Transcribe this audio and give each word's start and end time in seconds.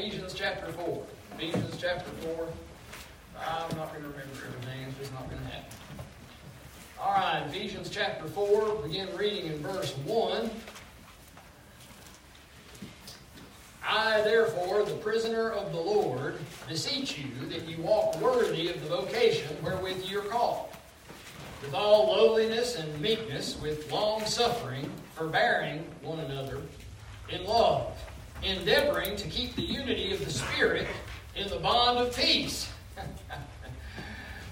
Ephesians 0.00 0.32
chapter 0.32 0.72
4. 0.72 1.02
Ephesians 1.34 1.76
chapter 1.78 2.10
4. 2.22 2.48
I'm 3.38 3.76
not 3.76 3.92
going 3.92 4.02
to 4.02 4.08
remember 4.08 4.34
everything, 4.48 4.86
it's 4.88 4.98
just 4.98 5.12
not 5.12 5.28
going 5.28 5.42
to 5.42 5.48
happen. 5.48 5.76
All 6.98 7.12
right, 7.12 7.44
Ephesians 7.48 7.90
chapter 7.90 8.24
4, 8.26 8.76
begin 8.76 9.14
reading 9.14 9.52
in 9.52 9.58
verse 9.58 9.92
1. 10.06 10.50
I, 13.86 14.22
therefore, 14.22 14.84
the 14.84 14.94
prisoner 14.94 15.50
of 15.50 15.70
the 15.70 15.80
Lord, 15.80 16.38
beseech 16.66 17.18
you 17.18 17.46
that 17.50 17.68
you 17.68 17.82
walk 17.82 18.18
worthy 18.22 18.68
of 18.68 18.80
the 18.80 18.88
vocation 18.88 19.54
wherewith 19.62 20.02
you 20.06 20.20
are 20.20 20.24
called, 20.24 20.70
with 21.60 21.74
all 21.74 22.06
lowliness 22.06 22.76
and 22.76 23.00
meekness, 23.02 23.60
with 23.60 23.92
long 23.92 24.24
suffering, 24.24 24.90
forbearing 25.14 25.84
one 26.00 26.20
another 26.20 26.62
in 27.28 27.44
love, 27.44 27.92
endeavoring 28.42 29.16
to 29.16 29.28
keep 29.28 29.54
the 29.56 29.62
unity 29.62 30.12
of 30.12 30.24
the 30.24 30.30
Spirit 30.30 30.86
in 31.36 31.48
the 31.48 31.56
bond 31.56 31.98
of 31.98 32.16
peace. 32.16 32.70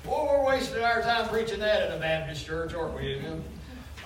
Boy, 0.05 0.27
we're 0.30 0.46
wasting 0.46 0.83
our 0.83 1.02
time 1.02 1.29
preaching 1.29 1.60
that 1.60 1.88
in 1.88 1.96
a 1.96 2.01
Baptist 2.01 2.46
church, 2.46 2.74
aren't 2.74 2.95
we? 2.95 3.20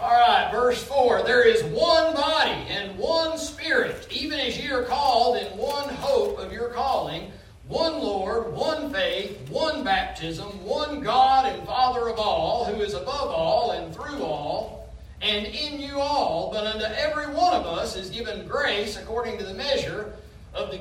All 0.00 0.10
right, 0.10 0.50
verse 0.50 0.82
4. 0.82 1.22
There 1.22 1.46
is 1.46 1.62
one 1.64 2.14
body 2.14 2.66
and 2.68 2.98
one 2.98 3.38
Spirit, 3.38 4.08
even 4.10 4.40
as 4.40 4.58
ye 4.58 4.70
are 4.70 4.82
called 4.82 5.36
in 5.36 5.46
one 5.56 5.88
hope 5.90 6.38
of 6.38 6.52
your 6.52 6.68
calling, 6.68 7.30
one 7.68 8.00
Lord, 8.00 8.52
one 8.52 8.92
faith, 8.92 9.48
one 9.48 9.84
baptism, 9.84 10.64
one 10.64 11.00
God 11.00 11.46
and 11.46 11.64
Father 11.66 12.08
of 12.08 12.18
all, 12.18 12.64
who 12.64 12.80
is 12.82 12.94
above 12.94 13.30
all 13.30 13.70
and 13.70 13.94
through 13.94 14.24
all, 14.24 14.81
and 15.22 15.46
in 15.46 15.80
you 15.80 16.00
all, 16.00 16.50
but 16.52 16.66
unto 16.66 16.84
every 16.84 17.28
one 17.28 17.54
of 17.54 17.64
us 17.64 17.96
is 17.96 18.10
given 18.10 18.46
grace 18.46 18.96
according 18.96 19.38
to 19.38 19.44
the 19.44 19.54
measure 19.54 20.12
of 20.52 20.70
the 20.72 20.78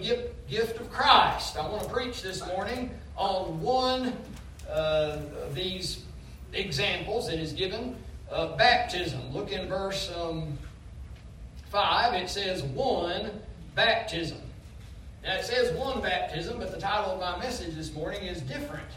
gift 0.50 0.80
of 0.80 0.91
Christ. 0.91 1.58
I 1.58 1.67
want 1.67 1.84
to 1.84 1.90
preach 1.90 2.23
this 2.23 2.45
morning 2.48 2.90
on 3.16 3.62
one 3.62 4.17
uh, 4.67 5.19
of 5.44 5.53
these 5.53 6.03
examples 6.53 7.28
that 7.28 7.39
is 7.39 7.53
given 7.53 7.95
uh, 8.31 8.56
baptism. 8.58 9.22
Look 9.31 9.52
in 9.52 9.67
verse 9.67 10.12
um, 10.17 10.58
5. 11.69 12.14
It 12.16 12.30
says 12.30 12.64
one 12.64 13.30
baptism. 13.75 14.39
Now 15.23 15.36
it 15.36 15.45
says 15.45 15.72
one 15.78 16.02
baptism, 16.02 16.58
but 16.58 16.72
the 16.72 16.81
title 16.81 17.12
of 17.12 17.19
my 17.19 17.38
message 17.38 17.75
this 17.75 17.94
morning 17.94 18.23
is 18.23 18.42
different 18.42 18.89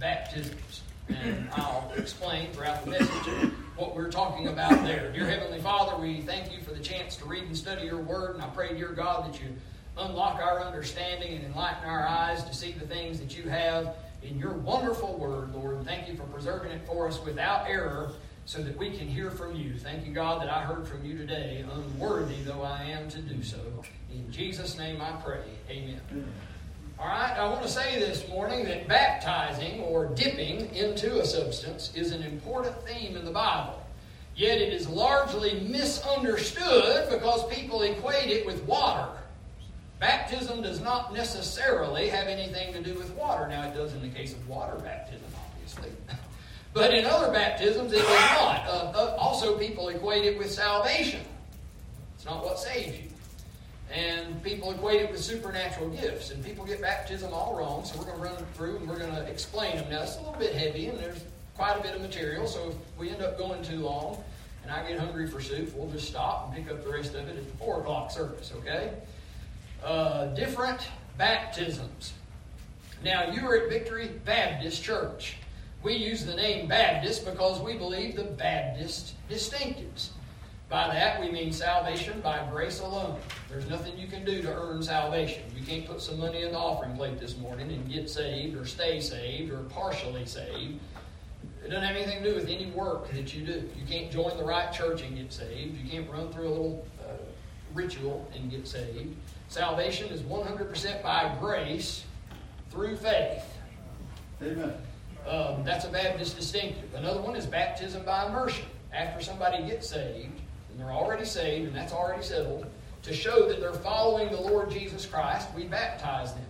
baptisms. 0.00 0.82
And 1.08 1.48
I'll 1.52 1.90
explain 1.96 2.50
throughout 2.50 2.84
the 2.84 2.90
message 2.90 3.52
what 3.78 3.94
we're 3.94 4.10
talking 4.10 4.48
about 4.48 4.82
there. 4.84 5.12
Dear 5.12 5.26
Heavenly 5.26 5.60
Father, 5.60 5.96
we 6.00 6.20
thank 6.22 6.52
you 6.52 6.60
for 6.62 6.72
the 6.72 6.80
chance 6.80 7.14
to 7.16 7.24
read 7.26 7.44
and 7.44 7.56
study 7.56 7.86
your 7.86 8.00
word, 8.02 8.34
and 8.34 8.42
I 8.42 8.48
pray, 8.48 8.74
dear 8.74 8.88
God, 8.88 9.32
that 9.32 9.40
you 9.40 9.54
unlock 9.96 10.40
our 10.40 10.60
understanding 10.60 11.36
and 11.36 11.44
enlighten 11.44 11.88
our 11.88 12.04
eyes 12.04 12.42
to 12.44 12.52
see 12.52 12.72
the 12.72 12.86
things 12.86 13.20
that 13.20 13.38
you 13.38 13.48
have 13.48 13.94
in 14.22 14.36
your 14.36 14.54
wonderful 14.54 15.16
word, 15.16 15.54
Lord. 15.54 15.84
Thank 15.84 16.08
you 16.08 16.16
for 16.16 16.24
preserving 16.24 16.72
it 16.72 16.86
for 16.88 17.06
us 17.06 17.22
without 17.24 17.68
error 17.68 18.10
so 18.46 18.62
that 18.62 18.76
we 18.76 18.90
can 18.96 19.06
hear 19.06 19.30
from 19.30 19.54
you. 19.54 19.78
Thank 19.78 20.04
you, 20.04 20.12
God, 20.12 20.42
that 20.42 20.52
I 20.52 20.62
heard 20.62 20.88
from 20.88 21.04
you 21.04 21.16
today, 21.16 21.64
unworthy 21.72 22.42
though 22.42 22.62
I 22.62 22.82
am 22.82 23.08
to 23.10 23.20
do 23.20 23.44
so. 23.44 23.60
In 24.12 24.30
Jesus' 24.32 24.76
name 24.76 25.00
I 25.00 25.12
pray. 25.22 25.44
Amen. 25.70 26.00
All 27.00 27.06
right, 27.06 27.36
I 27.38 27.48
want 27.48 27.62
to 27.62 27.68
say 27.68 28.00
this 28.00 28.28
morning 28.28 28.64
that 28.64 28.88
baptizing 28.88 29.82
or 29.82 30.06
dipping 30.06 30.74
into 30.74 31.20
a 31.20 31.24
substance 31.24 31.92
is 31.94 32.10
an 32.10 32.24
important 32.24 32.74
theme 32.88 33.16
in 33.16 33.24
the 33.24 33.30
Bible. 33.30 33.80
Yet 34.34 34.60
it 34.60 34.72
is 34.72 34.88
largely 34.88 35.60
misunderstood 35.60 37.08
because 37.08 37.46
people 37.54 37.82
equate 37.82 38.30
it 38.30 38.44
with 38.44 38.64
water. 38.64 39.08
Baptism 40.00 40.60
does 40.62 40.80
not 40.80 41.14
necessarily 41.14 42.08
have 42.08 42.26
anything 42.26 42.72
to 42.72 42.82
do 42.82 42.94
with 42.94 43.10
water. 43.12 43.46
Now, 43.46 43.68
it 43.68 43.74
does 43.74 43.92
in 43.94 44.02
the 44.02 44.08
case 44.08 44.32
of 44.32 44.48
water 44.48 44.76
baptism, 44.78 45.26
obviously. 45.36 45.90
but 46.72 46.92
in 46.92 47.04
other 47.04 47.32
baptisms, 47.32 47.92
it 47.92 47.98
does 47.98 48.30
not. 48.32 48.66
Uh, 48.66 48.92
uh, 48.94 49.16
also, 49.18 49.56
people 49.56 49.88
equate 49.88 50.24
it 50.24 50.36
with 50.36 50.50
salvation. 50.50 51.20
It's 52.16 52.24
not 52.24 52.44
what 52.44 52.58
saves 52.58 52.98
you. 52.98 53.08
And 53.92 54.42
people 54.42 54.70
equate 54.72 55.00
it 55.02 55.10
with 55.10 55.20
supernatural 55.20 55.88
gifts. 55.90 56.30
And 56.30 56.44
people 56.44 56.64
get 56.64 56.80
baptism 56.80 57.32
all 57.32 57.56
wrong, 57.56 57.84
so 57.84 57.98
we're 57.98 58.04
going 58.04 58.18
to 58.18 58.22
run 58.22 58.46
through 58.54 58.76
and 58.76 58.88
we're 58.88 58.98
going 58.98 59.14
to 59.14 59.22
explain 59.22 59.76
them. 59.76 59.90
Now, 59.90 60.02
it's 60.02 60.16
a 60.16 60.20
little 60.20 60.38
bit 60.38 60.54
heavy, 60.54 60.88
and 60.88 60.98
there's 60.98 61.24
quite 61.56 61.78
a 61.78 61.82
bit 61.82 61.94
of 61.94 62.02
material, 62.02 62.46
so 62.46 62.68
if 62.68 62.74
we 62.98 63.10
end 63.10 63.22
up 63.22 63.38
going 63.38 63.62
too 63.62 63.78
long 63.78 64.22
and 64.62 64.70
I 64.70 64.86
get 64.86 64.98
hungry 64.98 65.26
for 65.26 65.40
soup, 65.40 65.74
we'll 65.74 65.90
just 65.90 66.08
stop 66.08 66.46
and 66.46 66.54
pick 66.54 66.72
up 66.72 66.84
the 66.84 66.90
rest 66.90 67.14
of 67.14 67.28
it 67.28 67.36
at 67.36 67.50
the 67.50 67.56
4 67.56 67.80
o'clock 67.80 68.10
service, 68.10 68.52
okay? 68.58 68.92
uh, 69.82 70.26
different 70.28 70.88
baptisms. 71.16 72.12
Now, 73.02 73.30
you 73.30 73.46
are 73.46 73.56
at 73.56 73.68
Victory 73.68 74.08
Baptist 74.24 74.82
Church. 74.82 75.36
We 75.82 75.94
use 75.94 76.24
the 76.24 76.34
name 76.34 76.66
Baptist 76.66 77.24
because 77.24 77.60
we 77.60 77.74
believe 77.74 78.16
the 78.16 78.24
Baptist 78.24 79.14
distinctives. 79.30 80.08
By 80.68 80.88
that, 80.88 81.18
we 81.18 81.30
mean 81.30 81.50
salvation 81.50 82.20
by 82.20 82.46
grace 82.50 82.80
alone. 82.80 83.18
There's 83.48 83.68
nothing 83.70 83.96
you 83.96 84.06
can 84.06 84.22
do 84.24 84.42
to 84.42 84.54
earn 84.54 84.82
salvation. 84.82 85.44
You 85.56 85.64
can't 85.64 85.86
put 85.86 86.02
some 86.02 86.18
money 86.18 86.42
in 86.42 86.52
the 86.52 86.58
offering 86.58 86.94
plate 86.94 87.18
this 87.18 87.38
morning 87.38 87.72
and 87.72 87.90
get 87.90 88.10
saved 88.10 88.54
or 88.54 88.66
stay 88.66 89.00
saved 89.00 89.50
or 89.50 89.60
partially 89.70 90.26
saved. 90.26 90.78
It 91.64 91.68
doesn't 91.68 91.84
have 91.84 91.96
anything 91.96 92.22
to 92.22 92.30
do 92.30 92.34
with 92.34 92.48
any 92.50 92.66
work 92.66 93.10
that 93.12 93.34
you 93.34 93.46
do. 93.46 93.68
You 93.78 93.86
can't 93.88 94.10
join 94.10 94.36
the 94.36 94.44
right 94.44 94.70
church 94.70 95.00
and 95.02 95.16
get 95.16 95.32
saved. 95.32 95.74
You 95.78 95.90
can't 95.90 96.10
run 96.10 96.30
through 96.32 96.48
a 96.48 96.50
little 96.50 96.86
uh, 97.00 97.12
ritual 97.72 98.30
and 98.34 98.50
get 98.50 98.68
saved. 98.68 99.16
Salvation 99.48 100.08
is 100.08 100.20
100% 100.20 101.02
by 101.02 101.34
grace 101.40 102.04
through 102.70 102.96
faith. 102.96 103.44
Amen. 104.42 104.74
Um, 105.26 105.64
that's 105.64 105.86
a 105.86 105.88
Baptist 105.88 106.36
distinctive. 106.36 106.94
Another 106.94 107.22
one 107.22 107.36
is 107.36 107.46
baptism 107.46 108.04
by 108.04 108.26
immersion. 108.26 108.66
After 108.92 109.22
somebody 109.22 109.62
gets 109.66 109.88
saved, 109.88 110.40
and 110.78 110.86
they're 110.86 110.94
already 110.94 111.24
saved, 111.24 111.66
and 111.66 111.76
that's 111.76 111.92
already 111.92 112.22
settled, 112.22 112.66
to 113.02 113.12
show 113.12 113.48
that 113.48 113.60
they're 113.60 113.72
following 113.72 114.30
the 114.30 114.40
Lord 114.40 114.70
Jesus 114.70 115.04
Christ, 115.06 115.48
we 115.56 115.64
baptize 115.64 116.34
them. 116.34 116.44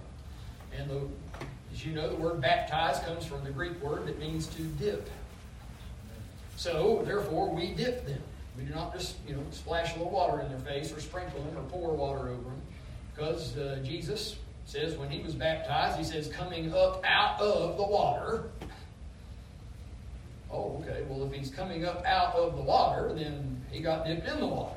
And 0.77 0.91
the, 0.91 1.00
as 1.72 1.84
you 1.84 1.94
know, 1.94 2.09
the 2.11 2.16
word 2.16 2.41
baptize 2.41 2.99
comes 3.00 3.25
from 3.25 3.43
the 3.43 3.50
Greek 3.50 3.81
word 3.83 4.06
that 4.06 4.19
means 4.19 4.47
to 4.49 4.62
dip. 4.62 5.09
So, 6.56 7.03
therefore, 7.06 7.55
we 7.55 7.72
dip 7.72 8.06
them. 8.06 8.21
We 8.59 8.65
do 8.65 8.75
not 8.75 8.93
just, 8.93 9.16
you 9.27 9.34
know, 9.34 9.43
splash 9.50 9.94
a 9.94 9.99
little 9.99 10.12
water 10.12 10.41
in 10.41 10.49
their 10.49 10.59
face 10.59 10.93
or 10.93 11.00
sprinkle 11.00 11.41
them 11.43 11.56
or 11.56 11.62
pour 11.71 11.95
water 11.95 12.28
over 12.28 12.43
them. 12.43 12.60
Because 13.15 13.56
uh, 13.56 13.81
Jesus 13.84 14.37
says 14.66 14.97
when 14.97 15.09
he 15.09 15.22
was 15.22 15.34
baptized, 15.34 15.97
he 15.97 16.05
says, 16.05 16.28
coming 16.28 16.75
up 16.75 17.03
out 17.05 17.41
of 17.41 17.77
the 17.77 17.84
water. 17.84 18.50
Oh, 20.50 20.83
okay. 20.83 21.05
Well, 21.09 21.25
if 21.27 21.33
he's 21.33 21.50
coming 21.50 21.84
up 21.84 22.05
out 22.05 22.34
of 22.34 22.56
the 22.56 22.62
water, 22.62 23.12
then 23.15 23.57
he 23.70 23.80
got 23.80 24.06
dipped 24.06 24.26
in 24.26 24.40
the 24.40 24.46
water. 24.46 24.74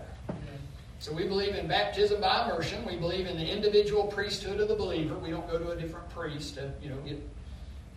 So 1.00 1.12
we 1.12 1.28
believe 1.28 1.56
in 1.56 1.68
baptism 1.68 2.22
by 2.22 2.46
immersion. 2.46 2.86
We 2.86 2.96
believe 2.96 3.26
in 3.26 3.36
the 3.36 3.46
individual 3.46 4.04
priesthood 4.04 4.60
of 4.60 4.68
the 4.68 4.76
believer. 4.76 5.16
We 5.16 5.32
don't 5.32 5.50
go 5.50 5.58
to 5.58 5.72
a 5.72 5.76
different 5.76 6.08
priest 6.10 6.56
to, 6.56 6.72
you 6.82 6.90
know, 6.90 6.98
get 6.98 7.20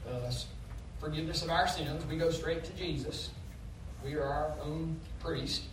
uh, 0.08 0.32
forgiveness 0.98 1.42
of 1.42 1.50
our 1.50 1.68
sins. 1.68 2.06
We 2.06 2.16
go 2.16 2.30
straight 2.30 2.64
to 2.64 2.72
Jesus. 2.72 3.30
We 4.02 4.14
are 4.14 4.24
our 4.24 4.54
own 4.62 4.98
priest 5.20 5.64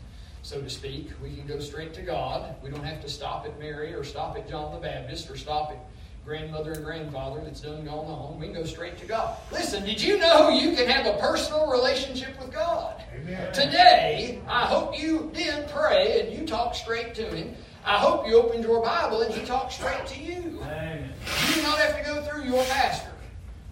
so 0.43 0.61
to 0.61 0.69
speak. 0.69 1.09
We 1.21 1.35
can 1.35 1.45
go 1.45 1.59
straight 1.59 1.93
to 1.95 2.01
God. 2.01 2.55
We 2.63 2.69
don't 2.69 2.83
have 2.83 3.01
to 3.01 3.09
stop 3.09 3.45
at 3.45 3.59
Mary 3.59 3.93
or 3.93 4.03
stop 4.03 4.35
at 4.37 4.49
John 4.49 4.73
the 4.73 4.79
Baptist 4.79 5.29
or 5.29 5.37
stop 5.37 5.71
at 5.71 5.77
grandmother 6.25 6.73
and 6.73 6.83
grandfather 6.83 7.41
that's 7.43 7.61
done 7.61 7.83
gone 7.85 8.05
home. 8.05 8.39
We 8.39 8.47
can 8.47 8.55
go 8.55 8.63
straight 8.63 8.97
to 8.99 9.05
God. 9.05 9.37
Listen, 9.51 9.83
did 9.83 10.01
you 10.01 10.17
know 10.19 10.49
you 10.49 10.75
can 10.75 10.87
have 10.87 11.05
a 11.05 11.17
personal 11.19 11.69
relationship 11.71 12.39
with 12.39 12.51
God? 12.51 13.01
Amen. 13.15 13.51
Today, 13.53 14.41
I 14.47 14.65
hope 14.65 14.99
you 14.99 15.31
did 15.33 15.67
pray 15.69 16.21
and 16.21 16.39
you 16.39 16.45
talked 16.45 16.75
straight 16.75 17.15
to 17.15 17.23
Him. 17.23 17.55
I 17.83 17.97
hope 17.97 18.27
you 18.27 18.35
opened 18.35 18.63
your 18.63 18.81
Bible 18.83 19.21
and 19.21 19.33
He 19.33 19.43
talked 19.45 19.73
straight 19.73 20.05
to 20.05 20.21
you. 20.21 20.59
Amen. 20.61 21.09
You 21.47 21.55
do 21.55 21.61
not 21.63 21.79
have 21.79 21.97
to 21.97 22.05
go 22.05 22.21
through 22.21 22.43
your 22.43 22.63
pastor. 22.65 23.09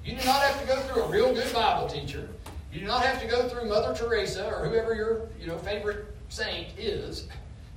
You 0.04 0.16
do 0.16 0.26
not 0.26 0.42
have 0.42 0.60
to 0.60 0.68
go 0.68 0.80
through 0.82 1.04
a 1.04 1.10
real 1.10 1.34
good 1.34 1.54
Bible 1.54 1.88
teacher. 1.88 2.28
You 2.74 2.80
do 2.80 2.88
not 2.88 3.04
have 3.04 3.22
to 3.22 3.28
go 3.28 3.48
through 3.48 3.68
Mother 3.70 3.96
Teresa 3.96 4.48
or 4.48 4.68
whoever 4.68 4.96
your 4.96 5.28
you 5.40 5.48
know 5.48 5.58
favorite 5.60 6.06
saint 6.30 6.68
is. 6.78 7.28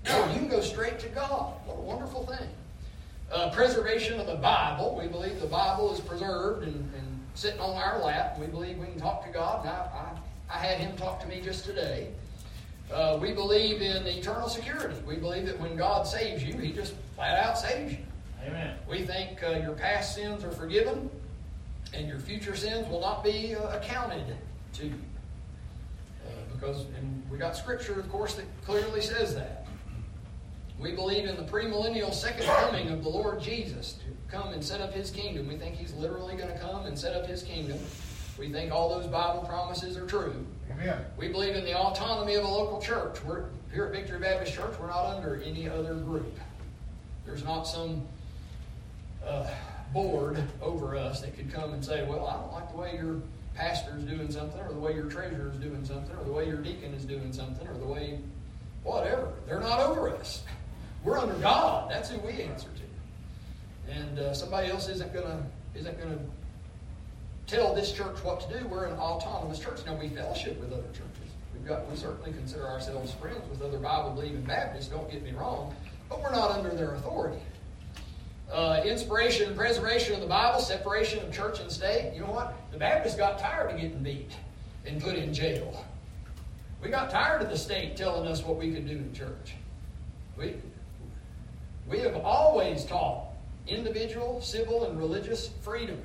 No, 0.05 0.27
you 0.33 0.39
can 0.39 0.49
go 0.49 0.61
straight 0.61 0.99
to 1.01 1.09
God. 1.09 1.55
What 1.67 1.77
a 1.77 1.81
wonderful 1.81 2.27
thing. 2.27 2.49
Uh, 3.33 3.51
preservation 3.51 4.21
of 4.21 4.27
the 4.27 4.35
Bible. 4.35 4.99
We 5.01 5.09
believe 5.09 5.41
the 5.41 5.47
Bible 5.47 5.93
is 5.93 6.01
preserved 6.01 6.65
and, 6.65 6.75
and, 6.75 7.09
sitting 7.35 7.61
on 7.61 7.75
our 7.79 7.99
lap. 7.99 8.39
We 8.39 8.47
believe 8.47 8.77
we 8.77 8.85
can 8.85 9.01
talk 9.01 9.25
to 9.25 9.33
God. 9.33 9.61
And 9.61 9.71
I, 9.71 10.19
I, 10.51 10.55
I 10.55 10.59
had 10.59 10.79
him 10.79 10.95
talk 10.99 11.19
to 11.23 11.27
me 11.27 11.41
just 11.41 11.65
today. 11.65 12.11
Uh, 12.93 13.19
we 13.23 13.33
believe 13.33 13.81
in 13.81 14.07
eternal 14.07 14.51
security. 14.51 14.95
We 15.07 15.17
believe 15.17 15.47
that 15.47 15.59
when 15.59 15.75
God 15.75 16.07
saves 16.07 16.45
you, 16.45 16.59
He 16.59 16.73
just 16.73 16.93
flat 17.15 17.43
out 17.43 17.57
saves 17.57 17.93
you. 17.93 17.99
Amen. 18.47 18.77
We 18.87 19.07
think 19.07 19.43
uh, 19.43 19.61
your 19.63 19.73
past 19.73 20.15
sins 20.15 20.45
are 20.45 20.53
forgiven 20.53 21.09
and 21.95 22.07
your 22.07 22.19
future 22.19 22.55
sins 22.55 22.87
will 22.91 23.01
not 23.01 23.25
be 23.25 23.55
uh, 23.55 23.79
accounted 23.79 24.37
to 24.75 24.87
you 24.89 24.95
because 26.63 26.87
and 26.97 27.23
we 27.31 27.39
got 27.39 27.57
scripture, 27.57 27.99
of 27.99 28.09
course, 28.11 28.35
that 28.35 28.45
clearly 28.65 29.01
says 29.01 29.35
that. 29.35 29.62
We 30.79 30.93
believe 30.93 31.27
in 31.27 31.37
the 31.37 31.45
premillennial 31.45 32.13
second 32.13 32.47
coming 32.47 32.91
of 32.91 33.03
the 33.03 33.09
Lord 33.09 33.41
Jesus 33.41 33.95
to 33.95 34.05
come 34.31 34.53
and 34.53 34.65
set 34.65 34.81
up 34.81 34.93
his 34.93 35.11
kingdom. 35.11 35.49
We 35.49 35.57
think 35.57 35.77
he's 35.77 35.93
literally 35.95 36.37
going 36.37 36.49
to 36.49 36.59
come 36.59 36.87
and 36.87 36.99
set 36.99 37.15
up 37.15 37.27
his 37.27 37.43
kingdom. 37.43 37.79
We 38.39 38.51
think 38.51 38.73
all 38.73 38.89
those 38.89 39.07
Bible 39.07 39.45
promises 39.47 39.97
are 39.97 40.07
true. 40.07 40.45
Amen. 40.71 41.05
We 41.17 41.29
believe 41.29 41.55
in 41.55 41.65
the 41.65 41.79
autonomy 41.79 42.35
of 42.35 42.45
a 42.45 42.49
local 42.49 42.81
church. 42.81 43.23
We're 43.25 43.45
here 43.73 43.87
at 43.87 43.93
Victory 43.93 44.19
Baptist 44.19 44.55
Church, 44.55 44.75
we're 44.81 44.89
not 44.89 45.07
under 45.17 45.43
any 45.43 45.69
other 45.69 45.95
group. 45.95 46.39
There's 47.25 47.45
not 47.45 47.63
some 47.63 48.03
uh, 49.25 49.49
board 49.93 50.43
over 50.61 50.97
us 50.97 51.21
that 51.21 51.37
could 51.37 51.53
come 51.53 51.73
and 51.73 51.85
say, 51.85 52.07
well, 52.07 52.27
I 52.27 52.35
don't 52.35 52.53
like 52.53 52.71
the 52.71 52.77
way 52.77 52.95
your 52.95 53.21
pastor 53.55 53.97
is 53.97 54.05
doing 54.05 54.31
something, 54.31 54.61
or 54.61 54.73
the 54.73 54.79
way 54.79 54.95
your 54.95 55.07
treasurer 55.07 55.51
is 55.51 55.59
doing 55.59 55.85
something, 55.85 56.15
or 56.17 56.25
the 56.25 56.33
way 56.33 56.47
your 56.47 56.57
deacon 56.57 56.93
is 56.95 57.05
doing 57.05 57.33
something, 57.33 57.67
or 57.67 57.75
the 57.75 57.87
way 57.87 58.19
whatever. 58.83 59.29
They're 59.47 59.61
not 59.61 59.81
over 59.81 60.11
us. 60.15 60.43
We're 61.05 61.19
under 61.19 61.35
God. 61.35 61.91
That's 61.91 62.11
who 62.11 62.19
we 62.21 62.43
answer 62.43 62.69
to. 62.69 63.93
And 63.93 64.19
uh, 64.19 64.35
somebody 64.35 64.69
else 64.71 64.89
isn't 64.89 65.13
gonna 65.13 65.45
isn't 65.75 65.99
gonna 65.99 66.19
tell 67.47 67.75
this 67.75 67.93
church 67.93 68.17
what 68.23 68.41
to 68.41 68.59
do. 68.59 68.67
We're 68.67 68.85
an 68.85 68.99
autonomous 68.99 69.59
church. 69.59 69.81
Now 69.85 69.97
we 69.97 70.09
fellowship 70.09 70.61
with 70.61 70.73
other 70.73 70.89
churches. 70.89 71.33
We've 71.53 71.67
got 71.67 71.91
we 71.91 71.97
certainly 71.97 72.33
consider 72.33 72.67
ourselves 72.67 73.13
friends 73.15 73.49
with 73.51 73.63
other 73.63 73.79
Bible 73.79 74.11
believing 74.11 74.43
Baptists. 74.43 74.89
Don't 74.89 75.11
get 75.11 75.23
me 75.23 75.33
wrong, 75.33 75.75
but 76.09 76.23
we're 76.23 76.33
not 76.33 76.53
under 76.53 76.71
their 76.71 76.95
authority. 76.95 77.41
Uh, 78.51 78.83
inspiration 78.85 79.49
and 79.49 79.57
preservation 79.57 80.15
of 80.15 80.21
the 80.21 80.27
Bible, 80.27 80.61
separation 80.61 81.19
of 81.21 81.33
church 81.33 81.59
and 81.59 81.73
state. 81.73 82.13
You 82.15 82.21
know 82.21 82.33
what? 82.33 82.55
The 82.71 82.79
Baptists 82.79 83.17
got 83.17 83.39
tired 83.39 83.71
of 83.71 83.81
getting 83.81 84.03
beat 84.03 84.31
and 84.85 85.03
put 85.03 85.15
in 85.15 85.33
jail. 85.33 85.85
We 86.83 86.91
got 86.91 87.11
tired 87.11 87.43
of 87.43 87.49
the 87.49 87.57
state 87.57 87.97
telling 87.97 88.29
us 88.29 88.43
what 88.43 88.59
we 88.59 88.73
could 88.73 88.87
do 88.87 88.97
in 88.97 89.13
church. 89.15 89.55
We, 90.37 90.57
we 91.89 91.99
have 92.01 92.17
always 92.17 92.85
taught 92.85 93.27
individual, 93.67 94.41
civil, 94.41 94.85
and 94.85 94.99
religious 94.99 95.51
freedom 95.63 96.01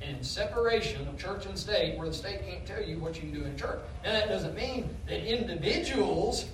and 0.00 0.24
separation 0.24 1.06
of 1.08 1.18
church 1.18 1.46
and 1.46 1.58
state 1.58 1.98
where 1.98 2.08
the 2.08 2.14
state 2.14 2.46
can't 2.46 2.64
tell 2.64 2.82
you 2.82 2.98
what 2.98 3.16
you 3.16 3.22
can 3.22 3.32
do 3.32 3.44
in 3.44 3.56
church. 3.56 3.80
And 4.04 4.14
that 4.14 4.28
doesn't 4.28 4.54
mean 4.54 4.88
that 5.06 5.24
individuals 5.24 6.46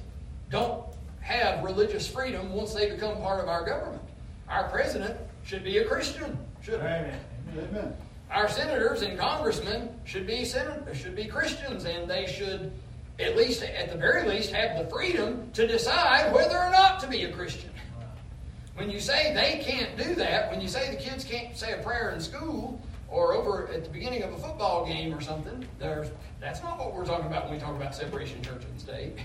don't 0.50 0.84
have 1.20 1.62
religious 1.64 2.06
freedom 2.06 2.52
once 2.52 2.74
they 2.74 2.90
become 2.90 3.16
part 3.18 3.40
of 3.40 3.48
our 3.48 3.64
government. 3.64 4.02
Our 4.48 4.68
president 4.68 5.16
should 5.44 5.64
be 5.64 5.78
a 5.78 5.84
Christian, 5.84 6.38
shouldn't 6.62 6.82
Amen. 6.82 7.20
Amen. 7.58 7.96
Our 8.30 8.48
senators 8.48 9.02
and 9.02 9.18
congressmen 9.18 9.88
should 10.04 10.26
be 10.26 10.44
should 10.44 11.14
be 11.14 11.26
Christians, 11.26 11.84
and 11.84 12.10
they 12.10 12.26
should, 12.26 12.72
at 13.20 13.36
least 13.36 13.62
at 13.62 13.90
the 13.90 13.96
very 13.96 14.28
least, 14.28 14.52
have 14.52 14.78
the 14.78 14.90
freedom 14.90 15.50
to 15.52 15.66
decide 15.66 16.32
whether 16.32 16.58
or 16.58 16.70
not 16.70 16.98
to 17.00 17.06
be 17.06 17.24
a 17.24 17.32
Christian. 17.32 17.70
When 18.74 18.90
you 18.90 18.98
say 18.98 19.32
they 19.34 19.62
can't 19.62 19.96
do 19.96 20.14
that, 20.16 20.50
when 20.50 20.60
you 20.60 20.68
say 20.68 20.90
the 20.90 21.00
kids 21.00 21.24
can't 21.24 21.56
say 21.56 21.72
a 21.72 21.82
prayer 21.82 22.10
in 22.10 22.20
school 22.20 22.80
or 23.08 23.32
over 23.34 23.68
at 23.68 23.84
the 23.84 23.90
beginning 23.90 24.22
of 24.24 24.32
a 24.32 24.36
football 24.36 24.84
game 24.84 25.14
or 25.14 25.20
something, 25.20 25.64
there's, 25.78 26.08
that's 26.40 26.60
not 26.62 26.78
what 26.78 26.92
we're 26.92 27.04
talking 27.04 27.26
about 27.26 27.44
when 27.44 27.54
we 27.54 27.60
talk 27.60 27.76
about 27.76 27.94
separation 27.94 28.42
church 28.42 28.64
and 28.64 28.80
state. 28.80 29.16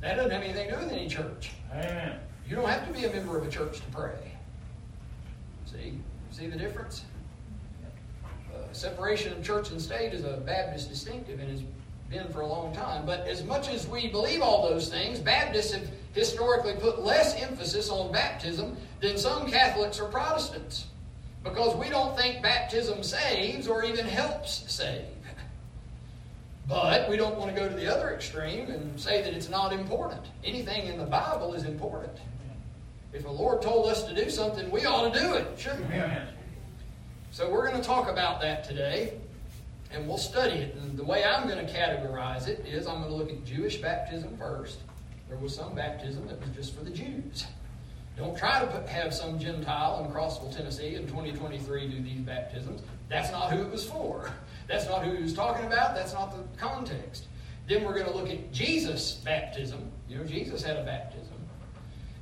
That 0.00 0.16
doesn't 0.16 0.32
have 0.32 0.42
anything 0.42 0.68
to 0.68 0.74
do 0.74 0.82
with 0.82 0.92
any 0.92 1.08
church. 1.08 1.52
Amen. 1.72 2.18
You 2.48 2.56
don't 2.56 2.68
have 2.68 2.86
to 2.86 2.92
be 2.92 3.04
a 3.04 3.12
member 3.12 3.38
of 3.38 3.46
a 3.46 3.50
church 3.50 3.76
to 3.76 3.86
pray. 3.92 4.32
See? 5.66 5.98
See 6.30 6.48
the 6.48 6.58
difference? 6.58 7.04
Uh, 8.52 8.72
separation 8.72 9.32
of 9.32 9.42
church 9.42 9.70
and 9.70 9.80
state 9.80 10.12
is 10.12 10.24
a 10.24 10.36
Baptist 10.38 10.90
distinctive 10.90 11.38
and 11.38 11.48
has 11.48 11.62
been 12.10 12.28
for 12.28 12.40
a 12.40 12.46
long 12.46 12.74
time. 12.74 13.06
But 13.06 13.26
as 13.26 13.44
much 13.44 13.68
as 13.68 13.86
we 13.86 14.08
believe 14.08 14.42
all 14.42 14.68
those 14.68 14.88
things, 14.88 15.18
Baptists 15.18 15.72
have 15.72 15.88
historically 16.12 16.74
put 16.74 17.02
less 17.02 17.34
emphasis 17.40 17.90
on 17.90 18.12
baptism 18.12 18.76
than 19.00 19.18
some 19.18 19.50
Catholics 19.50 19.98
or 20.00 20.08
Protestants 20.08 20.86
because 21.42 21.76
we 21.76 21.90
don't 21.90 22.16
think 22.16 22.42
baptism 22.42 23.02
saves 23.02 23.68
or 23.68 23.84
even 23.84 24.06
helps 24.06 24.64
save. 24.72 25.04
But 26.66 27.10
we 27.10 27.18
don't 27.18 27.36
want 27.36 27.54
to 27.54 27.60
go 27.60 27.68
to 27.68 27.74
the 27.74 27.94
other 27.94 28.14
extreme 28.14 28.70
and 28.70 28.98
say 28.98 29.20
that 29.20 29.34
it's 29.34 29.50
not 29.50 29.70
important. 29.70 30.22
Anything 30.42 30.86
in 30.86 30.96
the 30.96 31.04
Bible 31.04 31.52
is 31.52 31.64
important. 31.64 32.16
If 33.12 33.22
the 33.24 33.30
Lord 33.30 33.60
told 33.60 33.86
us 33.90 34.04
to 34.04 34.14
do 34.14 34.30
something, 34.30 34.70
we 34.70 34.86
ought 34.86 35.12
to 35.12 35.20
do 35.20 35.34
it, 35.34 35.46
shouldn't 35.58 35.88
we? 35.90 36.00
So 37.32 37.50
we're 37.50 37.68
going 37.68 37.80
to 37.80 37.86
talk 37.86 38.08
about 38.08 38.40
that 38.40 38.64
today, 38.64 39.18
and 39.94 40.08
we'll 40.08 40.18
study 40.18 40.56
it. 40.56 40.74
And 40.74 40.96
the 40.98 41.04
way 41.04 41.24
I'm 41.24 41.48
going 41.48 41.64
to 41.64 41.72
categorize 41.72 42.48
it 42.48 42.66
is 42.66 42.86
I'm 42.86 43.00
going 43.00 43.10
to 43.10 43.14
look 43.16 43.30
at 43.30 43.44
Jewish 43.44 43.78
baptism 43.78 44.36
first. 44.36 44.78
There 45.28 45.38
was 45.38 45.54
some 45.54 45.74
baptism 45.74 46.26
that 46.26 46.40
was 46.40 46.50
just 46.50 46.76
for 46.76 46.84
the 46.84 46.90
Jews. 46.90 47.46
Don't 48.16 48.36
try 48.36 48.60
to 48.60 48.66
put, 48.66 48.88
have 48.88 49.12
some 49.12 49.38
Gentile 49.38 50.04
in 50.04 50.12
Crossville, 50.12 50.54
Tennessee 50.54 50.94
in 50.94 51.06
2023 51.06 51.88
do 51.88 52.02
these 52.02 52.20
baptisms. 52.20 52.82
That's 53.08 53.30
not 53.32 53.52
who 53.52 53.62
it 53.62 53.70
was 53.70 53.84
for. 53.84 54.30
That's 54.68 54.86
not 54.86 55.04
who 55.04 55.14
he 55.14 55.22
was 55.22 55.34
talking 55.34 55.66
about. 55.66 55.94
That's 55.94 56.12
not 56.12 56.32
the 56.32 56.42
context. 56.58 57.26
Then 57.68 57.84
we're 57.84 57.94
going 57.94 58.06
to 58.06 58.14
look 58.14 58.30
at 58.30 58.52
Jesus' 58.52 59.14
baptism. 59.24 59.90
You 60.08 60.18
know, 60.18 60.24
Jesus 60.24 60.62
had 60.62 60.76
a 60.76 60.84
baptism. 60.84 61.34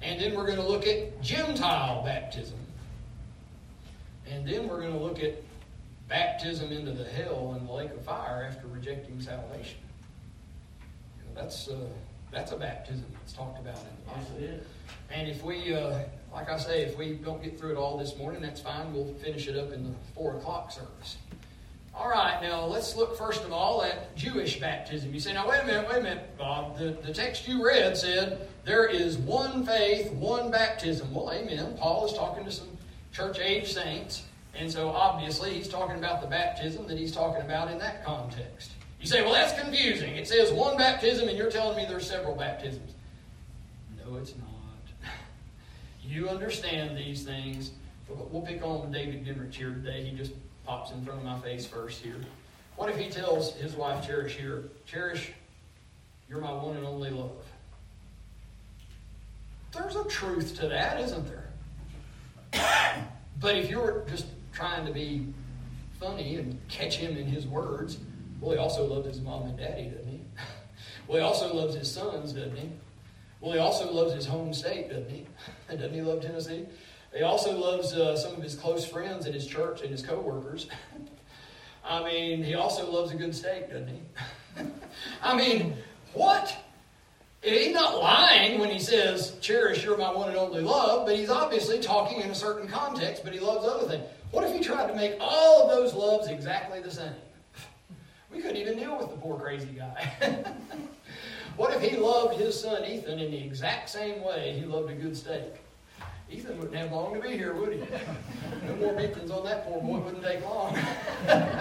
And 0.00 0.20
then 0.20 0.34
we're 0.34 0.46
going 0.46 0.58
to 0.58 0.66
look 0.66 0.86
at 0.86 1.20
Gentile 1.20 2.02
baptism. 2.04 2.58
And 4.26 4.48
then 4.48 4.68
we're 4.68 4.80
going 4.80 4.92
to 4.92 4.98
look 4.98 5.22
at 5.22 5.42
baptism 6.12 6.70
into 6.70 6.92
the 6.92 7.04
hell 7.04 7.54
and 7.58 7.66
the 7.66 7.72
lake 7.72 7.90
of 7.90 8.04
fire 8.04 8.46
after 8.46 8.66
rejecting 8.66 9.18
salvation. 9.18 9.78
You 11.16 11.24
know, 11.24 11.40
that's, 11.40 11.68
uh, 11.68 11.76
that's 12.30 12.52
a 12.52 12.56
baptism 12.56 13.06
that's 13.14 13.32
talked 13.32 13.58
about 13.58 13.78
in 13.78 13.96
the 14.04 14.10
Bible. 14.10 14.26
Yes, 14.38 14.38
it 14.38 14.44
is. 14.44 14.66
And 15.10 15.28
if 15.28 15.42
we, 15.42 15.74
uh, 15.74 16.00
like 16.30 16.50
I 16.50 16.58
say, 16.58 16.82
if 16.82 16.98
we 16.98 17.14
don't 17.14 17.42
get 17.42 17.58
through 17.58 17.72
it 17.72 17.76
all 17.78 17.96
this 17.96 18.18
morning, 18.18 18.42
that's 18.42 18.60
fine. 18.60 18.92
We'll 18.92 19.14
finish 19.14 19.48
it 19.48 19.56
up 19.56 19.72
in 19.72 19.84
the 19.84 19.94
4 20.14 20.36
o'clock 20.36 20.70
service. 20.70 21.16
All 21.94 22.10
right, 22.10 22.42
now 22.42 22.66
let's 22.66 22.94
look 22.94 23.16
first 23.16 23.42
of 23.44 23.52
all 23.52 23.82
at 23.82 24.14
Jewish 24.14 24.60
baptism. 24.60 25.14
You 25.14 25.20
say, 25.20 25.32
now 25.32 25.48
wait 25.48 25.62
a 25.62 25.66
minute, 25.66 25.88
wait 25.88 26.00
a 26.00 26.02
minute, 26.02 26.36
Bob. 26.36 26.78
The, 26.78 26.90
the 27.06 27.12
text 27.12 27.48
you 27.48 27.64
read 27.64 27.96
said 27.96 28.48
there 28.64 28.84
is 28.84 29.16
one 29.16 29.64
faith, 29.64 30.12
one 30.12 30.50
baptism. 30.50 31.12
Well, 31.14 31.32
amen. 31.32 31.74
Paul 31.78 32.04
is 32.04 32.12
talking 32.12 32.44
to 32.44 32.50
some 32.50 32.68
church 33.12 33.38
age 33.38 33.72
saints, 33.72 34.24
and 34.54 34.70
so 34.70 34.90
obviously 34.90 35.54
he's 35.54 35.68
talking 35.68 35.96
about 35.96 36.20
the 36.20 36.26
baptism 36.26 36.86
that 36.86 36.98
he's 36.98 37.12
talking 37.12 37.42
about 37.42 37.70
in 37.70 37.78
that 37.78 38.04
context. 38.04 38.72
You 39.00 39.06
say, 39.06 39.22
well, 39.22 39.32
that's 39.32 39.60
confusing. 39.60 40.14
It 40.14 40.28
says 40.28 40.52
one 40.52 40.76
baptism, 40.76 41.28
and 41.28 41.36
you're 41.36 41.50
telling 41.50 41.76
me 41.76 41.86
there's 41.88 42.08
several 42.08 42.36
baptisms. 42.36 42.92
No, 43.98 44.16
it's 44.16 44.34
not. 44.36 44.48
You 46.04 46.28
understand 46.28 46.96
these 46.96 47.22
things. 47.22 47.70
We'll 48.08 48.42
pick 48.42 48.62
on 48.62 48.92
David 48.92 49.24
Goodrich 49.24 49.56
here 49.56 49.70
today. 49.70 50.04
He 50.04 50.16
just 50.16 50.32
pops 50.66 50.90
in 50.90 51.02
front 51.04 51.20
of 51.20 51.24
my 51.24 51.38
face 51.38 51.64
first 51.64 52.02
here. 52.02 52.16
What 52.76 52.90
if 52.90 52.96
he 52.96 53.08
tells 53.08 53.54
his 53.54 53.74
wife 53.74 54.06
Cherish 54.06 54.36
here, 54.36 54.64
Cherish, 54.84 55.30
you're 56.28 56.40
my 56.40 56.52
one 56.52 56.76
and 56.76 56.84
only 56.84 57.10
love? 57.10 57.30
There's 59.72 59.96
a 59.96 60.04
truth 60.04 60.58
to 60.60 60.68
that, 60.68 61.00
isn't 61.00 61.26
there? 61.28 61.48
but 63.40 63.56
if 63.56 63.70
you're 63.70 64.04
just 64.10 64.26
trying 64.52 64.86
to 64.86 64.92
be 64.92 65.26
funny 65.98 66.36
and 66.36 66.58
catch 66.68 66.96
him 66.96 67.16
in 67.16 67.26
his 67.26 67.46
words, 67.46 67.98
well, 68.40 68.52
he 68.52 68.58
also 68.58 68.86
loves 68.86 69.06
his 69.06 69.20
mom 69.20 69.44
and 69.44 69.56
daddy, 69.56 69.84
doesn't 69.84 70.08
he? 70.08 70.20
well, 71.06 71.18
he 71.18 71.24
also 71.24 71.54
loves 71.54 71.74
his 71.74 71.90
sons, 71.90 72.32
doesn't 72.32 72.56
he? 72.56 72.70
Well, 73.40 73.52
he 73.52 73.58
also 73.58 73.90
loves 73.90 74.12
his 74.12 74.26
home 74.26 74.52
state, 74.52 74.88
doesn't 74.88 75.10
he? 75.10 75.26
doesn't 75.68 75.92
he 75.92 76.02
love 76.02 76.22
Tennessee? 76.22 76.66
He 77.14 77.22
also 77.22 77.56
loves 77.56 77.92
uh, 77.92 78.16
some 78.16 78.32
of 78.32 78.42
his 78.42 78.54
close 78.54 78.86
friends 78.86 79.26
at 79.26 79.34
his 79.34 79.46
church 79.46 79.82
and 79.82 79.90
his 79.90 80.02
co-workers. 80.02 80.68
I 81.84 82.02
mean, 82.04 82.42
he 82.42 82.54
also 82.54 82.90
loves 82.90 83.12
a 83.12 83.16
good 83.16 83.34
steak, 83.34 83.68
doesn't 83.68 83.88
he? 83.88 84.64
I 85.22 85.36
mean, 85.36 85.74
what? 86.12 86.56
He's 87.42 87.74
not 87.74 87.98
lying 87.98 88.60
when 88.60 88.70
he 88.70 88.78
says, 88.78 89.36
cherish 89.40 89.82
your 89.82 89.96
my 89.98 90.12
one 90.14 90.28
and 90.28 90.38
only 90.38 90.60
love, 90.60 91.06
but 91.06 91.16
he's 91.16 91.28
obviously 91.28 91.80
talking 91.80 92.20
in 92.20 92.30
a 92.30 92.34
certain 92.34 92.68
context, 92.68 93.24
but 93.24 93.32
he 93.32 93.40
loves 93.40 93.66
other 93.66 93.88
things. 93.88 94.04
What 94.32 94.44
if 94.44 94.56
he 94.56 94.60
tried 94.60 94.88
to 94.88 94.94
make 94.94 95.16
all 95.20 95.62
of 95.62 95.68
those 95.68 95.94
loves 95.94 96.26
exactly 96.26 96.80
the 96.80 96.90
same? 96.90 97.12
We 98.32 98.40
couldn't 98.40 98.56
even 98.56 98.78
deal 98.78 98.98
with 98.98 99.10
the 99.10 99.16
poor 99.18 99.38
crazy 99.38 99.66
guy. 99.66 100.10
what 101.56 101.74
if 101.74 101.82
he 101.82 101.98
loved 101.98 102.40
his 102.40 102.58
son 102.58 102.82
Ethan 102.84 103.18
in 103.18 103.30
the 103.30 103.44
exact 103.44 103.90
same 103.90 104.24
way 104.24 104.58
he 104.58 104.64
loved 104.64 104.90
a 104.90 104.94
good 104.94 105.14
steak? 105.14 105.62
Ethan 106.30 106.56
wouldn't 106.58 106.74
have 106.76 106.90
long 106.90 107.12
to 107.12 107.20
be 107.20 107.36
here, 107.36 107.52
would 107.52 107.74
he? 107.74 107.82
No 108.66 108.76
more 108.76 108.94
beatings 108.94 109.30
on 109.30 109.44
that 109.44 109.66
poor 109.66 109.82
boy 109.82 109.98
wouldn't 109.98 110.24
take 110.24 110.42
long. 110.42 110.78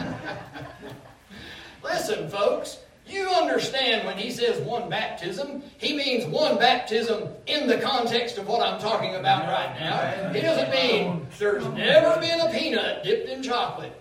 Listen, 1.84 2.30
folks, 2.30 2.78
you 3.12 3.30
understand 3.30 4.06
when 4.06 4.18
he 4.18 4.32
says 4.32 4.60
one 4.62 4.90
baptism, 4.90 5.64
he 5.78 5.96
means 5.96 6.26
one 6.26 6.58
baptism 6.58 7.30
in 7.48 7.68
the 7.68 7.78
context 7.78 8.38
of 8.38 8.48
what 8.48 8.62
I'm 8.62 8.80
talking 8.80 9.16
about 9.16 9.48
right 9.48 9.80
now. 9.80 10.32
He 10.34 10.42
doesn't 10.42 10.70
mean 10.70 11.28
there's 11.38 11.66
never 11.66 12.20
been 12.20 12.42
a 12.42 12.50
peanut 12.50 13.04
dipped 13.04 13.30
in 13.30 13.44
chocolate. 13.44 13.94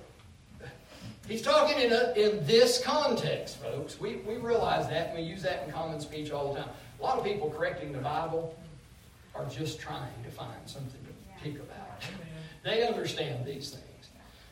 He's 1.29 1.43
talking 1.43 1.79
in, 1.79 1.93
a, 1.93 2.13
in 2.17 2.45
this 2.45 2.83
context, 2.83 3.59
folks. 3.59 4.01
We, 4.01 4.17
we 4.27 4.37
realize 4.37 4.89
that 4.89 5.11
and 5.11 5.19
we 5.19 5.23
use 5.23 5.43
that 5.43 5.63
in 5.65 5.73
common 5.73 6.01
speech 6.01 6.33
all 6.33 6.53
the 6.53 6.61
time. 6.61 6.71
A 6.99 7.03
lot 7.03 7.19
of 7.19 7.25
people 7.25 7.51
correcting 7.51 7.93
the 7.93 7.99
Bible 7.99 8.57
are 9.37 9.47
just 9.47 9.79
trying 9.79 10.11
to 10.25 10.31
find 10.31 10.59
something 10.67 10.91
to 10.91 11.43
pick 11.45 11.55
about. 11.61 12.03
They 12.65 12.87
understand 12.87 13.47
these 13.47 13.71
things. 13.71 13.90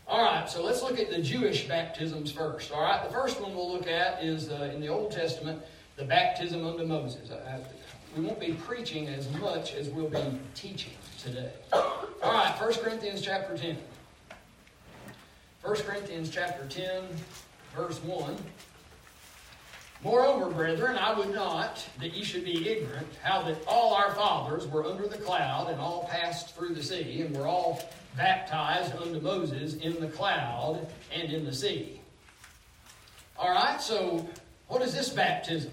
All 0.09 0.23
right, 0.23 0.49
so 0.49 0.65
let's 0.65 0.83
look 0.83 0.99
at 0.99 1.11
the 1.11 1.21
Jewish 1.21 1.69
baptisms 1.69 2.33
first. 2.33 2.73
All 2.73 2.83
right, 2.83 3.05
the 3.07 3.13
first 3.13 3.43
one 3.43 3.55
we'll 3.55 3.71
look 3.71 3.87
at 3.87 4.25
is 4.25 4.51
uh, 4.51 4.71
in 4.75 4.81
the 4.81 4.89
Old 4.89 5.13
Testament, 5.13 5.61
the 5.97 6.05
baptism 6.05 6.67
unto 6.67 6.87
Moses. 6.87 7.31
I, 7.31 7.59
we 8.17 8.25
won't 8.25 8.41
be 8.41 8.55
preaching 8.55 9.07
as 9.09 9.31
much 9.35 9.75
as 9.75 9.91
we'll 9.91 10.09
be 10.09 10.41
teaching 10.55 10.95
today. 11.23 11.53
All 11.75 12.09
right, 12.23 12.55
1 12.59 12.75
Corinthians 12.77 13.21
chapter 13.21 13.55
10. 13.55 13.77
1 15.63 15.77
Corinthians 15.77 16.31
chapter 16.31 16.67
10, 16.67 17.03
verse 17.77 18.03
1. 18.03 18.35
Moreover, 20.03 20.49
brethren, 20.49 20.97
I 20.97 21.19
would 21.19 21.35
not 21.35 21.85
that 22.01 22.15
ye 22.15 22.25
should 22.25 22.45
be 22.47 22.67
ignorant 22.67 23.09
how 23.23 23.43
that 23.43 23.59
all 23.67 23.93
our 23.93 24.15
fathers 24.15 24.67
were 24.67 24.87
under 24.87 25.07
the 25.07 25.19
cloud 25.19 25.69
and 25.69 25.79
all 25.79 26.09
passed 26.11 26.57
through 26.57 26.75
the 26.75 26.83
sea 26.83 27.21
and 27.21 27.37
were 27.37 27.47
all 27.47 27.83
baptized 28.17 28.95
unto 28.97 29.21
Moses 29.21 29.75
in 29.77 30.01
the 30.01 30.09
cloud 30.09 30.87
and 31.13 31.33
in 31.33 31.45
the 31.45 31.53
sea. 31.53 32.01
All 33.39 33.51
right, 33.51 33.81
so 33.81 34.29
what 34.67 34.83
is 34.83 34.93
this 34.93 35.11
baptism? 35.11 35.73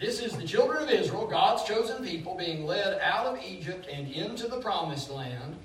This 0.00 0.20
is 0.20 0.36
the 0.36 0.46
children 0.46 0.82
of 0.82 0.90
Israel, 0.90 1.26
God's 1.26 1.62
chosen 1.64 2.04
people, 2.04 2.34
being 2.34 2.66
led 2.66 3.00
out 3.00 3.26
of 3.26 3.42
Egypt 3.44 3.86
and 3.90 4.10
into 4.10 4.48
the 4.48 4.58
promised 4.58 5.10
land, 5.10 5.56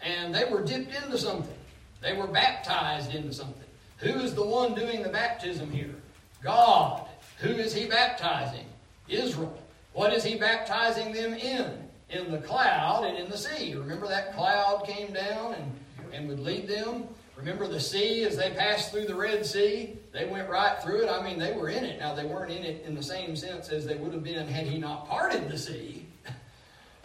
and 0.00 0.34
they 0.34 0.44
were 0.44 0.62
dipped 0.62 0.94
into 0.94 1.18
something. 1.18 1.54
They 2.00 2.14
were 2.14 2.26
baptized 2.26 3.14
into 3.14 3.32
something. 3.32 3.64
Who 3.98 4.10
is 4.20 4.34
the 4.34 4.44
one 4.44 4.74
doing 4.74 5.02
the 5.02 5.08
baptism 5.08 5.70
here? 5.70 5.94
God. 6.42 7.06
Who 7.38 7.50
is 7.50 7.74
he 7.74 7.86
baptizing? 7.86 8.66
Israel. 9.08 9.58
What 9.92 10.12
is 10.12 10.24
he 10.24 10.36
baptizing 10.36 11.12
them 11.12 11.34
in? 11.34 11.83
In 12.14 12.30
the 12.30 12.38
cloud 12.38 13.04
and 13.04 13.18
in 13.18 13.28
the 13.28 13.36
sea. 13.36 13.74
Remember 13.74 14.06
that 14.06 14.36
cloud 14.36 14.84
came 14.86 15.12
down 15.12 15.54
and, 15.54 15.72
and 16.12 16.28
would 16.28 16.38
lead 16.38 16.68
them? 16.68 17.08
Remember 17.36 17.66
the 17.66 17.80
sea 17.80 18.22
as 18.22 18.36
they 18.36 18.50
passed 18.50 18.92
through 18.92 19.06
the 19.06 19.14
Red 19.16 19.44
Sea? 19.44 19.98
They 20.12 20.24
went 20.24 20.48
right 20.48 20.80
through 20.80 21.02
it. 21.02 21.10
I 21.10 21.20
mean, 21.28 21.40
they 21.40 21.52
were 21.52 21.68
in 21.68 21.84
it. 21.84 21.98
Now, 21.98 22.14
they 22.14 22.24
weren't 22.24 22.52
in 22.52 22.62
it 22.62 22.84
in 22.86 22.94
the 22.94 23.02
same 23.02 23.34
sense 23.34 23.68
as 23.70 23.84
they 23.84 23.96
would 23.96 24.14
have 24.14 24.22
been 24.22 24.46
had 24.46 24.68
he 24.68 24.78
not 24.78 25.08
parted 25.08 25.48
the 25.48 25.58
sea. 25.58 26.06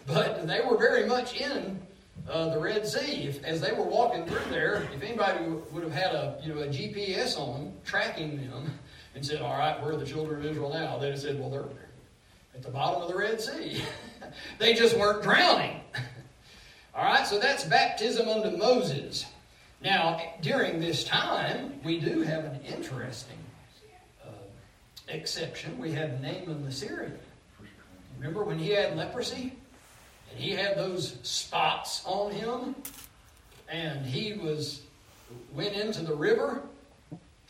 But 0.05 0.47
they 0.47 0.61
were 0.61 0.77
very 0.77 1.05
much 1.05 1.39
in 1.39 1.79
uh, 2.27 2.49
the 2.49 2.59
Red 2.59 2.87
Sea. 2.87 3.27
If, 3.27 3.43
as 3.43 3.61
they 3.61 3.71
were 3.73 3.83
walking 3.83 4.25
through 4.25 4.49
there, 4.49 4.87
if 4.95 5.03
anybody 5.03 5.45
would 5.71 5.83
have 5.83 5.91
had 5.91 6.15
a, 6.15 6.39
you 6.43 6.53
know, 6.53 6.61
a 6.61 6.67
GPS 6.67 7.37
on 7.37 7.65
them, 7.65 7.73
tracking 7.85 8.37
them, 8.37 8.71
and 9.13 9.23
said, 9.23 9.41
All 9.41 9.55
right, 9.55 9.79
where 9.83 9.93
are 9.93 9.97
the 9.97 10.05
children 10.05 10.39
of 10.39 10.45
Israel 10.45 10.73
now? 10.73 10.97
They'd 10.97 11.11
have 11.11 11.19
said, 11.19 11.39
Well, 11.39 11.51
they're 11.51 11.65
at 12.59 12.65
the 12.65 12.71
bottom 12.71 13.01
of 13.01 13.07
the 13.07 13.15
Red 13.15 13.39
Sea. 13.39 13.81
they 14.59 14.73
just 14.73 14.97
weren't 14.97 15.23
drowning. 15.23 15.79
All 16.93 17.05
right, 17.05 17.25
so 17.25 17.39
that's 17.39 17.63
baptism 17.63 18.27
unto 18.27 18.57
Moses. 18.57 19.25
Now, 19.81 20.21
during 20.41 20.81
this 20.81 21.05
time, 21.05 21.79
we 21.85 22.01
do 22.01 22.21
have 22.21 22.43
an 22.43 22.59
interesting 22.67 23.37
uh, 24.27 24.31
exception. 25.07 25.77
We 25.79 25.93
have 25.93 26.19
Naaman 26.19 26.65
the 26.65 26.71
Syrian. 26.71 27.17
Remember 28.17 28.43
when 28.43 28.59
he 28.59 28.71
had 28.71 28.97
leprosy? 28.97 29.53
And 30.29 30.37
he 30.37 30.51
had 30.51 30.75
those 30.75 31.17
spots 31.23 32.03
on 32.05 32.31
him? 32.31 32.75
And 33.69 34.05
he 34.05 34.33
was 34.33 34.81
went 35.53 35.75
into 35.75 36.01
the 36.01 36.13
river 36.13 36.61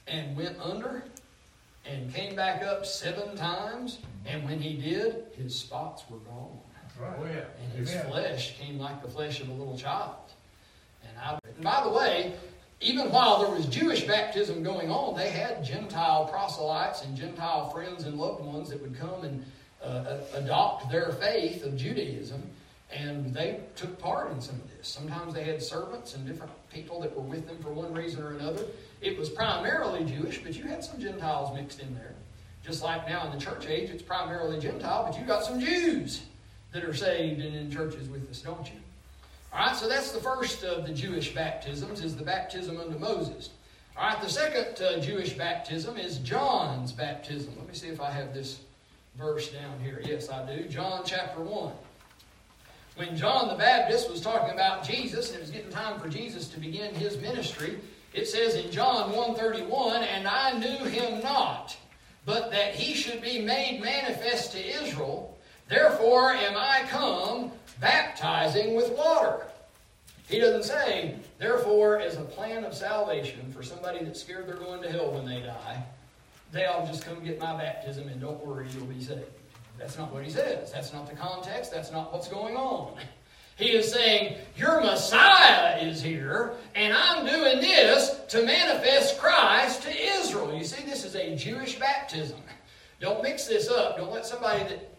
and 0.05 0.37
went 0.37 0.59
under 0.59 1.03
and 1.85 2.13
came 2.13 2.35
back 2.35 2.63
up 2.63 2.85
seven 2.85 3.35
times. 3.35 3.99
And 4.25 4.43
when 4.45 4.59
he 4.59 4.73
did, 4.75 5.25
his 5.35 5.55
spots 5.55 6.03
were 6.09 6.19
gone. 6.19 6.59
Right. 6.99 7.13
Oh, 7.17 7.25
yeah. 7.25 7.45
And 7.63 7.71
his 7.79 7.91
Amen. 7.91 8.07
flesh 8.07 8.57
came 8.57 8.77
like 8.77 9.01
the 9.01 9.09
flesh 9.09 9.39
of 9.39 9.49
a 9.49 9.53
little 9.53 9.77
child. 9.77 10.15
And, 11.07 11.17
I, 11.17 11.39
and 11.55 11.63
by 11.63 11.81
the 11.83 11.89
way, 11.89 12.35
even 12.81 13.11
while 13.11 13.41
there 13.41 13.53
was 13.53 13.65
Jewish 13.65 14.03
baptism 14.03 14.63
going 14.63 14.89
on, 14.89 15.17
they 15.17 15.29
had 15.29 15.63
Gentile 15.63 16.25
proselytes 16.25 17.03
and 17.03 17.15
Gentile 17.15 17.69
friends 17.69 18.03
and 18.03 18.17
loved 18.17 18.43
ones 18.43 18.69
that 18.69 18.81
would 18.81 18.97
come 18.97 19.23
and 19.23 19.45
uh, 19.83 20.17
adopt 20.33 20.89
their 20.91 21.11
faith 21.13 21.63
of 21.63 21.75
Judaism, 21.77 22.41
and 22.91 23.33
they 23.33 23.59
took 23.75 23.97
part 23.99 24.31
in 24.31 24.41
some 24.41 24.55
of 24.55 24.77
this. 24.77 24.87
Sometimes 24.87 25.33
they 25.33 25.43
had 25.43 25.61
servants 25.61 26.15
and 26.15 26.25
different 26.25 26.51
people 26.71 27.01
that 27.01 27.15
were 27.15 27.21
with 27.21 27.47
them 27.47 27.57
for 27.61 27.71
one 27.71 27.93
reason 27.93 28.23
or 28.23 28.31
another. 28.31 28.63
It 29.01 29.17
was 29.17 29.29
primarily 29.29 30.03
Jewish, 30.03 30.43
but 30.43 30.55
you 30.55 30.63
had 30.65 30.83
some 30.83 30.99
Gentiles 30.99 31.55
mixed 31.55 31.79
in 31.79 31.93
there. 31.95 32.15
Just 32.63 32.83
like 32.83 33.07
now 33.07 33.25
in 33.25 33.31
the 33.31 33.43
church 33.43 33.65
age, 33.67 33.89
it's 33.89 34.03
primarily 34.03 34.59
Gentile, 34.59 35.05
but 35.09 35.19
you 35.19 35.25
got 35.25 35.45
some 35.45 35.59
Jews 35.59 36.21
that 36.73 36.83
are 36.83 36.93
saved 36.93 37.41
and 37.41 37.55
in 37.55 37.71
churches 37.71 38.09
with 38.09 38.29
us, 38.29 38.41
don't 38.41 38.67
you? 38.67 38.79
All 39.53 39.59
right, 39.59 39.75
so 39.75 39.87
that's 39.87 40.11
the 40.11 40.19
first 40.19 40.63
of 40.63 40.85
the 40.85 40.93
Jewish 40.93 41.33
baptisms, 41.33 42.03
is 42.03 42.15
the 42.15 42.23
baptism 42.23 42.79
unto 42.79 42.99
Moses. 42.99 43.49
All 43.97 44.07
right, 44.07 44.21
the 44.21 44.29
second 44.29 44.81
uh, 44.85 44.99
Jewish 44.99 45.33
baptism 45.33 45.97
is 45.97 46.19
John's 46.19 46.91
baptism. 46.91 47.53
Let 47.57 47.67
me 47.67 47.73
see 47.73 47.87
if 47.87 47.99
I 47.99 48.11
have 48.11 48.33
this 48.33 48.59
verse 49.17 49.49
down 49.49 49.79
here. 49.81 50.01
Yes, 50.05 50.29
I 50.29 50.45
do. 50.45 50.67
John 50.67 51.01
chapter 51.05 51.41
1. 51.41 51.71
When 52.95 53.15
John 53.17 53.47
the 53.47 53.55
Baptist 53.55 54.09
was 54.11 54.21
talking 54.21 54.53
about 54.53 54.87
Jesus, 54.87 55.29
and 55.29 55.37
it 55.37 55.41
was 55.41 55.51
getting 55.51 55.71
time 55.71 55.99
for 55.99 56.09
Jesus 56.09 56.47
to 56.49 56.59
begin 56.59 56.93
his 56.93 57.17
ministry, 57.17 57.79
it 58.13 58.27
says 58.27 58.55
in 58.55 58.71
John 58.71 59.11
1:31, 59.11 60.03
"And 60.03 60.27
I 60.27 60.51
knew 60.53 60.85
him 60.85 61.21
not, 61.21 61.75
but 62.25 62.51
that 62.51 62.75
he 62.75 62.93
should 62.93 63.21
be 63.21 63.39
made 63.41 63.81
manifest 63.81 64.51
to 64.53 64.83
Israel. 64.83 65.37
Therefore 65.67 66.33
am 66.33 66.55
I 66.57 66.83
come, 66.89 67.51
baptizing 67.79 68.75
with 68.75 68.91
water." 68.91 69.45
He 70.27 70.39
doesn't 70.39 70.63
say, 70.63 71.15
therefore, 71.39 71.99
as 71.99 72.17
a 72.17 72.21
plan 72.21 72.63
of 72.63 72.75
salvation 72.75 73.51
for 73.51 73.63
somebody 73.63 74.03
that's 74.03 74.21
scared 74.21 74.47
they're 74.47 74.55
going 74.55 74.81
to 74.83 74.91
hell 74.91 75.09
when 75.09 75.25
they 75.25 75.41
die, 75.41 75.83
they 76.51 76.65
all 76.65 76.85
just 76.85 77.03
come 77.03 77.23
get 77.23 77.39
my 77.39 77.57
baptism 77.57 78.07
and 78.07 78.21
don't 78.21 78.45
worry, 78.45 78.67
you'll 78.75 78.85
be 78.85 79.01
saved. 79.01 79.23
That's 79.79 79.97
not 79.97 80.13
what 80.13 80.23
he 80.23 80.29
says. 80.29 80.71
That's 80.71 80.93
not 80.93 81.09
the 81.09 81.15
context. 81.15 81.71
That's 81.71 81.91
not 81.91 82.13
what's 82.13 82.27
going 82.27 82.55
on. 82.57 82.95
He 83.59 83.71
is 83.71 83.91
saying, 83.91 84.37
Your 84.55 84.79
Messiah 84.79 85.77
is 85.79 86.01
here, 86.01 86.53
and 86.75 86.93
I'm 86.93 87.25
doing 87.25 87.59
this 87.59 88.17
to 88.29 88.45
manifest 88.45 89.19
Christ 89.19 89.83
to 89.83 89.89
Israel. 89.89 90.57
You 90.57 90.63
see, 90.63 90.85
this 90.85 91.03
is 91.03 91.15
a 91.15 91.35
Jewish 91.35 91.77
baptism. 91.77 92.39
Don't 93.01 93.21
mix 93.21 93.47
this 93.47 93.69
up. 93.69 93.97
Don't 93.97 94.13
let 94.13 94.25
somebody 94.25 94.63
that 94.63 94.89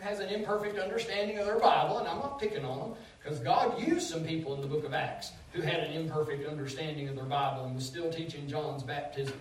has 0.00 0.20
an 0.20 0.30
imperfect 0.30 0.78
understanding 0.78 1.38
of 1.38 1.44
their 1.44 1.58
Bible, 1.58 1.98
and 1.98 2.08
I'm 2.08 2.18
not 2.18 2.40
picking 2.40 2.64
on 2.64 2.78
them, 2.78 2.98
because 3.22 3.40
God 3.40 3.78
used 3.78 4.08
some 4.08 4.24
people 4.24 4.54
in 4.54 4.62
the 4.62 4.68
book 4.68 4.84
of 4.84 4.94
Acts 4.94 5.32
who 5.52 5.60
had 5.60 5.80
an 5.80 5.92
imperfect 5.92 6.48
understanding 6.48 7.08
of 7.08 7.14
their 7.14 7.24
Bible 7.24 7.66
and 7.66 7.74
was 7.74 7.84
still 7.84 8.10
teaching 8.10 8.48
John's 8.48 8.82
baptism 8.82 9.34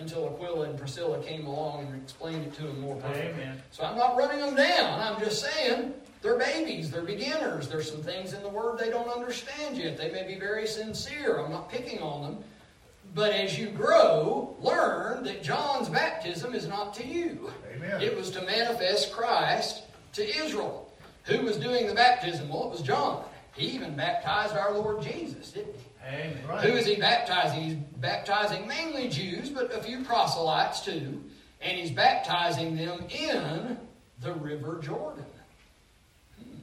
until 0.00 0.26
Aquila 0.28 0.70
and 0.70 0.78
Priscilla 0.78 1.22
came 1.22 1.46
along 1.46 1.86
and 1.86 2.02
explained 2.02 2.44
it 2.44 2.54
to 2.54 2.62
them 2.62 2.80
more 2.80 2.96
perfectly. 2.96 3.42
Amen. 3.42 3.62
So 3.70 3.84
I'm 3.84 3.96
not 3.96 4.16
running 4.16 4.40
them 4.40 4.54
down. 4.54 5.00
I'm 5.00 5.20
just 5.20 5.44
saying 5.44 5.94
they're 6.22 6.38
babies, 6.38 6.90
they're 6.90 7.02
beginners. 7.02 7.68
There's 7.68 7.90
some 7.90 8.02
things 8.02 8.32
in 8.32 8.42
the 8.42 8.48
Word 8.48 8.78
they 8.78 8.90
don't 8.90 9.08
understand 9.08 9.76
yet. 9.76 9.96
They 9.96 10.10
may 10.10 10.26
be 10.26 10.38
very 10.38 10.66
sincere. 10.66 11.38
I'm 11.38 11.50
not 11.50 11.70
picking 11.70 12.00
on 12.00 12.22
them. 12.22 12.44
But 13.14 13.32
as 13.32 13.58
you 13.58 13.70
grow, 13.70 14.56
learn 14.60 15.24
that 15.24 15.42
John's 15.42 15.88
baptism 15.88 16.54
is 16.54 16.66
not 16.66 16.92
to 16.94 17.06
you. 17.06 17.50
Amen. 17.74 18.02
It 18.02 18.16
was 18.16 18.30
to 18.32 18.42
manifest 18.42 19.12
Christ 19.12 19.84
to 20.14 20.28
Israel. 20.44 20.90
Who 21.24 21.42
was 21.42 21.56
doing 21.56 21.86
the 21.86 21.94
baptism? 21.94 22.48
Well, 22.48 22.64
it 22.64 22.70
was 22.70 22.82
John. 22.82 23.24
He 23.54 23.66
even 23.66 23.96
baptized 23.96 24.56
our 24.56 24.72
Lord 24.72 25.02
Jesus, 25.02 25.50
didn't 25.52 25.74
he? 25.74 25.87
Amen. 26.06 26.36
Who 26.62 26.72
is 26.76 26.86
he 26.86 26.96
baptizing? 26.96 27.62
He's 27.62 27.74
baptizing 27.74 28.66
mainly 28.66 29.08
Jews, 29.08 29.50
but 29.50 29.74
a 29.74 29.82
few 29.82 30.04
proselytes 30.04 30.80
too. 30.80 31.22
And 31.60 31.76
he's 31.76 31.90
baptizing 31.90 32.76
them 32.76 33.04
in 33.10 33.76
the 34.20 34.32
River 34.34 34.80
Jordan. 34.82 35.24
Hmm. 36.38 36.58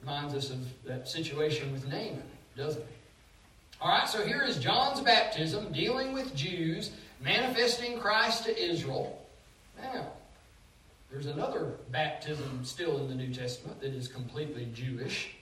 Reminds 0.00 0.34
us 0.34 0.50
of 0.50 0.58
that 0.84 1.08
situation 1.08 1.70
with 1.72 1.86
Naaman, 1.86 2.22
doesn't 2.56 2.80
it? 2.80 2.88
All 3.80 3.90
right, 3.90 4.08
so 4.08 4.24
here 4.24 4.42
is 4.42 4.56
John's 4.56 5.00
baptism 5.00 5.72
dealing 5.72 6.12
with 6.12 6.34
Jews, 6.34 6.92
manifesting 7.20 7.98
Christ 7.98 8.44
to 8.44 8.58
Israel. 8.58 9.20
Now, 9.76 10.06
there's 11.10 11.26
another 11.26 11.72
baptism 11.90 12.64
still 12.64 12.98
in 12.98 13.08
the 13.08 13.14
New 13.14 13.32
Testament 13.32 13.80
that 13.80 13.92
is 13.92 14.08
completely 14.08 14.68
Jewish. 14.72 15.34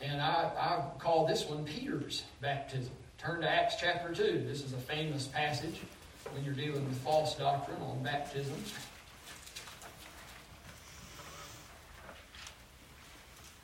And 0.00 0.20
I, 0.20 0.50
I 0.56 0.98
call 0.98 1.26
this 1.26 1.46
one 1.46 1.64
Peter's 1.64 2.22
baptism. 2.40 2.92
Turn 3.18 3.40
to 3.40 3.50
Acts 3.50 3.76
chapter 3.80 4.14
2. 4.14 4.44
This 4.46 4.62
is 4.62 4.72
a 4.72 4.76
famous 4.76 5.26
passage 5.26 5.80
when 6.32 6.44
you're 6.44 6.54
dealing 6.54 6.84
with 6.84 6.96
false 6.98 7.34
doctrine 7.34 7.80
on 7.82 8.02
baptism. 8.02 8.54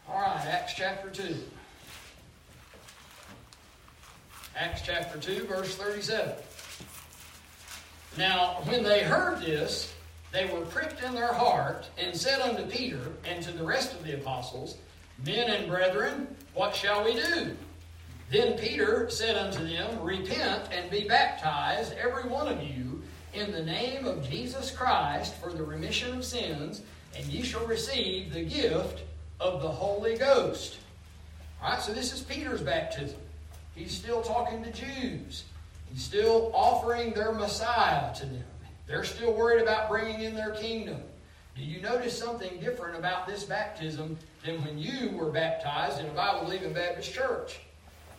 All 0.08 0.20
right, 0.20 0.44
Acts 0.46 0.74
chapter 0.74 1.08
2. 1.10 1.36
Acts 4.56 4.82
chapter 4.84 5.18
2, 5.18 5.44
verse 5.46 5.74
37. 5.76 6.34
Now, 8.16 8.60
when 8.64 8.82
they 8.82 9.02
heard 9.02 9.40
this, 9.40 9.92
they 10.32 10.46
were 10.46 10.60
pricked 10.62 11.02
in 11.02 11.14
their 11.14 11.32
heart, 11.32 11.88
and 11.98 12.16
said 12.16 12.40
unto 12.40 12.64
Peter 12.66 13.00
and 13.24 13.42
to 13.44 13.52
the 13.52 13.64
rest 13.64 13.92
of 13.92 14.04
the 14.04 14.14
apostles, 14.14 14.76
Men 15.22 15.50
and 15.50 15.68
brethren, 15.68 16.34
what 16.54 16.74
shall 16.74 17.04
we 17.04 17.14
do? 17.14 17.56
Then 18.30 18.58
Peter 18.58 19.08
said 19.10 19.36
unto 19.36 19.66
them, 19.66 20.02
Repent 20.02 20.68
and 20.72 20.90
be 20.90 21.06
baptized, 21.06 21.92
every 21.92 22.28
one 22.28 22.48
of 22.48 22.62
you, 22.62 23.02
in 23.34 23.52
the 23.52 23.62
name 23.62 24.06
of 24.06 24.28
Jesus 24.28 24.70
Christ 24.70 25.34
for 25.36 25.52
the 25.52 25.62
remission 25.62 26.16
of 26.16 26.24
sins, 26.24 26.82
and 27.16 27.26
ye 27.26 27.42
shall 27.42 27.66
receive 27.66 28.32
the 28.32 28.44
gift 28.44 29.02
of 29.40 29.60
the 29.62 29.68
Holy 29.68 30.16
Ghost. 30.16 30.78
All 31.62 31.70
right, 31.70 31.82
so 31.82 31.92
this 31.92 32.12
is 32.12 32.20
Peter's 32.20 32.62
baptism. 32.62 33.18
He's 33.74 33.92
still 33.92 34.22
talking 34.22 34.62
to 34.62 34.70
Jews. 34.70 35.44
He's 35.92 36.02
still 36.02 36.50
offering 36.54 37.12
their 37.12 37.32
Messiah 37.32 38.14
to 38.14 38.26
them. 38.26 38.44
They're 38.86 39.04
still 39.04 39.32
worried 39.32 39.62
about 39.62 39.88
bringing 39.88 40.20
in 40.22 40.34
their 40.34 40.50
kingdom. 40.50 41.00
Do 41.56 41.62
you 41.62 41.80
notice 41.80 42.18
something 42.18 42.58
different 42.60 42.98
about 42.98 43.26
this 43.26 43.44
baptism 43.44 44.18
than 44.44 44.62
when 44.64 44.78
you 44.78 45.10
were 45.16 45.30
baptized 45.30 46.00
in 46.00 46.06
a 46.06 46.12
Bible 46.12 46.44
believing 46.44 46.72
Baptist 46.72 47.12
church? 47.12 47.60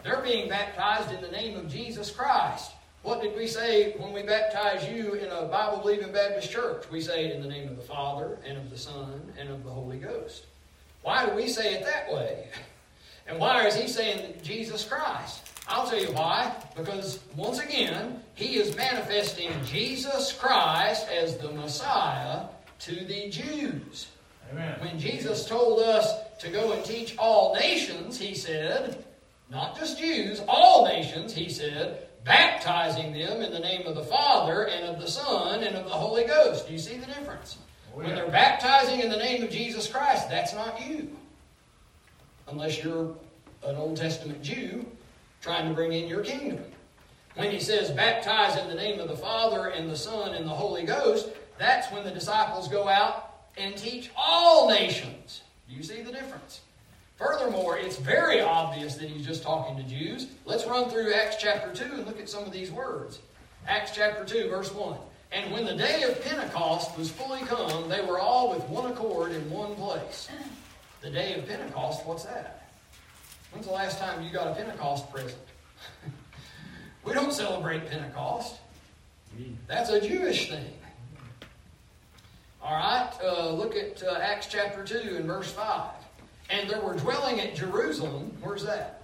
They're 0.03 0.21
being 0.21 0.49
baptized 0.49 1.11
in 1.11 1.21
the 1.21 1.31
name 1.31 1.57
of 1.57 1.69
Jesus 1.69 2.11
Christ. 2.11 2.71
What 3.01 3.21
did 3.21 3.35
we 3.35 3.47
say 3.47 3.93
when 3.97 4.13
we 4.13 4.23
baptize 4.23 4.89
you 4.89 5.13
in 5.13 5.31
a 5.31 5.45
Bible 5.45 5.77
believing 5.77 6.11
Baptist 6.11 6.51
church? 6.51 6.85
We 6.91 7.01
say 7.01 7.25
it 7.25 7.35
in 7.35 7.41
the 7.41 7.47
name 7.47 7.69
of 7.69 7.75
the 7.75 7.83
Father, 7.83 8.39
and 8.45 8.57
of 8.57 8.69
the 8.69 8.77
Son, 8.77 9.21
and 9.37 9.49
of 9.49 9.63
the 9.63 9.69
Holy 9.69 9.97
Ghost. 9.97 10.45
Why 11.03 11.25
do 11.25 11.35
we 11.35 11.47
say 11.47 11.75
it 11.75 11.85
that 11.85 12.11
way? 12.13 12.47
And 13.27 13.39
why 13.39 13.65
is 13.65 13.73
he 13.73 13.87
saying 13.87 14.35
Jesus 14.43 14.85
Christ? 14.85 15.49
I'll 15.67 15.89
tell 15.89 15.99
you 15.99 16.11
why. 16.11 16.55
Because 16.75 17.19
once 17.35 17.59
again, 17.59 18.21
he 18.35 18.57
is 18.57 18.75
manifesting 18.75 19.49
Jesus 19.65 20.31
Christ 20.31 21.07
as 21.09 21.37
the 21.37 21.51
Messiah 21.51 22.45
to 22.81 23.03
the 23.05 23.29
Jews. 23.31 24.07
Amen. 24.51 24.77
When 24.79 24.99
Jesus 24.99 25.45
told 25.45 25.79
us 25.79 26.13
to 26.39 26.49
go 26.49 26.73
and 26.73 26.83
teach 26.85 27.17
all 27.17 27.55
nations, 27.55 28.17
he 28.17 28.33
said, 28.33 29.03
not 29.49 29.77
just 29.77 29.99
Jews, 29.99 30.41
all 30.47 30.85
nations, 30.85 31.33
he 31.33 31.49
said, 31.49 32.07
baptizing 32.23 33.13
them 33.13 33.41
in 33.41 33.51
the 33.51 33.59
name 33.59 33.85
of 33.85 33.95
the 33.95 34.03
Father 34.03 34.67
and 34.67 34.85
of 34.85 34.99
the 34.99 35.07
Son 35.07 35.63
and 35.63 35.75
of 35.75 35.85
the 35.85 35.91
Holy 35.91 36.23
Ghost. 36.23 36.67
Do 36.67 36.73
you 36.73 36.79
see 36.79 36.97
the 36.97 37.05
difference? 37.05 37.57
Oh, 37.93 37.99
When 37.99 38.15
they're 38.15 38.29
baptizing 38.29 38.99
in 38.99 39.09
the 39.09 39.17
name 39.17 39.43
of 39.43 39.49
Jesus 39.49 39.87
Christ, 39.87 40.29
that's 40.29 40.53
not 40.53 40.85
you. 40.87 41.15
Unless 42.47 42.83
you're 42.83 43.15
an 43.63 43.75
Old 43.75 43.97
Testament 43.97 44.41
Jew 44.41 44.85
trying 45.41 45.67
to 45.67 45.73
bring 45.73 45.93
in 45.93 46.07
your 46.07 46.23
kingdom. 46.23 46.63
When 47.35 47.51
he 47.51 47.59
says 47.59 47.91
baptize 47.91 48.57
in 48.57 48.67
the 48.67 48.75
name 48.75 48.99
of 48.99 49.07
the 49.07 49.17
Father 49.17 49.67
and 49.67 49.89
the 49.89 49.95
Son 49.95 50.33
and 50.33 50.45
the 50.45 50.53
Holy 50.53 50.83
Ghost, 50.83 51.29
that's 51.57 51.91
when 51.91 52.03
the 52.03 52.11
disciples 52.11 52.67
go 52.67 52.87
out 52.87 53.24
and 53.57 53.75
teach 53.75 54.11
all 54.15 54.69
nations. 54.69 55.41
Do 55.69 55.75
you 55.75 55.83
see 55.83 56.01
the 56.01 56.11
difference? 56.11 56.61
Furthermore, 57.17 57.77
it's 57.77 57.97
very 57.97 58.41
obvious 58.41 58.95
that 58.95 59.09
he's 59.09 59.25
just 59.25 59.41
talking 59.41 59.77
to 59.77 59.83
Jews. 59.83 60.27
Let's 60.43 60.65
run 60.65 60.89
through 60.89 61.13
Acts 61.13 61.37
chapter 61.39 61.73
2 61.73 61.95
and 61.95 62.05
look 62.05 62.19
at 62.19 62.29
some 62.29 62.43
of 62.43 62.51
these 62.51 62.71
words. 62.71 63.19
Acts 63.67 63.91
chapter 63.95 64.25
2, 64.25 64.49
verse 64.49 64.73
1. 64.73 64.97
And 65.31 65.51
when 65.51 65.65
the 65.65 65.75
day 65.75 66.03
of 66.03 66.21
Pentecost 66.23 66.97
was 66.97 67.09
fully 67.09 67.39
come, 67.41 67.89
they 67.89 68.01
were 68.01 68.19
all 68.19 68.49
with 68.51 68.63
one 68.69 68.91
accord 68.91 69.31
in 69.31 69.49
one 69.49 69.75
place. 69.75 70.29
The 71.01 71.09
day 71.09 71.33
of 71.35 71.47
Pentecost, 71.47 72.05
what's 72.05 72.25
that? 72.25 72.69
When's 73.51 73.65
the 73.65 73.73
last 73.73 73.99
time 73.99 74.21
you 74.21 74.31
got 74.31 74.47
a 74.47 74.55
Pentecost 74.55 75.11
present? 75.11 75.35
we 77.05 77.13
don't 77.13 77.31
celebrate 77.31 77.89
Pentecost. 77.89 78.57
Mm. 79.39 79.55
That's 79.67 79.89
a 79.89 80.01
Jewish 80.01 80.49
thing. 80.49 80.73
All 82.65 82.73
right, 82.73 83.11
uh, 83.23 83.51
look 83.51 83.75
at 83.75 84.01
uh, 84.01 84.17
Acts 84.19 84.47
chapter 84.47 84.83
2 84.83 85.17
and 85.17 85.25
verse 85.25 85.51
5. 85.51 85.91
And 86.49 86.67
there 86.67 86.81
were 86.81 86.95
dwelling 86.95 87.39
at 87.39 87.53
Jerusalem, 87.53 88.35
where's 88.41 88.63
that? 88.63 89.03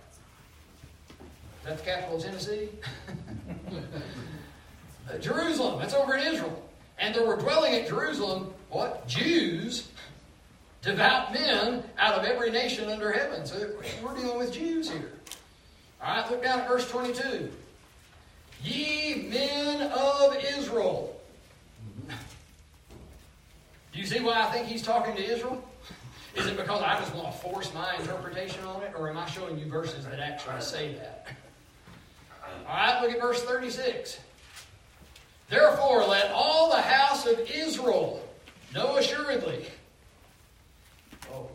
Is 1.10 1.66
that 1.66 1.78
the 1.78 1.84
capital 1.84 2.18
of 2.18 2.24
Tennessee? 2.24 2.70
Uh, 5.12 5.18
Jerusalem, 5.18 5.80
that's 5.80 5.96
over 5.96 6.16
in 6.16 6.26
Israel. 6.26 6.64
And 7.00 7.14
there 7.14 7.26
were 7.26 7.36
dwelling 7.36 7.74
at 7.74 7.88
Jerusalem, 7.90 8.54
what? 8.70 9.06
Jews, 9.08 9.90
devout 10.84 11.34
men 11.34 11.84
out 11.98 12.14
of 12.14 12.24
every 12.24 12.52
nation 12.52 12.88
under 12.88 13.12
heaven. 13.12 13.46
So 13.46 13.72
we're 14.04 14.16
dealing 14.16 14.38
with 14.38 14.54
Jews 14.54 14.90
here. 14.90 15.12
All 16.02 16.16
right, 16.16 16.32
look 16.32 16.44
down 16.44 16.60
at 16.62 16.68
verse 16.68 16.90
22. 16.90 17.52
Ye 18.64 19.28
men 19.30 19.92
of 19.92 20.38
Israel. 20.56 21.11
Do 23.94 24.00
you 24.00 24.06
see 24.06 24.20
why 24.20 24.42
I 24.42 24.52
think 24.52 24.68
he's 24.68 24.82
talking 24.82 25.16
to 25.16 25.24
Israel? 25.24 25.64
Is 26.36 26.48
it 26.48 26.56
because 26.56 26.82
I 26.82 26.98
just 27.00 27.14
want 27.14 27.34
to 27.34 27.38
force 27.40 27.74
my 27.74 27.96
interpretation 27.98 28.64
on 28.64 28.82
it, 28.84 28.94
or 28.98 29.10
am 29.10 29.18
I 29.18 29.26
showing 29.30 29.60
you 29.60 29.66
verses 29.66 30.06
that 30.06 30.20
actually 30.20 30.62
say 30.62 30.94
that? 30.94 31.28
All 32.68 32.76
right, 32.76 33.02
look 33.02 33.12
at 33.12 33.20
verse 33.20 33.44
36. 33.44 34.20
Therefore, 35.50 36.06
let 36.06 36.32
all 36.32 36.70
the 36.70 36.82
house 36.82 37.26
of 37.26 37.40
Israel 37.54 38.26
know 38.74 38.96
assuredly. 38.96 39.66
Oh. 41.34 41.50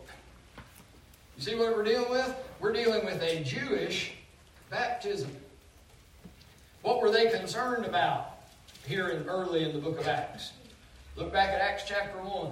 You 1.37 1.43
see 1.43 1.55
what 1.55 1.75
we're 1.75 1.83
dealing 1.83 2.11
with? 2.11 2.35
We're 2.59 2.73
dealing 2.73 3.03
with 3.03 3.21
a 3.23 3.43
Jewish 3.43 4.13
baptism. 4.69 5.31
What 6.83 7.01
were 7.01 7.09
they 7.09 7.31
concerned 7.31 7.85
about 7.85 8.37
here 8.85 9.09
in, 9.09 9.27
early 9.27 9.63
in 9.63 9.73
the 9.73 9.79
book 9.79 9.99
of 9.99 10.07
Acts? 10.07 10.51
Look 11.17 11.33
back 11.33 11.49
at 11.49 11.61
Acts 11.61 11.83
chapter 11.87 12.19
1. 12.19 12.51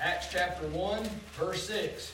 Acts 0.00 0.28
chapter 0.30 0.68
1, 0.68 1.02
verse 1.32 1.66
6. 1.66 2.12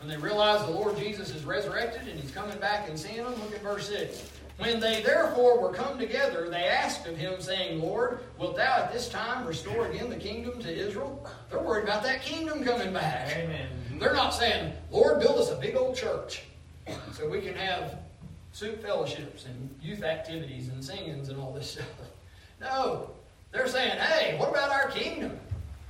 When 0.00 0.08
they 0.08 0.16
realize 0.16 0.66
the 0.66 0.72
Lord 0.72 0.96
Jesus 0.96 1.30
is 1.30 1.44
resurrected 1.44 2.08
and 2.08 2.18
he's 2.18 2.32
coming 2.32 2.58
back 2.58 2.88
and 2.88 2.98
seeing 2.98 3.18
them, 3.18 3.40
look 3.40 3.54
at 3.54 3.62
verse 3.62 3.88
6. 3.88 4.30
When 4.58 4.80
they 4.80 5.00
therefore 5.00 5.60
were 5.60 5.72
come 5.72 5.96
together, 5.96 6.50
they 6.50 6.64
asked 6.64 7.06
of 7.06 7.16
him, 7.16 7.40
saying, 7.40 7.80
Lord, 7.80 8.18
wilt 8.36 8.56
thou 8.56 8.78
at 8.78 8.92
this 8.92 9.08
time 9.08 9.46
restore 9.46 9.86
again 9.86 10.10
the 10.10 10.16
kingdom 10.16 10.60
to 10.60 10.76
Israel? 10.76 11.24
They're 11.48 11.62
worried 11.62 11.84
about 11.84 12.02
that 12.02 12.22
kingdom 12.22 12.64
coming 12.64 12.92
back. 12.92 13.36
Amen. 13.36 13.68
They're 14.00 14.12
not 14.12 14.30
saying, 14.30 14.72
Lord, 14.90 15.20
build 15.20 15.38
us 15.38 15.52
a 15.52 15.56
big 15.56 15.76
old 15.76 15.94
church 15.94 16.42
so 17.12 17.28
we 17.28 17.40
can 17.40 17.54
have 17.54 17.96
soup 18.50 18.82
fellowships 18.82 19.46
and 19.46 19.72
youth 19.80 20.02
activities 20.02 20.68
and 20.68 20.84
singings 20.84 21.28
and 21.28 21.40
all 21.40 21.52
this 21.52 21.70
stuff. 21.70 21.86
No. 22.60 23.10
They're 23.52 23.68
saying, 23.68 23.98
hey, 23.98 24.36
what 24.38 24.48
about 24.48 24.70
our 24.70 24.88
kingdom? 24.88 25.38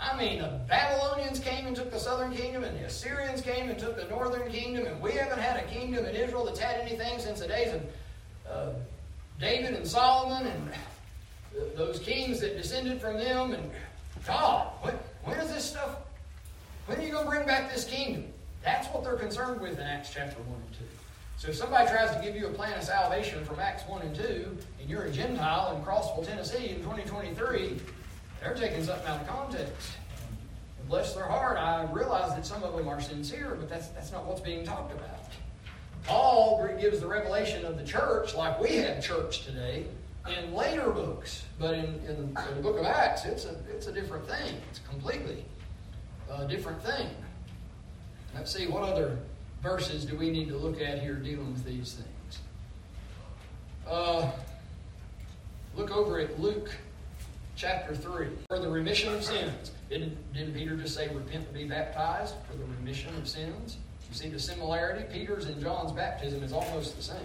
I 0.00 0.16
mean, 0.16 0.40
the 0.40 0.60
Babylonians 0.68 1.38
came 1.38 1.66
and 1.66 1.76
took 1.76 1.92
the 1.92 1.98
southern 1.98 2.34
kingdom, 2.34 2.64
and 2.64 2.76
the 2.76 2.84
Assyrians 2.86 3.40
came 3.40 3.70
and 3.70 3.78
took 3.78 3.96
the 3.96 4.08
northern 4.08 4.50
kingdom, 4.50 4.86
and 4.86 5.00
we 5.00 5.12
haven't 5.12 5.38
had 5.38 5.62
a 5.62 5.66
kingdom 5.68 6.04
in 6.04 6.16
Israel 6.16 6.44
that's 6.44 6.58
had 6.58 6.80
anything 6.80 7.20
since 7.20 7.38
the 7.38 7.46
days 7.46 7.72
of 7.72 7.82
uh, 8.50 8.72
David 9.38 9.74
and 9.74 9.86
Solomon 9.86 10.48
and 10.48 10.70
th- 11.52 11.76
those 11.76 12.00
kings 12.00 12.40
that 12.40 12.56
descended 12.56 13.00
from 13.00 13.16
them. 13.16 13.52
And 13.52 13.70
God, 14.26 14.72
when, 14.80 14.94
when 15.22 15.38
is 15.38 15.52
this 15.52 15.64
stuff? 15.64 15.96
When 16.86 16.98
are 16.98 17.02
you 17.02 17.12
going 17.12 17.24
to 17.24 17.30
bring 17.30 17.46
back 17.46 17.72
this 17.72 17.84
kingdom? 17.84 18.24
That's 18.64 18.88
what 18.88 19.04
they're 19.04 19.14
concerned 19.14 19.60
with 19.60 19.78
in 19.78 19.86
Acts 19.86 20.10
chapter 20.12 20.40
1 20.42 20.46
and 20.48 20.78
2. 20.78 20.84
So 21.42 21.48
if 21.48 21.56
somebody 21.56 21.90
tries 21.90 22.14
to 22.14 22.22
give 22.22 22.36
you 22.36 22.46
a 22.46 22.50
plan 22.50 22.78
of 22.78 22.84
salvation 22.84 23.44
from 23.44 23.58
Acts 23.58 23.82
1 23.88 24.02
and 24.02 24.14
2, 24.14 24.56
and 24.80 24.88
you're 24.88 25.02
a 25.02 25.10
Gentile 25.10 25.74
in 25.74 25.82
Crossville, 25.82 26.24
Tennessee 26.24 26.68
in 26.68 26.76
2023, 26.84 27.80
they're 28.40 28.54
taking 28.54 28.84
something 28.84 29.08
out 29.08 29.22
of 29.22 29.26
context. 29.26 29.90
And 30.78 30.88
bless 30.88 31.16
their 31.16 31.24
heart, 31.24 31.58
I 31.58 31.82
realize 31.90 32.32
that 32.36 32.46
some 32.46 32.62
of 32.62 32.76
them 32.76 32.86
are 32.86 33.00
sincere, 33.00 33.56
but 33.58 33.68
that's, 33.68 33.88
that's 33.88 34.12
not 34.12 34.24
what's 34.24 34.40
being 34.40 34.64
talked 34.64 34.92
about. 34.92 35.18
Paul 36.04 36.64
gives 36.80 37.00
the 37.00 37.08
revelation 37.08 37.64
of 37.64 37.76
the 37.76 37.84
church 37.84 38.36
like 38.36 38.60
we 38.60 38.76
have 38.76 39.02
church 39.02 39.44
today 39.44 39.86
in 40.38 40.54
later 40.54 40.90
books. 40.90 41.42
But 41.58 41.74
in, 41.74 41.86
in, 42.06 42.36
in 42.50 42.54
the 42.54 42.62
book 42.62 42.78
of 42.78 42.86
Acts, 42.86 43.24
it's 43.24 43.46
a, 43.46 43.56
it's 43.68 43.88
a 43.88 43.92
different 43.92 44.28
thing. 44.28 44.58
It's 44.70 44.78
completely 44.88 45.44
a 46.30 46.46
different 46.46 46.80
thing. 46.84 47.08
Let's 48.32 48.54
see, 48.54 48.68
what 48.68 48.84
other 48.84 49.18
verses 49.62 50.04
do 50.04 50.16
we 50.16 50.30
need 50.30 50.48
to 50.48 50.56
look 50.56 50.80
at 50.80 51.00
here 51.00 51.14
dealing 51.14 51.52
with 51.52 51.64
these 51.64 51.94
things? 51.94 52.38
Uh, 53.88 54.30
look 55.76 55.90
over 55.90 56.18
at 56.18 56.38
Luke 56.40 56.70
chapter 57.54 57.94
3 57.94 58.26
for 58.48 58.58
the 58.58 58.68
remission 58.68 59.14
of 59.14 59.22
sins. 59.22 59.70
Didn't, 59.88 60.16
didn't 60.32 60.54
Peter 60.54 60.76
just 60.76 60.94
say, 60.94 61.08
repent 61.14 61.44
and 61.44 61.54
be 61.54 61.64
baptized 61.64 62.34
for 62.50 62.56
the 62.56 62.64
remission 62.64 63.14
of 63.16 63.28
sins? 63.28 63.76
You 64.08 64.16
see 64.16 64.28
the 64.28 64.38
similarity? 64.38 65.04
Peter's 65.12 65.46
and 65.46 65.60
John's 65.60 65.92
baptism 65.92 66.42
is 66.42 66.52
almost 66.52 66.96
the 66.96 67.02
same. 67.02 67.16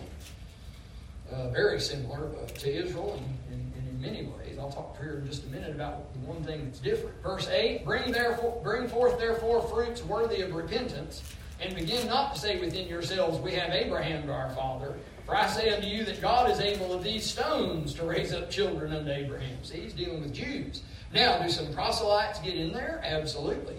Uh, 1.31 1.49
very 1.49 1.79
similar 1.79 2.29
uh, 2.41 2.45
to 2.45 2.73
Israel 2.73 3.19
and, 3.49 3.53
and, 3.53 3.73
and 3.75 3.89
in 3.89 4.01
many 4.01 4.25
ways. 4.27 4.57
I'll 4.59 4.71
talk 4.71 4.97
here 4.99 5.19
in 5.21 5.27
just 5.27 5.43
a 5.45 5.47
minute 5.47 5.71
about 5.71 6.13
the 6.13 6.19
one 6.19 6.41
thing 6.43 6.65
that's 6.65 6.79
different. 6.79 7.21
Verse 7.21 7.47
8 7.47 7.83
Bring, 7.83 8.11
therefore, 8.11 8.61
bring 8.63 8.87
forth 8.87 9.19
therefore 9.19 9.61
fruits 9.63 10.03
worthy 10.03 10.41
of 10.41 10.53
repentance. 10.53 11.23
And 11.59 11.75
begin 11.75 12.07
not 12.07 12.35
to 12.35 12.39
say 12.39 12.59
within 12.59 12.87
yourselves, 12.87 13.39
We 13.39 13.53
have 13.53 13.71
Abraham 13.71 14.23
to 14.27 14.33
our 14.33 14.49
father. 14.51 14.95
For 15.25 15.35
I 15.35 15.47
say 15.47 15.69
unto 15.75 15.87
you 15.87 16.05
that 16.05 16.21
God 16.21 16.49
is 16.49 16.59
able 16.59 16.93
of 16.93 17.03
these 17.03 17.25
stones 17.25 17.93
to 17.95 18.05
raise 18.05 18.31
up 18.33 18.49
children 18.49 18.93
unto 18.93 19.11
Abraham. 19.11 19.61
See, 19.63 19.81
he's 19.81 19.93
dealing 19.93 20.21
with 20.21 20.33
Jews. 20.33 20.83
Now, 21.13 21.41
do 21.41 21.49
some 21.49 21.73
proselytes 21.73 22.39
get 22.39 22.55
in 22.55 22.71
there? 22.71 23.01
Absolutely. 23.03 23.75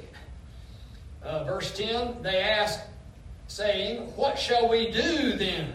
Uh, 1.22 1.44
verse 1.44 1.76
10 1.76 2.22
they 2.22 2.40
ask, 2.40 2.80
saying, 3.48 4.00
What 4.14 4.38
shall 4.38 4.68
we 4.68 4.90
do 4.90 5.32
then? 5.32 5.74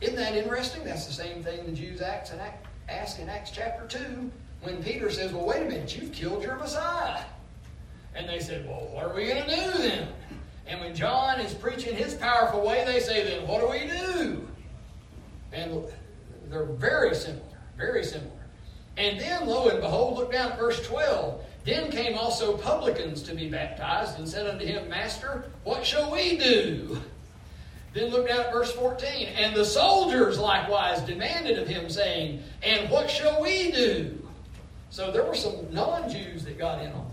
Isn't 0.00 0.16
that 0.16 0.34
interesting? 0.34 0.84
That's 0.84 1.06
the 1.06 1.12
same 1.12 1.42
thing 1.42 1.64
the 1.64 1.72
Jews 1.72 2.00
ask 2.00 3.20
in 3.20 3.28
Acts 3.28 3.50
chapter 3.50 3.86
2 3.86 4.30
when 4.62 4.82
Peter 4.82 5.10
says, 5.10 5.32
Well, 5.32 5.46
wait 5.46 5.62
a 5.62 5.64
minute, 5.64 5.96
you've 5.96 6.12
killed 6.12 6.42
your 6.42 6.56
Messiah. 6.56 7.22
And 8.14 8.28
they 8.28 8.40
said, 8.40 8.66
Well, 8.66 8.88
what 8.92 9.04
are 9.04 9.14
we 9.14 9.26
going 9.26 9.44
to 9.44 9.48
do 9.48 9.78
then? 9.78 10.08
And 10.68 10.80
when 10.80 10.94
John 10.94 11.40
is 11.40 11.54
preaching 11.54 11.96
his 11.96 12.14
powerful 12.14 12.64
way, 12.64 12.84
they 12.84 13.00
say, 13.00 13.24
Then 13.24 13.48
what 13.48 13.60
do 13.60 13.68
we 13.68 13.88
do? 13.88 14.46
And 15.52 15.84
they're 16.50 16.64
very 16.64 17.14
similar, 17.14 17.42
very 17.76 18.04
similar. 18.04 18.30
And 18.98 19.18
then, 19.18 19.46
lo 19.46 19.68
and 19.68 19.80
behold, 19.80 20.18
look 20.18 20.32
down 20.32 20.52
at 20.52 20.58
verse 20.58 20.84
12. 20.86 21.42
Then 21.64 21.90
came 21.90 22.18
also 22.18 22.56
publicans 22.56 23.22
to 23.22 23.34
be 23.34 23.48
baptized, 23.48 24.18
and 24.18 24.28
said 24.28 24.46
unto 24.46 24.64
him, 24.66 24.88
Master, 24.88 25.50
what 25.64 25.86
shall 25.86 26.10
we 26.10 26.36
do? 26.36 27.00
Then 27.94 28.10
look 28.10 28.28
down 28.28 28.40
at 28.40 28.52
verse 28.52 28.72
14. 28.72 29.28
And 29.36 29.56
the 29.56 29.64
soldiers 29.64 30.38
likewise 30.38 31.00
demanded 31.02 31.58
of 31.58 31.66
him, 31.66 31.88
saying, 31.88 32.42
And 32.62 32.90
what 32.90 33.10
shall 33.10 33.40
we 33.40 33.70
do? 33.70 34.18
So 34.90 35.10
there 35.10 35.24
were 35.24 35.34
some 35.34 35.72
non 35.72 36.10
Jews 36.10 36.44
that 36.44 36.58
got 36.58 36.82
in 36.82 36.92
on. 36.92 37.07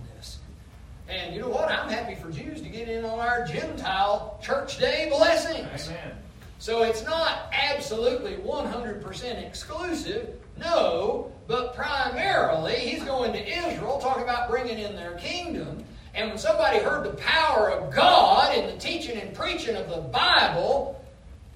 And 1.08 1.36
you 1.36 1.42
know 1.42 1.50
what? 1.50 1.70
I'm 1.70 1.90
happy 1.90 2.16
for 2.16 2.32
Jews 2.32 2.62
to 2.62 2.70
get 2.70 2.90
in 2.90 3.06
on 3.06 3.20
our 3.20 3.46
Gentile 3.46 4.40
church 4.42 4.78
day 4.78 5.08
blessings. 5.10 5.88
Amen. 5.88 6.18
So 6.58 6.84
it's 6.84 7.04
not 7.04 7.52
absolutely 7.52 8.36
100% 8.38 9.46
exclusive, 9.46 10.30
no, 10.58 11.32
but 11.48 11.76
primarily 11.76 12.76
he's 12.76 13.04
going 13.04 13.34
to 13.34 13.48
Israel, 13.48 14.00
talking 14.00 14.24
about 14.24 14.50
bringing 14.50 14.80
in 14.80 14.96
their 14.96 15.16
kingdom. 15.16 15.84
And 16.16 16.30
when 16.30 16.38
somebody 16.38 16.80
heard 16.80 17.06
the 17.06 17.18
power 17.18 17.70
of 17.70 17.94
God 17.94 18.56
in 18.56 18.68
the 18.68 18.78
teaching 18.78 19.20
and 19.20 19.34
preaching 19.34 19.76
of 19.76 19.90
the 19.90 19.98
Bible, 19.98 21.04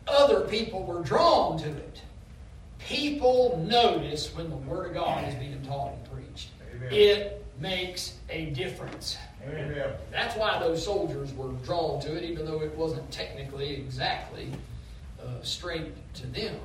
other 0.05 0.41
people 0.41 0.83
were 0.83 1.01
drawn 1.01 1.57
to 1.59 1.69
it. 1.69 2.01
People 2.79 3.63
notice 3.67 4.35
when 4.35 4.49
the 4.49 4.55
Word 4.57 4.87
of 4.87 4.93
God 4.95 5.27
is 5.27 5.35
being 5.35 5.61
taught 5.63 5.93
and 5.93 6.11
preached. 6.11 6.49
Amen. 6.75 6.89
It 6.91 7.45
makes 7.59 8.15
a 8.29 8.47
difference. 8.47 9.17
Amen. 9.43 9.93
That's 10.11 10.35
why 10.35 10.59
those 10.59 10.83
soldiers 10.83 11.33
were 11.33 11.51
drawn 11.65 12.01
to 12.01 12.15
it, 12.15 12.23
even 12.23 12.45
though 12.45 12.61
it 12.61 12.75
wasn't 12.75 13.09
technically 13.11 13.75
exactly 13.75 14.51
uh, 15.21 15.41
straight 15.41 15.93
to 16.15 16.27
them. 16.27 16.55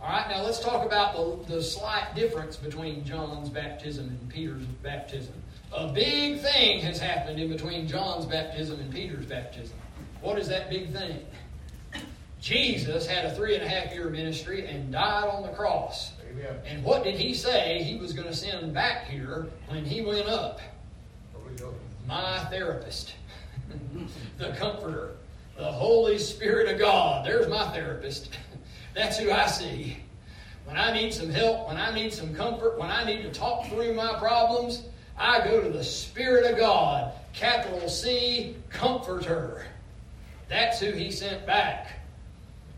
All 0.00 0.08
right, 0.08 0.28
now 0.28 0.42
let's 0.42 0.60
talk 0.60 0.86
about 0.86 1.16
the, 1.46 1.54
the 1.54 1.62
slight 1.62 2.14
difference 2.14 2.56
between 2.56 3.04
John's 3.04 3.48
baptism 3.48 4.08
and 4.08 4.28
Peter's 4.28 4.64
baptism. 4.82 5.34
A 5.72 5.88
big 5.88 6.40
thing 6.40 6.80
has 6.80 6.98
happened 6.98 7.40
in 7.40 7.48
between 7.48 7.88
John's 7.88 8.24
baptism 8.24 8.80
and 8.80 8.92
Peter's 8.92 9.26
baptism. 9.26 9.76
What 10.20 10.38
is 10.38 10.48
that 10.48 10.70
big 10.70 10.92
thing? 10.92 11.26
Jesus 12.40 13.06
had 13.06 13.24
a 13.24 13.34
three 13.34 13.54
and 13.54 13.64
a 13.64 13.68
half 13.68 13.92
year 13.92 14.08
ministry 14.08 14.66
and 14.66 14.92
died 14.92 15.28
on 15.28 15.42
the 15.42 15.48
cross. 15.48 16.12
Amen. 16.30 16.56
And 16.64 16.84
what 16.84 17.02
did 17.02 17.16
he 17.16 17.34
say 17.34 17.82
he 17.82 17.96
was 17.96 18.12
going 18.12 18.28
to 18.28 18.34
send 18.34 18.72
back 18.72 19.06
here 19.06 19.48
when 19.68 19.84
he 19.84 20.02
went 20.02 20.28
up? 20.28 20.60
My 22.06 22.44
therapist, 22.46 23.14
the 24.38 24.50
comforter, 24.52 25.16
the 25.56 25.70
Holy 25.70 26.18
Spirit 26.18 26.72
of 26.72 26.78
God. 26.78 27.26
There's 27.26 27.48
my 27.48 27.70
therapist. 27.72 28.30
That's 28.94 29.18
who 29.18 29.30
I 29.30 29.46
see. 29.46 29.98
When 30.64 30.76
I 30.76 30.92
need 30.92 31.12
some 31.14 31.30
help, 31.30 31.68
when 31.68 31.76
I 31.76 31.94
need 31.94 32.12
some 32.12 32.34
comfort, 32.34 32.78
when 32.78 32.90
I 32.90 33.04
need 33.04 33.22
to 33.22 33.30
talk 33.30 33.66
through 33.68 33.94
my 33.94 34.18
problems, 34.18 34.84
I 35.16 35.44
go 35.44 35.62
to 35.62 35.68
the 35.68 35.82
Spirit 35.82 36.50
of 36.50 36.58
God, 36.58 37.12
capital 37.32 37.88
C, 37.88 38.54
Comforter. 38.70 39.64
That's 40.48 40.80
who 40.80 40.92
he 40.92 41.10
sent 41.10 41.46
back. 41.46 41.98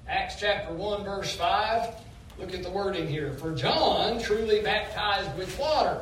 Acts 0.08 0.36
chapter 0.38 0.72
1, 0.72 1.04
verse 1.04 1.36
5. 1.36 1.94
Look 2.38 2.54
at 2.54 2.62
the 2.62 2.70
wording 2.70 3.06
here. 3.06 3.32
For 3.34 3.54
John 3.54 4.20
truly 4.20 4.60
baptized 4.60 5.36
with 5.36 5.56
water. 5.58 6.00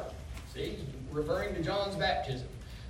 See, 0.54 0.78
referring 1.10 1.54
to 1.54 1.62
John's 1.62 1.96
baptism. 1.96 2.46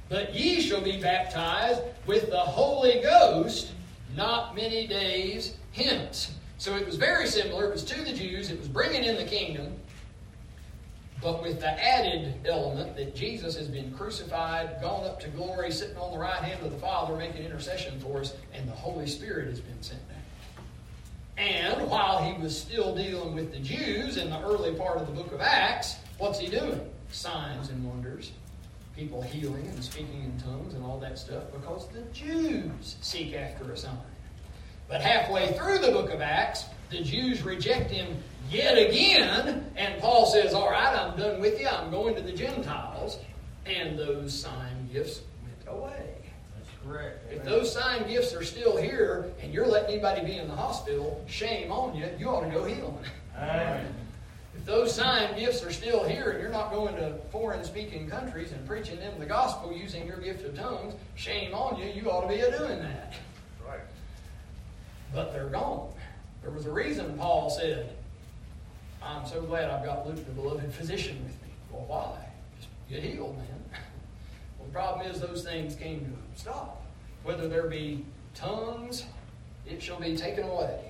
But 0.09 0.35
ye 0.35 0.61
shall 0.61 0.81
be 0.81 1.01
baptized 1.01 1.83
with 2.07 2.31
the 2.31 2.39
Holy 2.39 3.01
Ghost 3.03 3.73
not 4.17 4.57
many 4.57 4.87
days 4.87 5.55
hence. 5.73 6.35
So 6.57 6.75
it 6.77 6.85
was 6.85 6.97
very 6.97 7.27
similar. 7.27 7.67
It 7.67 7.73
was 7.73 7.85
to 7.85 8.03
the 8.03 8.13
Jews, 8.13 8.51
it 8.51 8.59
was 8.59 8.69
bringing 8.69 9.05
in 9.05 9.17
the 9.17 9.25
kingdom, 9.25 9.77
but 11.23 11.43
with 11.43 11.61
the 11.61 11.85
added 11.85 12.35
element 12.47 12.97
that 12.97 13.15
Jesus 13.15 13.57
has 13.57 13.69
been 13.69 13.93
crucified, 13.93 14.81
gone 14.81 15.05
up 15.05 15.21
to 15.21 15.29
glory, 15.29 15.71
sitting 15.71 15.97
on 15.97 16.13
the 16.13 16.19
right 16.19 16.43
hand 16.43 16.65
of 16.65 16.73
the 16.73 16.79
Father, 16.79 17.17
making 17.17 17.45
intercession 17.45 17.99
for 18.01 18.21
us, 18.21 18.35
and 18.53 18.69
the 18.69 18.73
Holy 18.73 19.07
Spirit 19.07 19.49
has 19.49 19.61
been 19.61 19.83
sent 19.83 20.01
down. 20.09 20.19
And 21.37 21.89
while 21.89 22.23
he 22.23 22.41
was 22.41 22.59
still 22.59 22.95
dealing 22.95 23.35
with 23.35 23.53
the 23.53 23.61
Jews 23.61 24.17
in 24.17 24.31
the 24.31 24.41
early 24.43 24.75
part 24.75 24.99
of 24.99 25.07
the 25.07 25.13
book 25.13 25.33
of 25.33 25.41
Acts, 25.41 25.97
what's 26.19 26.39
he 26.39 26.49
doing? 26.49 26.81
Signs 27.11 27.69
and 27.71 27.85
wonders. 27.89 28.33
People 28.99 29.23
healing 29.23 29.65
and 29.65 29.85
speaking 29.85 30.25
in 30.25 30.41
tongues 30.41 30.75
and 30.75 30.85
all 30.85 30.99
that 30.99 31.17
stuff 31.21 31.45
because 31.53 31.87
the 31.87 32.01
Jews 32.13 32.97
seek 33.01 33.33
after 33.33 33.71
a 33.71 33.77
sign. 33.77 33.97
But 34.89 35.01
halfway 35.03 35.53
through 35.53 35.79
the 35.79 35.93
book 35.93 36.11
of 36.11 36.21
Acts, 36.21 36.65
the 36.91 37.03
Jews 37.03 37.43
reject 37.43 37.93
him 37.93 38.17
yet 38.51 38.77
again, 38.77 39.71
and 39.77 40.01
Paul 40.01 40.27
says, 40.27 40.53
All 40.53 40.69
right, 40.69 40.99
I'm 40.99 41.17
done 41.17 41.41
with 41.41 41.61
you. 41.61 41.69
I'm 41.69 41.93
going 41.93 42.17
to 42.17 42.23
the 42.23 42.33
Gentiles. 42.33 43.21
And 43.67 43.97
those 43.97 44.37
sign 44.37 44.89
gifts 44.93 45.21
went 45.45 45.79
away. 45.79 46.17
That's 46.57 46.71
correct. 46.85 47.33
If 47.33 47.45
those 47.45 47.73
sign 47.73 48.09
gifts 48.09 48.35
are 48.35 48.43
still 48.43 48.77
here 48.77 49.31
and 49.41 49.55
you're 49.55 49.69
letting 49.69 49.91
anybody 49.91 50.27
be 50.27 50.39
in 50.39 50.49
the 50.49 50.57
hospital, 50.57 51.25
shame 51.29 51.71
on 51.71 51.95
you. 51.97 52.09
You 52.19 52.31
ought 52.31 52.41
to 52.41 52.51
go 52.51 52.65
heal 52.65 52.91
them. 53.01 53.13
Amen. 53.37 53.95
If 54.59 54.67
those 54.67 54.95
sign 54.95 55.39
gifts 55.39 55.63
are 55.63 55.73
still 55.73 56.03
here 56.03 56.31
and 56.31 56.41
you're 56.41 56.51
not 56.51 56.73
going 56.73 56.97
to 56.97 57.15
foreign 57.31 57.65
speaking 57.65 58.09
countries 58.09 58.51
and 58.51 58.67
preaching 58.67 58.99
them 58.99 59.15
the 59.19 59.27
gospel 59.27 59.73
using 59.73 60.07
your 60.07 60.19
gift 60.19 60.45
of 60.45 60.57
tongues, 60.57 60.95
shame 61.15 61.55
on 61.55 61.81
you. 61.81 61.87
You 61.87 62.11
ought 62.11 62.23
to 62.23 62.29
be 62.29 62.41
a 62.41 62.59
doing 62.59 62.81
that. 62.81 63.15
Right. 63.67 63.81
But 65.15 65.33
they're 65.33 65.47
gone. 65.49 65.93
There 66.43 66.51
was 66.51 66.67
a 66.67 66.73
reason 66.73 67.17
Paul 67.17 67.51
said, 67.51 67.91
I'm 69.01 69.25
so 69.27 69.41
glad 69.43 69.71
I've 69.71 69.85
got 69.85 70.07
Luke, 70.07 70.25
the 70.27 70.33
beloved 70.33 70.73
physician, 70.73 71.23
with 71.23 71.41
me. 71.43 71.49
Well, 71.71 71.85
why? 71.87 72.29
Just 72.59 72.69
get 72.91 73.03
healed, 73.03 73.37
man. 73.37 73.47
Well, 74.59 74.67
the 74.67 74.73
problem 74.73 75.07
is 75.07 75.21
those 75.21 75.45
things 75.45 75.77
came 75.77 76.01
to 76.01 76.41
stop. 76.41 76.83
Whether 77.23 77.47
there 77.47 77.69
be 77.69 78.05
tongues, 78.35 79.05
it 79.67 79.81
shall 79.81 80.01
be 80.01 80.17
taken 80.17 80.45
away. 80.45 80.88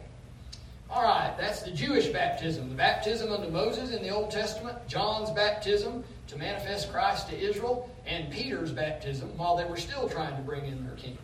All 0.91 1.03
right, 1.03 1.35
that's 1.39 1.63
the 1.63 1.71
Jewish 1.71 2.07
baptism. 2.09 2.71
The 2.71 2.75
baptism 2.75 3.31
unto 3.31 3.51
Moses 3.51 3.93
in 3.93 4.03
the 4.03 4.09
Old 4.09 4.31
Testament, 4.31 4.77
John's 4.89 5.31
baptism 5.31 6.03
to 6.29 6.37
manifest 6.37 6.91
Christ 6.91 7.29
to 7.29 7.39
Israel, 7.39 7.91
and 8.07 8.31
Peter's 8.31 8.73
baptism 8.73 9.37
while 9.37 9.57
they 9.57 9.65
were 9.65 9.77
still 9.77 10.09
trying 10.09 10.35
to 10.37 10.43
bring 10.43 10.65
in 10.65 10.87
their 10.87 10.97
king. 10.97 11.19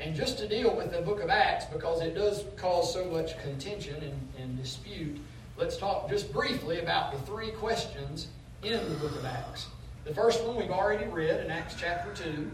And 0.00 0.14
just 0.14 0.38
to 0.38 0.48
deal 0.48 0.76
with 0.76 0.92
the 0.92 1.02
book 1.02 1.22
of 1.22 1.30
Acts, 1.30 1.66
because 1.66 2.02
it 2.02 2.14
does 2.14 2.44
cause 2.56 2.92
so 2.92 3.04
much 3.06 3.38
contention 3.38 3.94
and, 4.02 4.28
and 4.38 4.60
dispute, 4.60 5.18
let's 5.56 5.76
talk 5.76 6.08
just 6.10 6.32
briefly 6.32 6.80
about 6.80 7.12
the 7.12 7.18
three 7.20 7.50
questions 7.52 8.28
in 8.62 8.88
the 8.88 8.96
book 8.96 9.12
of 9.12 9.24
Acts. 9.24 9.68
The 10.04 10.14
first 10.14 10.44
one 10.44 10.56
we've 10.56 10.70
already 10.70 11.06
read 11.06 11.40
in 11.40 11.50
Acts 11.50 11.76
chapter 11.78 12.12
2, 12.22 12.50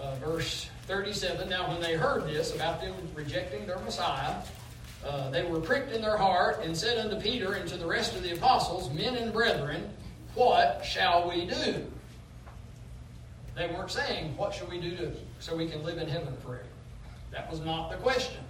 uh, 0.00 0.16
verse 0.16 0.68
37. 0.86 1.48
Now, 1.48 1.68
when 1.68 1.80
they 1.80 1.94
heard 1.94 2.26
this 2.26 2.54
about 2.54 2.80
them 2.80 2.94
rejecting 3.14 3.66
their 3.66 3.78
Messiah, 3.78 4.36
uh, 5.06 5.30
they 5.30 5.44
were 5.44 5.60
pricked 5.60 5.92
in 5.92 6.02
their 6.02 6.16
heart 6.16 6.60
and 6.62 6.76
said 6.76 6.98
unto 6.98 7.20
Peter 7.20 7.54
and 7.54 7.68
to 7.68 7.76
the 7.76 7.86
rest 7.86 8.16
of 8.16 8.22
the 8.22 8.32
apostles, 8.32 8.92
Men 8.92 9.16
and 9.16 9.32
brethren, 9.32 9.88
what 10.34 10.84
shall 10.84 11.28
we 11.28 11.46
do? 11.46 11.86
They 13.54 13.68
weren't 13.68 13.90
saying, 13.90 14.36
What 14.36 14.54
shall 14.54 14.68
we 14.68 14.80
do 14.80 14.96
to, 14.96 15.12
so 15.40 15.56
we 15.56 15.66
can 15.66 15.82
live 15.82 15.98
in 15.98 16.08
heaven 16.08 16.34
forever? 16.44 16.64
That 17.30 17.50
was 17.50 17.60
not 17.60 17.90
the 17.90 17.96
question. 17.96 18.42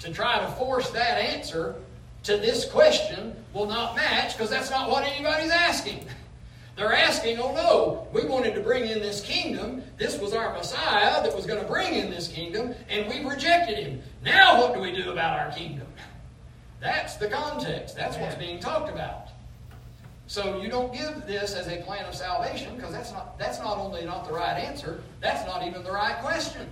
To 0.00 0.12
try 0.12 0.40
to 0.40 0.46
force 0.52 0.90
that 0.90 1.18
answer 1.18 1.76
to 2.24 2.36
this 2.36 2.64
question 2.64 3.34
will 3.52 3.66
not 3.66 3.94
match 3.96 4.36
because 4.36 4.50
that's 4.50 4.70
not 4.70 4.90
what 4.90 5.04
anybody's 5.04 5.50
asking. 5.50 6.04
They're 6.76 6.94
asking, 6.94 7.38
oh 7.38 7.52
no, 7.54 8.08
we 8.12 8.26
wanted 8.28 8.54
to 8.54 8.60
bring 8.60 8.86
in 8.86 9.00
this 9.00 9.20
kingdom. 9.20 9.82
This 9.98 10.18
was 10.18 10.32
our 10.32 10.52
Messiah 10.54 11.22
that 11.22 11.34
was 11.34 11.46
going 11.46 11.60
to 11.60 11.66
bring 11.66 11.94
in 11.94 12.10
this 12.10 12.28
kingdom, 12.28 12.74
and 12.88 13.08
we've 13.08 13.26
rejected 13.26 13.78
him. 13.78 14.02
Now 14.24 14.60
what 14.60 14.74
do 14.74 14.80
we 14.80 14.92
do 14.92 15.10
about 15.10 15.38
our 15.38 15.52
kingdom? 15.52 15.86
That's 16.80 17.16
the 17.16 17.28
context. 17.28 17.96
That's 17.96 18.16
what's 18.16 18.36
being 18.36 18.58
talked 18.58 18.90
about. 18.90 19.28
So 20.26 20.62
you 20.62 20.70
don't 20.70 20.92
give 20.92 21.26
this 21.26 21.54
as 21.54 21.66
a 21.66 21.82
plan 21.82 22.04
of 22.04 22.14
salvation 22.14 22.76
because 22.76 22.92
that's 22.92 23.12
not 23.12 23.36
that's 23.36 23.58
not 23.58 23.78
only 23.78 24.04
not 24.04 24.26
the 24.26 24.32
right 24.32 24.58
answer, 24.58 25.02
that's 25.20 25.44
not 25.44 25.66
even 25.66 25.82
the 25.82 25.90
right 25.90 26.16
question. 26.22 26.68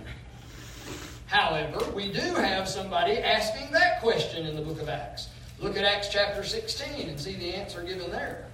However, 1.25 1.91
we 1.91 2.11
do 2.11 2.21
have 2.35 2.67
somebody 2.67 3.19
asking 3.19 3.71
that 3.71 3.99
question 4.01 4.47
in 4.47 4.55
the 4.55 4.61
book 4.61 4.81
of 4.81 4.89
Acts. 4.89 5.27
Look 5.59 5.77
at 5.77 5.83
Acts 5.83 6.07
chapter 6.09 6.43
16 6.43 7.09
and 7.09 7.19
see 7.19 7.35
the 7.35 7.53
answer 7.53 7.83
given 7.83 8.09
there. 8.09 8.48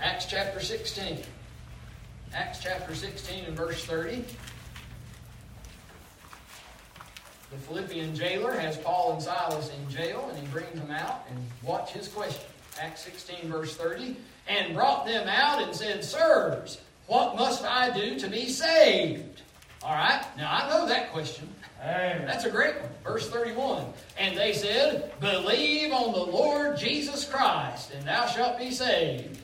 Acts 0.00 0.26
chapter 0.26 0.60
16. 0.60 1.18
Acts 2.34 2.58
chapter 2.62 2.94
16 2.94 3.46
and 3.46 3.56
verse 3.56 3.84
30. 3.84 4.24
The 7.50 7.56
Philippian 7.58 8.14
jailer 8.14 8.52
has 8.52 8.76
Paul 8.76 9.14
and 9.14 9.22
Silas 9.22 9.70
in 9.70 9.90
jail, 9.90 10.28
and 10.28 10.38
he 10.38 10.46
brings 10.48 10.78
them 10.78 10.90
out, 10.90 11.24
and 11.30 11.38
watch 11.62 11.92
his 11.92 12.08
question. 12.08 12.44
Acts 12.78 13.02
16, 13.02 13.50
verse 13.50 13.74
30. 13.76 14.16
And 14.48 14.74
brought 14.74 15.06
them 15.06 15.28
out 15.28 15.62
and 15.62 15.74
said, 15.74 16.04
Sirs, 16.04 16.80
what 17.06 17.36
must 17.36 17.64
I 17.64 17.90
do 17.90 18.18
to 18.18 18.28
be 18.28 18.48
saved? 18.50 19.40
All 19.82 19.94
right, 19.94 20.24
now 20.36 20.52
I 20.52 20.68
know 20.68 20.86
that 20.86 21.10
question. 21.12 21.48
Amen. 21.80 22.26
That's 22.26 22.44
a 22.44 22.50
great 22.50 22.74
one. 22.80 22.90
Verse 23.02 23.30
31. 23.30 23.84
And 24.18 24.36
they 24.36 24.52
said, 24.52 25.12
Believe 25.20 25.92
on 25.92 26.12
the 26.12 26.18
Lord 26.18 26.76
Jesus 26.76 27.24
Christ, 27.24 27.92
and 27.92 28.06
thou 28.06 28.26
shalt 28.26 28.58
be 28.58 28.70
saved 28.70 29.38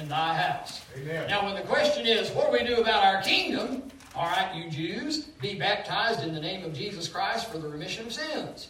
in 0.00 0.08
thy 0.08 0.34
house. 0.34 0.82
Amen. 0.96 1.28
Now, 1.28 1.44
when 1.44 1.54
the 1.54 1.62
question 1.62 2.06
is, 2.06 2.30
what 2.30 2.46
do 2.46 2.52
we 2.52 2.66
do 2.66 2.80
about 2.80 3.04
our 3.04 3.22
kingdom? 3.22 3.82
All 4.14 4.26
right, 4.26 4.54
you 4.54 4.70
Jews, 4.70 5.24
be 5.40 5.58
baptized 5.58 6.22
in 6.22 6.34
the 6.34 6.40
name 6.40 6.64
of 6.64 6.74
Jesus 6.74 7.08
Christ 7.08 7.50
for 7.50 7.58
the 7.58 7.68
remission 7.68 8.06
of 8.06 8.12
sins. 8.12 8.68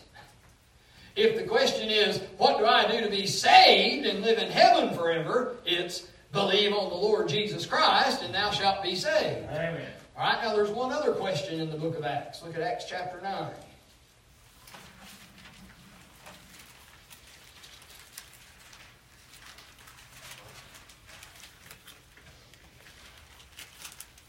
If 1.16 1.36
the 1.36 1.44
question 1.44 1.90
is, 1.90 2.20
what 2.38 2.58
do 2.58 2.66
I 2.66 2.90
do 2.90 3.02
to 3.02 3.10
be 3.10 3.26
saved 3.26 4.06
and 4.06 4.22
live 4.22 4.38
in 4.38 4.50
heaven 4.50 4.94
forever? 4.96 5.56
It's 5.64 6.08
believe 6.32 6.72
on 6.72 6.88
the 6.88 6.96
Lord 6.96 7.28
Jesus 7.28 7.66
Christ 7.66 8.22
and 8.22 8.34
thou 8.34 8.50
shalt 8.50 8.82
be 8.82 8.94
saved. 8.94 9.46
Amen. 9.50 9.86
All 10.16 10.24
right, 10.24 10.42
now 10.42 10.54
there's 10.54 10.70
one 10.70 10.92
other 10.92 11.12
question 11.12 11.60
in 11.60 11.70
the 11.70 11.76
book 11.76 11.98
of 11.98 12.04
Acts. 12.04 12.42
Look 12.42 12.54
at 12.54 12.62
Acts 12.62 12.86
chapter 12.88 13.20
9. 13.20 13.50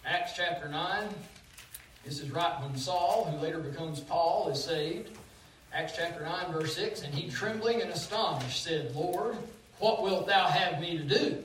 Acts 0.05 0.33
chapter 0.35 0.67
9. 0.67 1.07
This 2.03 2.19
is 2.19 2.29
right 2.29 2.61
when 2.61 2.75
Saul, 2.75 3.25
who 3.25 3.37
later 3.37 3.59
becomes 3.59 4.01
Paul, 4.01 4.49
is 4.49 4.61
saved. 4.61 5.17
Acts 5.73 5.93
chapter 5.95 6.23
9, 6.23 6.51
verse 6.51 6.75
6 6.75 7.03
And 7.03 7.13
he, 7.13 7.29
trembling 7.29 7.81
and 7.81 7.89
astonished, 7.89 8.63
said, 8.63 8.93
Lord, 8.93 9.37
what 9.79 10.03
wilt 10.03 10.27
thou 10.27 10.47
have 10.47 10.81
me 10.81 10.97
to 10.97 11.03
do? 11.03 11.41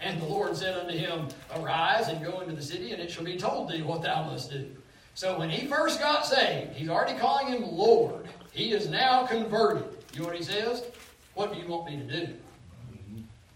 And 0.00 0.20
the 0.20 0.26
Lord 0.26 0.56
said 0.56 0.76
unto 0.76 0.96
him, 0.98 1.28
Arise 1.54 2.08
and 2.08 2.24
go 2.24 2.40
into 2.40 2.56
the 2.56 2.62
city, 2.62 2.90
and 2.90 3.00
it 3.00 3.08
shall 3.08 3.22
be 3.22 3.36
told 3.36 3.70
thee 3.70 3.82
what 3.82 4.02
thou 4.02 4.24
must 4.24 4.50
do. 4.50 4.68
So 5.14 5.38
when 5.38 5.48
he 5.48 5.68
first 5.68 6.00
got 6.00 6.26
saved, 6.26 6.72
he's 6.72 6.88
already 6.88 7.16
calling 7.16 7.48
him 7.52 7.62
Lord. 7.62 8.26
He 8.50 8.72
is 8.72 8.88
now 8.88 9.26
converted. 9.26 9.84
You 10.12 10.20
know 10.20 10.26
what 10.26 10.36
he 10.36 10.42
says? 10.42 10.84
What 11.34 11.52
do 11.52 11.60
you 11.60 11.68
want 11.68 11.86
me 11.86 11.98
to 11.98 12.26
do? 12.26 12.34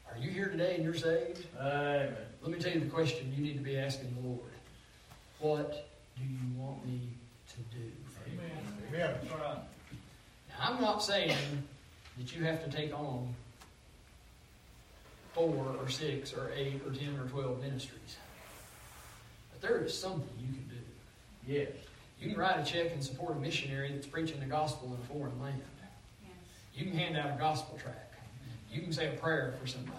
Are 0.08 0.18
you 0.18 0.30
here 0.30 0.48
today 0.48 0.76
and 0.76 0.84
you're 0.84 0.94
saved? 0.94 1.44
Amen. 1.60 2.25
Let 2.46 2.54
me 2.54 2.62
tell 2.62 2.72
you 2.72 2.78
the 2.78 2.86
question 2.86 3.32
you 3.36 3.42
need 3.42 3.54
to 3.54 3.64
be 3.64 3.76
asking 3.76 4.14
the 4.22 4.28
Lord. 4.28 4.52
What 5.40 5.88
do 6.16 6.22
you 6.22 6.38
want 6.56 6.86
me 6.86 7.00
to 7.48 7.56
do? 7.76 7.90
for 8.06 8.30
you? 8.30 8.38
Amen. 8.88 9.14
That's 9.20 9.34
right. 9.34 9.58
Now, 10.48 10.54
I'm 10.60 10.80
not 10.80 11.02
saying 11.02 11.36
that 12.16 12.36
you 12.36 12.44
have 12.44 12.64
to 12.64 12.70
take 12.70 12.94
on 12.94 13.34
four 15.32 15.74
or 15.80 15.88
six 15.88 16.32
or 16.34 16.52
eight 16.54 16.80
or 16.86 16.92
ten 16.92 17.18
or 17.18 17.28
twelve 17.28 17.60
ministries. 17.60 18.16
But 19.50 19.60
there 19.60 19.78
is 19.78 19.92
something 19.92 20.30
you 20.38 20.52
can 20.54 20.68
do. 20.68 21.52
Yes. 21.52 21.72
You 22.20 22.30
can 22.30 22.38
write 22.38 22.60
a 22.60 22.64
check 22.64 22.92
and 22.92 23.02
support 23.02 23.36
a 23.36 23.40
missionary 23.40 23.90
that's 23.90 24.06
preaching 24.06 24.38
the 24.38 24.46
gospel 24.46 24.94
in 24.94 25.00
a 25.02 25.18
foreign 25.18 25.42
land. 25.42 25.60
You 26.76 26.84
can 26.84 26.96
hand 26.96 27.16
out 27.16 27.26
a 27.26 27.40
gospel 27.40 27.76
tract. 27.82 28.14
You 28.70 28.82
can 28.82 28.92
say 28.92 29.08
a 29.08 29.18
prayer 29.18 29.54
for 29.60 29.66
somebody. 29.66 29.98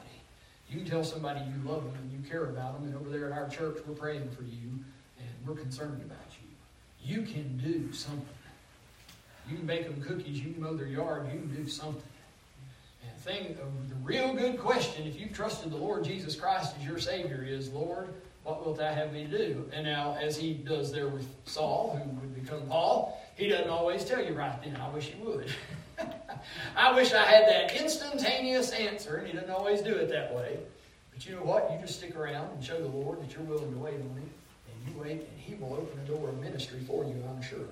You 0.70 0.84
tell 0.84 1.04
somebody 1.04 1.40
you 1.42 1.70
love 1.70 1.84
them 1.84 1.94
and 2.02 2.12
you 2.12 2.30
care 2.30 2.46
about 2.46 2.80
them, 2.80 2.90
and 2.90 2.96
over 2.96 3.10
there 3.10 3.32
at 3.32 3.38
our 3.38 3.48
church, 3.48 3.78
we're 3.88 3.96
praying 3.96 4.30
for 4.32 4.44
you 4.44 4.84
and 5.18 5.28
we're 5.46 5.56
concerned 5.56 6.02
about 6.04 6.18
you. 6.42 7.16
You 7.16 7.22
can 7.22 7.58
do 7.58 7.94
something. 7.94 8.26
You 9.50 9.58
can 9.58 9.66
bake 9.66 9.86
them 9.86 10.02
cookies, 10.02 10.42
you 10.42 10.52
can 10.52 10.62
mow 10.62 10.74
their 10.74 10.88
yard, 10.88 11.30
you 11.32 11.40
can 11.40 11.56
do 11.56 11.70
something. 11.70 12.02
And 13.02 13.18
the 13.18 13.22
thing, 13.22 13.58
the 13.88 13.96
real 14.04 14.34
good 14.34 14.60
question, 14.60 15.08
if 15.08 15.18
you've 15.18 15.32
trusted 15.32 15.72
the 15.72 15.78
Lord 15.78 16.04
Jesus 16.04 16.36
Christ 16.36 16.76
as 16.78 16.86
your 16.86 17.00
Savior, 17.00 17.46
is 17.48 17.70
Lord, 17.70 18.10
what 18.44 18.66
wilt 18.66 18.78
thou 18.78 18.94
have 18.94 19.14
me 19.14 19.26
to 19.26 19.38
do? 19.38 19.70
And 19.72 19.86
now, 19.86 20.18
as 20.22 20.36
he 20.36 20.54
does 20.54 20.92
there 20.92 21.08
with 21.08 21.28
Saul, 21.46 21.98
who 22.04 22.10
would 22.20 22.36
become 22.36 22.68
Paul, 22.68 23.22
he 23.36 23.48
doesn't 23.48 23.70
always 23.70 24.04
tell 24.04 24.24
you 24.24 24.34
right 24.34 24.62
then. 24.62 24.76
I 24.76 24.90
wish 24.90 25.06
he 25.06 25.24
would. 25.24 25.50
I 26.76 26.94
wish 26.94 27.14
I 27.14 27.24
had 27.24 27.48
that 27.48 27.76
instantaneous 27.76 28.72
answer, 28.72 29.18
and 29.18 29.28
he 29.28 29.34
doesn't 29.34 29.50
always 29.50 29.82
do 29.82 29.96
it 29.96 30.10
that 30.10 30.34
way. 30.34 30.60
But 31.12 31.26
you 31.26 31.36
know 31.36 31.44
what? 31.44 31.72
You 31.72 31.80
just 31.80 31.98
stick 31.98 32.16
around 32.16 32.52
and 32.52 32.64
show 32.64 32.80
the 32.80 32.88
Lord 32.88 33.22
that 33.22 33.34
you're 33.34 33.44
willing 33.44 33.72
to 33.72 33.78
wait 33.80 33.96
on 33.96 34.02
him, 34.02 34.30
and 34.68 34.96
you 34.96 35.02
wait, 35.02 35.12
and 35.12 35.40
he 35.40 35.56
will 35.56 35.74
open 35.74 36.00
the 36.06 36.14
door 36.14 36.30
of 36.30 36.40
ministry 36.40 36.80
for 36.86 37.04
you, 37.04 37.16
I'm 37.30 37.42
sure. 37.42 37.66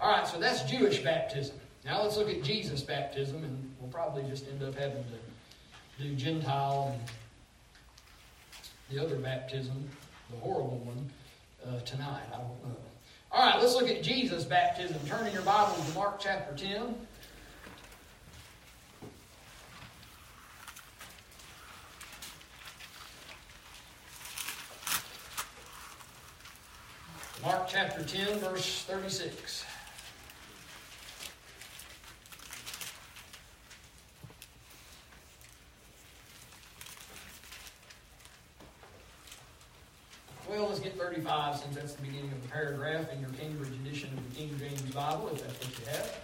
All 0.00 0.10
right, 0.10 0.26
so 0.26 0.38
that's 0.38 0.62
Jewish 0.62 1.02
baptism. 1.02 1.56
Now 1.84 2.02
let's 2.02 2.16
look 2.16 2.28
at 2.28 2.42
Jesus' 2.42 2.82
baptism, 2.82 3.44
and 3.44 3.74
we'll 3.80 3.90
probably 3.90 4.22
just 4.24 4.46
end 4.48 4.62
up 4.62 4.74
having 4.74 5.04
to 5.04 6.02
do 6.02 6.14
Gentile 6.14 6.94
and 6.94 7.10
the 8.90 9.04
other 9.04 9.16
baptism, 9.16 9.88
the 10.30 10.36
horrible 10.38 10.78
one, 10.78 11.10
uh, 11.66 11.80
tonight. 11.80 12.22
I 12.32 12.38
don't 12.38 12.68
know. 12.68 12.76
All 13.30 13.44
right, 13.44 13.60
let's 13.60 13.74
look 13.74 13.90
at 13.90 14.02
Jesus' 14.02 14.44
baptism. 14.44 14.96
Turn 15.06 15.26
in 15.26 15.32
your 15.32 15.42
Bibles 15.42 15.86
to 15.86 15.94
Mark 15.94 16.20
chapter 16.20 16.54
10. 16.56 16.94
Mark 27.44 27.68
chapter 27.68 28.02
10, 28.02 28.40
verse 28.40 28.82
36. 28.88 29.64
Well, 40.48 40.66
let's 40.66 40.80
get 40.80 40.98
35 40.98 41.58
since 41.58 41.76
that's 41.76 41.92
the 41.92 42.02
beginning 42.02 42.32
of 42.32 42.42
the 42.42 42.48
paragraph 42.48 43.12
in 43.12 43.20
your 43.20 43.30
Cambridge 43.30 43.68
edition 43.68 44.10
of 44.16 44.28
the 44.30 44.36
King 44.36 44.58
James 44.58 44.80
Bible, 44.92 45.28
if 45.32 45.40
that's 45.40 45.64
what 45.64 45.78
you 45.78 45.92
have. 45.92 46.20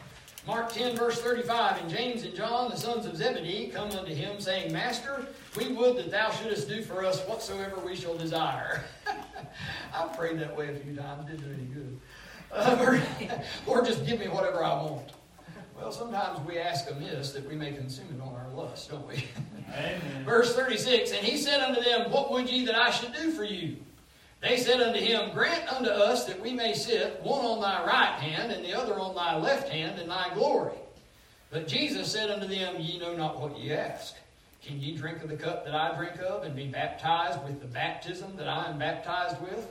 Mark 0.46 0.72
10, 0.72 0.96
verse 0.96 1.20
35. 1.20 1.80
And 1.80 1.90
James 1.90 2.24
and 2.24 2.34
John, 2.34 2.70
the 2.70 2.76
sons 2.76 3.06
of 3.06 3.16
Zebedee, 3.16 3.68
come 3.68 3.90
unto 3.92 4.12
him, 4.12 4.40
saying, 4.40 4.72
Master, 4.72 5.26
we 5.56 5.68
would 5.68 5.96
that 5.96 6.10
thou 6.10 6.30
shouldest 6.30 6.68
do 6.68 6.82
for 6.82 7.04
us 7.04 7.20
whatsoever 7.28 7.78
we 7.78 7.94
shall 7.94 8.16
desire. 8.16 8.82
I've 9.94 10.16
prayed 10.16 10.38
that 10.40 10.56
way 10.56 10.74
a 10.74 10.78
few 10.78 10.96
times, 10.96 11.26
didn't 11.26 11.40
do 11.40 11.54
any 11.54 11.64
good. 11.64 12.00
Uh, 12.52 12.76
or, 12.80 13.02
or 13.80 13.84
just 13.84 14.06
give 14.06 14.18
me 14.18 14.28
whatever 14.28 14.62
I 14.62 14.74
want. 14.74 15.12
Well, 15.76 15.90
sometimes 15.90 16.40
we 16.46 16.58
ask 16.58 16.90
amiss 16.90 17.32
that 17.32 17.48
we 17.48 17.56
may 17.56 17.72
consume 17.72 18.06
it 18.16 18.22
on 18.22 18.34
our 18.34 18.48
lust, 18.54 18.90
don't 18.90 19.06
we? 19.08 19.24
Amen. 19.72 20.00
Verse 20.24 20.54
36 20.54 21.12
And 21.12 21.20
he 21.20 21.36
said 21.36 21.60
unto 21.60 21.82
them, 21.82 22.10
What 22.10 22.30
would 22.30 22.48
ye 22.48 22.64
that 22.66 22.76
I 22.76 22.90
should 22.90 23.12
do 23.12 23.32
for 23.32 23.44
you? 23.44 23.76
They 24.40 24.56
said 24.56 24.80
unto 24.80 25.00
him, 25.00 25.32
Grant 25.32 25.72
unto 25.72 25.90
us 25.90 26.26
that 26.26 26.40
we 26.40 26.52
may 26.52 26.74
sit, 26.74 27.20
one 27.22 27.44
on 27.44 27.60
thy 27.60 27.84
right 27.84 28.20
hand, 28.20 28.52
and 28.52 28.64
the 28.64 28.74
other 28.74 28.98
on 29.00 29.14
thy 29.14 29.36
left 29.36 29.68
hand, 29.68 29.98
in 29.98 30.08
thy 30.08 30.32
glory. 30.34 30.76
But 31.50 31.66
Jesus 31.66 32.12
said 32.12 32.30
unto 32.30 32.46
them, 32.46 32.76
Ye 32.78 32.98
know 32.98 33.16
not 33.16 33.40
what 33.40 33.58
ye 33.58 33.72
ask. 33.72 34.14
Can 34.62 34.80
ye 34.80 34.96
drink 34.96 35.22
of 35.22 35.28
the 35.28 35.36
cup 35.36 35.64
that 35.64 35.74
I 35.74 35.96
drink 35.96 36.18
of, 36.20 36.44
and 36.44 36.54
be 36.54 36.66
baptized 36.66 37.42
with 37.44 37.60
the 37.60 37.66
baptism 37.66 38.36
that 38.36 38.48
I 38.48 38.68
am 38.68 38.78
baptized 38.78 39.40
with? 39.40 39.66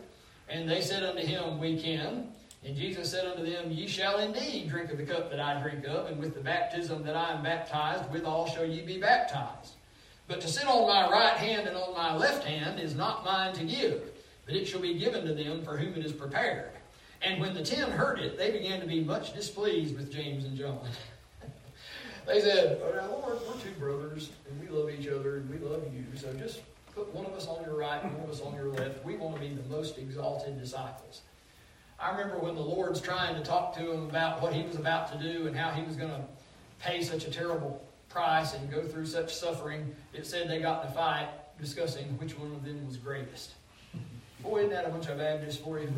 And 0.53 0.69
they 0.69 0.81
said 0.81 1.03
unto 1.03 1.25
him, 1.25 1.59
We 1.59 1.81
can. 1.81 2.27
And 2.63 2.77
Jesus 2.77 3.09
said 3.09 3.25
unto 3.25 3.43
them, 3.43 3.71
Ye 3.71 3.87
shall 3.87 4.19
indeed 4.19 4.69
drink 4.69 4.91
of 4.91 4.99
the 4.99 5.05
cup 5.05 5.31
that 5.31 5.39
I 5.39 5.59
drink 5.61 5.85
of, 5.85 6.05
and 6.05 6.19
with 6.19 6.35
the 6.35 6.41
baptism 6.41 7.03
that 7.03 7.15
I 7.15 7.31
am 7.31 7.43
baptized, 7.43 8.09
withal 8.11 8.47
shall 8.47 8.63
ye 8.63 8.83
be 8.83 8.99
baptized. 8.99 9.73
But 10.27 10.39
to 10.41 10.47
sit 10.47 10.67
on 10.67 10.87
my 10.87 11.09
right 11.09 11.35
hand 11.35 11.67
and 11.67 11.75
on 11.75 11.93
my 11.93 12.15
left 12.15 12.45
hand 12.45 12.79
is 12.79 12.95
not 12.95 13.25
mine 13.25 13.53
to 13.55 13.65
give, 13.65 14.11
but 14.45 14.55
it 14.55 14.65
shall 14.65 14.79
be 14.79 14.93
given 14.93 15.25
to 15.25 15.33
them 15.33 15.63
for 15.63 15.75
whom 15.75 15.95
it 15.95 16.05
is 16.05 16.13
prepared. 16.13 16.69
And 17.23 17.41
when 17.41 17.55
the 17.55 17.63
ten 17.63 17.89
heard 17.89 18.19
it, 18.19 18.37
they 18.37 18.51
began 18.51 18.79
to 18.79 18.85
be 18.85 19.03
much 19.03 19.33
displeased 19.33 19.97
with 19.97 20.11
James 20.11 20.45
and 20.45 20.55
John. 20.55 20.79
they 22.27 22.41
said, 22.41 22.79
oh, 22.83 23.21
Lord, 23.25 23.39
we're 23.47 23.61
two 23.61 23.77
brothers, 23.79 24.29
and 24.49 24.61
we 24.61 24.67
love 24.67 24.89
each 24.91 25.07
other, 25.07 25.37
and 25.37 25.49
we 25.49 25.57
love 25.57 25.83
you, 25.93 26.05
so 26.15 26.31
just 26.33 26.61
put 26.95 27.13
one 27.13 27.25
of 27.25 27.33
us 27.33 27.47
on 27.47 27.63
your 27.63 27.75
right 27.75 28.03
and 28.03 28.13
one 28.13 28.23
of 28.23 28.29
us 28.29 28.41
on 28.41 28.53
your 28.55 28.67
left. 28.67 29.03
We 29.03 29.15
want 29.15 29.35
to 29.35 29.41
be 29.41 29.49
the 29.49 29.67
most 29.69 29.97
exalted 29.97 30.59
disciples. 30.59 31.21
I 31.99 32.11
remember 32.11 32.39
when 32.39 32.55
the 32.55 32.61
Lord's 32.61 33.01
trying 33.01 33.35
to 33.35 33.41
talk 33.41 33.75
to 33.77 33.91
him 33.91 34.09
about 34.09 34.41
what 34.41 34.53
he 34.53 34.63
was 34.63 34.75
about 34.75 35.11
to 35.11 35.17
do 35.17 35.47
and 35.47 35.55
how 35.55 35.71
he 35.71 35.83
was 35.83 35.95
going 35.95 36.11
to 36.11 36.21
pay 36.79 37.01
such 37.01 37.25
a 37.25 37.31
terrible 37.31 37.83
price 38.09 38.53
and 38.53 38.69
go 38.69 38.83
through 38.83 39.05
such 39.05 39.33
suffering, 39.33 39.95
it 40.13 40.25
said 40.25 40.49
they 40.49 40.59
got 40.59 40.83
in 40.83 40.91
a 40.91 40.93
fight 40.93 41.29
discussing 41.59 42.05
which 42.17 42.37
one 42.37 42.51
of 42.51 42.63
them 42.63 42.85
was 42.85 42.97
greatest. 42.97 43.53
Boy, 44.41 44.59
isn't 44.59 44.71
that 44.71 44.85
a 44.85 44.89
bunch 44.89 45.07
of 45.07 45.17
Baptists 45.17 45.57
for 45.57 45.79
you? 45.79 45.91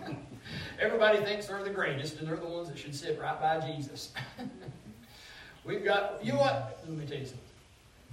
Everybody 0.80 1.18
thinks 1.24 1.46
they're 1.46 1.64
the 1.64 1.70
greatest, 1.70 2.18
and 2.20 2.28
they're 2.28 2.36
the 2.36 2.46
ones 2.46 2.68
that 2.68 2.78
should 2.78 2.94
sit 2.94 3.18
right 3.18 3.40
by 3.40 3.66
Jesus. 3.66 4.12
We've 5.64 5.84
got, 5.84 6.24
you 6.24 6.34
know 6.34 6.38
what? 6.38 6.78
Let 6.86 6.96
me 6.96 7.06
tell 7.06 7.18
you 7.18 7.26
something. 7.26 7.43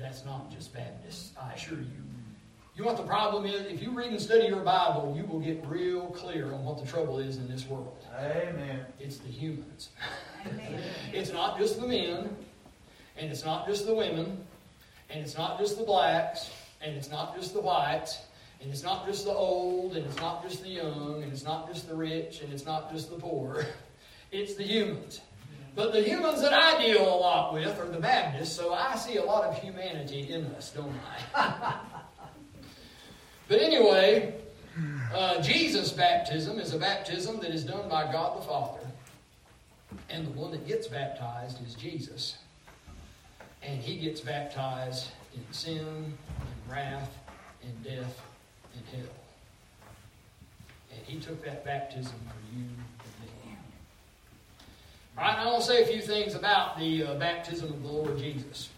That's 0.02 0.26
not 0.26 0.52
just 0.52 0.74
Baptists, 0.74 1.32
I 1.40 1.54
assure 1.54 1.78
you. 1.78 1.86
You 2.76 2.84
know 2.84 2.88
what 2.88 2.98
the 2.98 3.04
problem 3.04 3.46
is? 3.46 3.68
If 3.68 3.82
you 3.82 3.92
read 3.92 4.12
and 4.12 4.20
study 4.20 4.48
your 4.48 4.62
Bible, 4.62 5.14
you 5.16 5.26
will 5.26 5.40
get 5.40 5.64
real 5.68 6.08
clear 6.08 6.54
on 6.54 6.64
what 6.64 6.80
the 6.84 6.88
trouble 6.90 7.20
is 7.20 7.38
in 7.38 7.48
this 7.50 7.68
world. 7.68 8.04
Amen. 8.18 8.86
It's 9.00 9.18
the 9.18 9.30
humans. 9.30 9.90
Amen. 10.46 10.82
It's 11.14 11.32
not 11.32 11.60
just 11.60 11.80
the 11.80 11.88
men, 11.88 12.36
and 13.18 13.32
it's 13.32 13.46
not 13.46 13.68
just 13.68 13.86
the 13.86 13.94
women, 13.94 14.44
and 15.10 15.22
it's 15.22 15.38
not 15.38 15.60
just 15.60 15.78
the 15.78 15.84
blacks, 15.84 16.50
and 16.82 16.96
it's 16.96 17.12
not 17.12 17.36
just 17.36 17.54
the 17.54 17.62
whites, 17.62 18.20
and 18.62 18.72
it's 18.72 18.84
not 18.84 19.06
just 19.06 19.26
the 19.26 19.34
old, 19.34 19.96
and 19.96 20.06
it's 20.06 20.18
not 20.18 20.42
just 20.42 20.64
the 20.64 20.70
young, 20.70 21.22
and 21.22 21.32
it's 21.32 21.44
not 21.44 21.72
just 21.72 21.88
the 21.88 21.96
rich, 21.96 22.42
and 22.42 22.52
it's 22.52 22.66
not 22.66 22.92
just 22.92 23.10
the 23.10 23.18
poor. 23.18 23.66
It's 24.32 24.56
the 24.56 24.64
humans. 24.64 25.20
But 25.76 25.94
the 25.94 26.02
humans 26.02 26.42
that 26.42 26.54
I 26.54 26.82
deal 26.82 27.02
a 27.02 27.16
lot 27.16 27.54
with 27.54 27.80
are 27.80 27.88
the 27.88 28.00
Baptists, 28.00 28.56
so 28.56 28.74
I 28.74 28.96
see 28.96 29.18
a 29.18 29.24
lot 29.24 29.46
of 29.46 29.58
humanity 29.58 30.30
in 30.30 30.46
us, 30.48 30.72
don't 30.72 30.94
I? 31.36 31.76
but 33.48 33.62
anyway, 33.62 34.36
uh, 35.14 35.42
Jesus' 35.42 35.92
baptism 35.92 36.60
is 36.60 36.74
a 36.74 36.78
baptism 36.78 37.40
that 37.40 37.52
is 37.52 37.64
done 37.64 37.88
by 37.88 38.12
God 38.12 38.42
the 38.42 38.46
Father. 38.46 38.86
And 40.10 40.28
the 40.28 40.32
one 40.32 40.52
that 40.52 40.68
gets 40.68 40.88
baptized 40.88 41.66
is 41.66 41.74
Jesus. 41.76 42.38
And 43.64 43.82
he 43.82 43.98
gets 43.98 44.22
baptized 44.22 45.10
in 45.34 45.54
sin, 45.54 45.80
and 45.80 46.18
wrath, 46.70 47.18
and 47.64 47.84
death, 47.84 48.22
and 48.74 48.84
hell. 48.94 49.14
And 50.94 51.06
he 51.06 51.20
took 51.20 51.44
that 51.46 51.64
baptism 51.64 52.14
for 52.28 52.58
you. 52.58 52.66
All 55.18 55.26
right, 55.26 55.38
I 55.38 55.46
want 55.46 55.62
to 55.62 55.68
say 55.68 55.84
a 55.84 55.86
few 55.86 56.02
things 56.02 56.36
about 56.36 56.80
the 56.80 57.04
uh, 57.04 57.16
baptism 57.16 57.72
of 57.72 57.84
the 57.84 57.88
Lord 57.90 58.18
Jesus. 58.18 58.70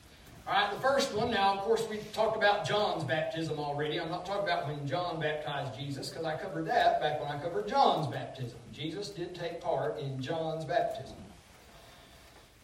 All 0.47 0.53
right, 0.53 0.73
the 0.73 0.79
first 0.81 1.13
one, 1.13 1.31
now, 1.31 1.53
of 1.53 1.61
course, 1.61 1.87
we 1.89 1.97
talked 2.11 2.35
about 2.35 2.67
John's 2.67 3.03
baptism 3.03 3.59
already. 3.59 3.99
I'm 3.99 4.09
not 4.09 4.25
talking 4.25 4.43
about 4.43 4.67
when 4.67 4.85
John 4.87 5.21
baptized 5.21 5.79
Jesus, 5.79 6.09
because 6.09 6.25
I 6.25 6.35
covered 6.35 6.65
that 6.65 6.99
back 6.99 7.21
when 7.21 7.29
I 7.31 7.39
covered 7.39 7.67
John's 7.67 8.07
baptism. 8.07 8.57
Jesus 8.73 9.09
did 9.09 9.35
take 9.35 9.61
part 9.61 9.99
in 9.99 10.21
John's 10.21 10.65
baptism. 10.65 11.15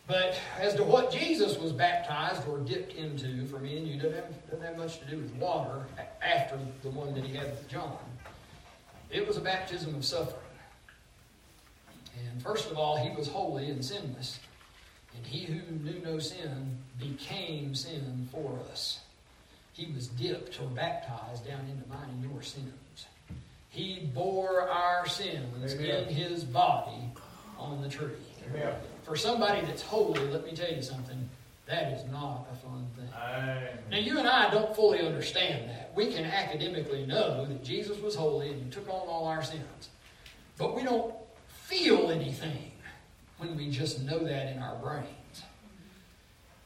But 0.07 0.39
as 0.59 0.73
to 0.73 0.83
what 0.83 1.11
Jesus 1.11 1.57
was 1.59 1.71
baptized 1.71 2.47
or 2.49 2.57
dipped 2.57 2.93
into, 2.95 3.45
for 3.45 3.59
me 3.59 3.77
and 3.77 3.87
you, 3.87 3.95
doesn't 3.97 4.15
have, 4.15 4.49
doesn't 4.49 4.65
have 4.65 4.77
much 4.77 4.99
to 4.99 5.05
do 5.05 5.17
with 5.17 5.31
water 5.35 5.85
after 6.23 6.57
the 6.81 6.89
one 6.89 7.13
that 7.13 7.23
he 7.23 7.35
had 7.35 7.51
with 7.51 7.69
John. 7.69 7.97
It 9.11 9.27
was 9.27 9.37
a 9.37 9.41
baptism 9.41 9.93
of 9.93 10.03
suffering. 10.03 10.48
And 12.31 12.41
first 12.41 12.69
of 12.71 12.77
all, 12.77 12.97
he 12.97 13.15
was 13.15 13.27
holy 13.27 13.69
and 13.69 13.83
sinless. 13.83 14.39
And 15.15 15.25
he 15.25 15.45
who 15.45 15.61
knew 15.77 15.99
no 16.03 16.19
sin 16.19 16.77
became 16.99 17.75
sin 17.75 18.27
for 18.31 18.59
us. 18.71 18.99
He 19.73 19.91
was 19.93 20.07
dipped 20.07 20.59
or 20.61 20.67
baptized 20.67 21.47
down 21.47 21.61
into 21.69 21.87
mine 21.87 22.09
and 22.09 22.31
your 22.31 22.41
sins. 22.41 23.07
He 23.69 24.09
bore 24.13 24.69
our 24.69 25.07
sins 25.07 25.73
Amen. 25.73 26.07
in 26.07 26.13
his 26.13 26.43
body 26.43 27.11
on 27.57 27.81
the 27.81 27.89
tree. 27.89 28.11
Amen. 28.49 28.73
For 29.03 29.15
somebody 29.15 29.65
that's 29.65 29.81
holy, 29.81 30.19
let 30.27 30.45
me 30.45 30.53
tell 30.53 30.71
you 30.71 30.81
something, 30.81 31.29
that 31.67 31.93
is 31.93 32.03
not 32.11 32.47
a 32.51 32.55
fun 32.55 32.87
thing. 32.97 33.09
Amen. 33.15 33.67
Now, 33.91 33.97
you 33.97 34.17
and 34.17 34.27
I 34.27 34.49
don't 34.49 34.75
fully 34.75 35.01
understand 35.01 35.69
that. 35.69 35.91
We 35.95 36.11
can 36.11 36.25
academically 36.25 37.05
know 37.05 37.45
that 37.45 37.63
Jesus 37.63 37.99
was 37.99 38.15
holy 38.15 38.49
and 38.51 38.63
he 38.63 38.69
took 38.71 38.87
on 38.87 39.07
all 39.07 39.25
our 39.25 39.43
sins. 39.43 39.89
But 40.57 40.75
we 40.75 40.83
don't 40.83 41.13
feel 41.69 42.09
anything 42.09 42.71
when 43.37 43.55
we 43.55 43.69
just 43.69 44.01
know 44.01 44.19
that 44.19 44.51
in 44.51 44.59
our 44.59 44.75
brains. 44.77 45.05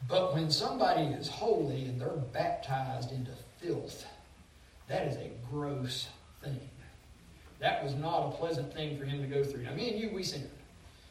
But 0.08 0.34
when 0.34 0.50
somebody 0.50 1.04
is 1.04 1.28
holy 1.28 1.86
and 1.86 2.00
they're 2.00 2.10
baptized 2.10 3.12
into 3.12 3.32
filth, 3.62 4.06
that 4.88 5.08
is 5.08 5.18
a 5.18 5.30
gross 5.52 6.08
thing. 6.42 6.70
That 7.60 7.84
was 7.84 7.96
not 7.96 8.28
a 8.28 8.32
pleasant 8.32 8.74
thing 8.74 8.98
for 8.98 9.06
him 9.06 9.22
to 9.22 9.28
go 9.28 9.44
through. 9.44 9.64
Now, 9.64 9.74
me 9.74 9.92
and 9.92 10.00
you, 10.00 10.10
we 10.14 10.24
sinned. 10.24 10.50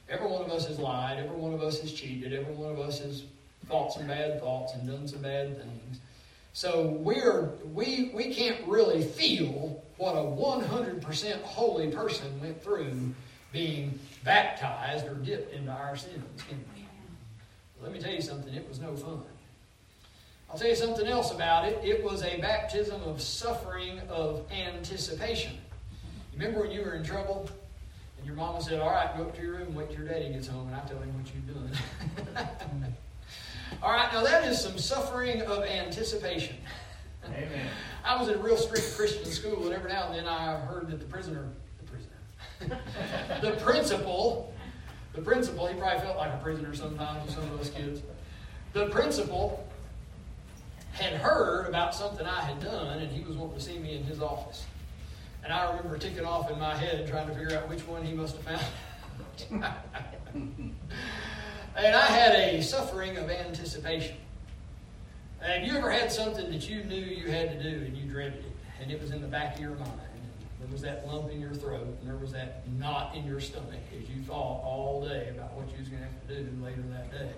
Every 0.09 0.27
one 0.27 0.43
of 0.43 0.51
us 0.51 0.67
has 0.67 0.79
lied. 0.79 1.19
Every 1.19 1.37
one 1.37 1.55
of 1.55 1.63
us 1.63 1.81
has 1.81 1.93
cheated. 1.93 2.33
Every 2.33 2.55
one 2.55 2.71
of 2.71 2.79
us 2.79 2.99
has 3.01 3.25
thought 3.67 3.93
some 3.93 4.07
bad 4.07 4.41
thoughts 4.41 4.75
and 4.75 4.87
done 4.87 5.07
some 5.07 5.23
bad 5.23 5.57
things. 5.57 6.01
So 6.53 6.89
we're 6.89 7.53
we 7.73 8.11
we 8.13 8.35
can't 8.35 8.59
really 8.67 9.03
feel 9.03 9.83
what 9.97 10.13
a 10.13 10.19
100% 10.19 11.43
holy 11.43 11.91
person 11.91 12.41
went 12.43 12.63
through 12.63 13.15
being 13.53 13.99
baptized 14.25 15.07
or 15.07 15.15
dipped 15.15 15.55
into 15.55 15.71
our 15.71 15.97
sins? 15.97 16.43
Let 17.83 17.93
me 17.93 18.01
tell 18.01 18.13
you 18.13 18.23
something, 18.23 18.55
it 18.55 18.69
was 18.69 18.81
no 18.81 18.95
fun. 18.95 19.23
I'll 20.51 20.59
tell 20.59 20.69
you 20.69 20.77
something 20.77 21.07
else 21.07 21.33
about 21.33 21.67
it. 21.67 21.81
It 21.83 22.05
was 22.05 22.23
a 22.23 22.39
baptism 22.41 23.03
of 23.03 23.23
suffering 23.23 24.01
of 24.09 24.45
anticipation. 24.53 25.57
Remember 26.35 26.61
when 26.61 26.71
you 26.71 26.83
were 26.83 26.95
in 26.95 27.03
trouble 27.03 27.49
and 28.19 28.27
your 28.27 28.37
mama 28.37 28.63
said, 28.63 28.81
All 28.81 28.91
right, 28.91 29.17
go 29.17 29.25
up 29.25 29.35
to 29.37 29.43
your 29.43 29.53
room, 29.55 29.69
and 29.69 29.77
wait 29.77 29.89
till 29.91 29.99
your 29.99 30.09
daddy 30.09 30.33
gets 30.33 30.47
home, 30.47 30.69
and 30.69 30.77
I'll 30.77 30.87
tell 30.87 30.99
him 30.99 31.13
what 31.17 31.27
you've 31.35 32.37
done. 32.37 32.53
All 33.83 33.93
right, 33.93 34.13
now 34.13 34.23
that 34.23 34.45
is 34.45 34.61
some 34.61 34.79
suffering 34.79 35.43
of 35.43 35.65
anticipation. 35.65 36.57
Amen. 37.25 37.67
I 38.05 38.17
was 38.17 38.29
in 38.29 38.35
a 38.35 38.39
real 38.39 38.57
strict 38.57 38.95
Christian 38.97 39.25
school, 39.25 39.65
and 39.65 39.75
every 39.75 39.91
now 39.91 40.07
and 40.07 40.15
then 40.15 40.27
I 40.27 40.57
heard 40.61 40.89
that 40.91 41.01
the 41.01 41.07
prisoner, 41.07 41.49
the 43.41 43.53
principal, 43.63 44.55
the 45.15 45.21
principal, 45.21 45.67
he 45.67 45.75
probably 45.79 46.01
felt 46.01 46.17
like 46.17 46.33
a 46.33 46.39
prisoner 46.39 46.75
sometimes 46.75 47.27
with 47.27 47.35
some 47.35 47.45
of 47.45 47.59
those 47.59 47.71
kids. 47.71 48.03
The 48.73 48.87
principal 48.87 49.67
had 50.93 51.15
heard 51.15 51.67
about 51.67 51.95
something 51.95 52.27
I 52.27 52.41
had 52.43 52.61
done, 52.61 52.99
and 52.99 53.11
he 53.11 53.25
was 53.25 53.37
wanting 53.37 53.57
to 53.57 53.63
see 53.63 53.79
me 53.79 53.97
in 53.97 54.05
his 54.05 54.21
office. 54.21 54.67
And 55.45 55.53
I 55.53 55.69
remember 55.71 55.99
ticking 55.99 56.25
off 56.25 56.51
in 56.51 56.59
my 56.59 56.77
head 56.77 57.07
trying 57.09 57.27
to 57.29 57.35
figure 57.35 57.57
out 57.57 57.69
which 57.69 57.87
one 57.87 58.05
he 58.05 58.13
must 58.13 58.37
have 58.37 58.45
found. 58.45 58.65
and 61.77 61.97
I 61.97 62.07
had 62.07 62.35
a 62.35 62.63
suffering 62.63 63.17
of 63.17 63.29
anticipation. 63.31 64.17
Have 65.41 65.65
you 65.65 65.77
ever 65.77 65.91
had 65.91 66.13
something 66.13 66.51
that 66.51 66.69
you 66.69 66.85
knew 66.85 66.95
you 66.95 67.31
had 67.31 67.51
to 67.51 67.63
do 67.63 67.85
and 67.85 67.97
you 67.97 68.09
dreaded 68.09 68.45
it, 68.45 68.53
and 68.81 68.91
it 68.91 69.01
was 69.01 69.11
in 69.11 69.21
the 69.21 69.27
back 69.27 69.57
of 69.57 69.61
your 69.61 69.73
mind? 69.73 69.91
There 70.63 70.71
was 70.71 70.83
that 70.83 71.07
lump 71.07 71.31
in 71.31 71.41
your 71.41 71.55
throat, 71.55 71.87
and 72.01 72.09
there 72.09 72.17
was 72.17 72.33
that 72.33 72.63
knot 72.79 73.17
in 73.17 73.27
your 73.27 73.41
stomach 73.41 73.81
as 74.01 74.09
you 74.09 74.23
thought 74.23 74.63
all 74.63 75.05
day 75.07 75.29
about 75.31 75.53
what 75.55 75.69
you 75.73 75.79
was 75.79 75.89
going 75.89 76.03
to 76.03 76.09
have 76.09 76.29
to 76.29 76.43
do 76.43 76.65
later 76.65 76.83
that 76.91 77.11
day. 77.11 77.33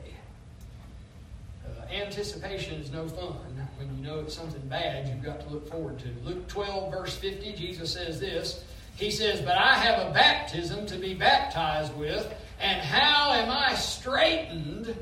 Uh, 1.66 1.86
anticipation 1.90 2.74
is 2.80 2.92
no 2.92 3.08
fun 3.08 3.34
when 3.78 3.96
you 3.96 4.04
know 4.04 4.20
it's 4.20 4.34
something 4.34 4.60
bad 4.68 5.08
you've 5.08 5.22
got 5.22 5.40
to 5.40 5.48
look 5.48 5.68
forward 5.70 5.98
to. 6.00 6.08
Luke 6.22 6.46
12, 6.48 6.92
verse 6.92 7.16
50, 7.16 7.54
Jesus 7.54 7.94
says 7.94 8.20
this. 8.20 8.62
He 8.96 9.10
says, 9.10 9.40
But 9.40 9.56
I 9.56 9.74
have 9.74 10.06
a 10.06 10.12
baptism 10.12 10.84
to 10.86 10.96
be 10.96 11.14
baptized 11.14 11.96
with, 11.96 12.30
and 12.60 12.80
how 12.80 13.32
am 13.32 13.50
I 13.50 13.74
straitened 13.74 14.94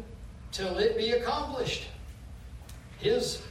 till 0.52 0.78
it 0.78 0.96
be 0.96 1.10
accomplished? 1.10 1.88
His 3.00 3.42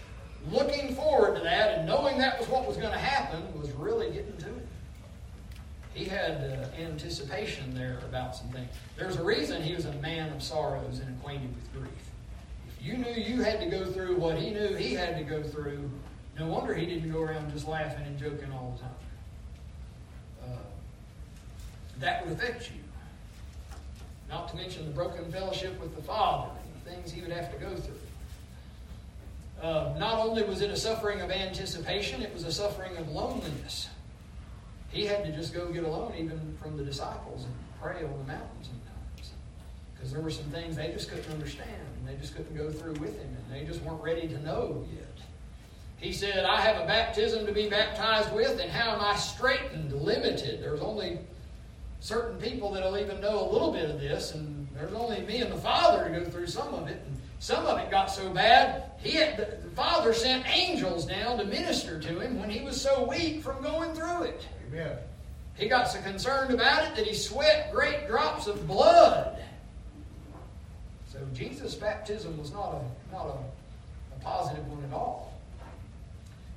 looking 0.50 0.96
forward 0.96 1.36
to 1.36 1.44
that 1.44 1.78
and 1.78 1.88
knowing 1.88 2.18
that 2.18 2.40
was 2.40 2.48
what 2.48 2.66
was 2.66 2.78
going 2.78 2.92
to 2.92 2.98
happen 2.98 3.42
was 3.60 3.70
really 3.74 4.10
getting 4.12 4.36
to 4.38 4.48
it. 4.48 4.61
He 5.94 6.06
had 6.06 6.32
uh, 6.32 6.82
anticipation 6.82 7.74
there 7.74 8.00
about 8.08 8.36
some 8.36 8.48
things. 8.50 8.70
There's 8.98 9.18
a 9.18 9.24
reason 9.24 9.62
he 9.62 9.76
was 9.76 9.86
a 9.86 9.94
man 9.94 10.32
of 10.32 10.42
sorrows 10.42 11.00
and 11.00 11.18
acquainted 11.18 11.54
with 11.54 11.74
grief. 11.74 11.92
If 12.68 12.86
you 12.86 12.98
knew 12.98 13.12
you 13.12 13.42
had 13.44 13.60
to 13.60 13.66
go 13.66 13.86
through 13.86 14.16
what 14.18 14.38
he 14.38 14.52
knew 14.52 14.74
he 14.76 14.94
had 14.94 15.18
to 15.18 15.24
go 15.24 15.44
through, 15.44 15.90
no 16.40 16.48
wonder 16.48 16.74
he 16.74 16.86
didn't 16.86 17.12
go 17.12 17.22
around 17.22 17.52
just 17.52 17.68
laughing 17.68 18.06
and 18.06 18.18
joking 18.18 18.52
all 18.54 18.78
the 18.78 18.84
time. 18.84 20.54
Uh, 20.54 20.64
that 22.00 22.26
would 22.26 22.38
affect 22.38 22.72
you. 22.72 22.78
Not 24.30 24.48
to 24.50 24.56
mention 24.56 24.86
the 24.86 24.92
broken 24.92 25.30
fellowship 25.30 25.80
with 25.82 25.94
the 25.94 26.02
Father 26.02 26.52
and 26.64 26.82
the 26.82 26.90
things 26.90 27.12
he 27.12 27.22
would 27.22 27.32
have 27.32 27.52
to 27.52 27.58
go 27.58 27.76
through. 27.76 27.96
Uh, 29.62 29.94
not 30.00 30.18
only 30.20 30.42
was 30.44 30.62
it 30.62 30.72
a 30.72 30.78
suffering 30.78 31.20
of 31.20 31.30
anticipation, 31.30 32.24
it 32.24 32.34
was 32.34 32.46
a 32.46 32.52
suffering 32.52 32.96
of 32.98 33.10
loneliness. 33.10 33.90
He 34.92 35.06
had 35.06 35.24
to 35.24 35.32
just 35.32 35.54
go 35.54 35.72
get 35.72 35.84
alone 35.84 36.14
even 36.18 36.58
from 36.62 36.78
the 36.78 36.84
disciples 36.84 37.46
and 37.46 37.54
pray 37.82 38.04
on 38.04 38.18
the 38.18 38.26
mountain 38.26 38.58
sometimes. 38.62 39.32
Because 39.94 40.12
there 40.12 40.22
were 40.22 40.32
some 40.32 40.46
things 40.46 40.76
they 40.76 40.92
just 40.92 41.10
couldn't 41.10 41.32
understand 41.32 41.70
and 41.98 42.08
they 42.08 42.20
just 42.20 42.36
couldn't 42.36 42.56
go 42.56 42.70
through 42.70 42.94
with 42.94 43.18
him 43.18 43.30
and 43.36 43.54
they 43.54 43.66
just 43.66 43.82
weren't 43.84 44.02
ready 44.02 44.28
to 44.28 44.40
know 44.44 44.86
yet. 44.94 45.06
He 46.02 46.12
said, 46.12 46.46
I 46.46 46.60
have 46.60 46.82
a 46.82 46.88
baptism 46.88 47.46
to 47.46 47.52
be 47.52 47.70
baptized 47.70 48.34
with, 48.34 48.60
and 48.60 48.72
how 48.72 48.96
am 48.96 49.02
I 49.02 49.16
straitened, 49.16 49.94
limited? 49.94 50.60
There's 50.60 50.82
only 50.82 51.20
certain 52.00 52.40
people 52.40 52.72
that'll 52.72 52.98
even 52.98 53.22
know 53.22 53.48
a 53.48 53.50
little 53.52 53.72
bit 53.72 53.88
of 53.88 54.00
this, 54.00 54.34
and 54.34 54.68
there's 54.74 54.94
only 54.94 55.22
me 55.22 55.42
and 55.42 55.52
the 55.52 55.58
Father 55.58 56.04
to 56.06 56.20
go 56.20 56.26
through 56.26 56.48
some 56.48 56.74
of 56.74 56.88
it. 56.88 57.04
And 57.06 57.21
Some 57.42 57.66
of 57.66 57.80
it 57.80 57.90
got 57.90 58.12
so 58.12 58.30
bad, 58.30 58.84
he 59.00 59.14
had, 59.14 59.36
the 59.36 59.70
Father 59.72 60.14
sent 60.14 60.46
angels 60.56 61.08
down 61.08 61.40
to 61.40 61.44
minister 61.44 62.00
to 62.00 62.20
him 62.20 62.40
when 62.40 62.52
he 62.52 62.64
was 62.64 62.80
so 62.80 63.04
weak 63.10 63.42
from 63.42 63.64
going 63.64 63.96
through 63.96 64.26
it. 64.26 64.48
Amen. 64.68 64.96
He 65.56 65.68
got 65.68 65.90
so 65.90 66.00
concerned 66.04 66.54
about 66.54 66.84
it 66.84 66.96
that 66.96 67.08
he 67.08 67.16
sweat 67.16 67.72
great 67.74 68.08
drops 68.08 68.46
of 68.46 68.68
blood. 68.68 69.42
So 71.12 71.18
Jesus' 71.34 71.74
baptism 71.74 72.38
was 72.38 72.52
not 72.52 72.76
a, 72.76 73.12
not 73.12 73.26
a, 73.26 74.16
a 74.16 74.20
positive 74.22 74.68
one 74.68 74.84
at 74.84 74.94
all. 74.94 75.34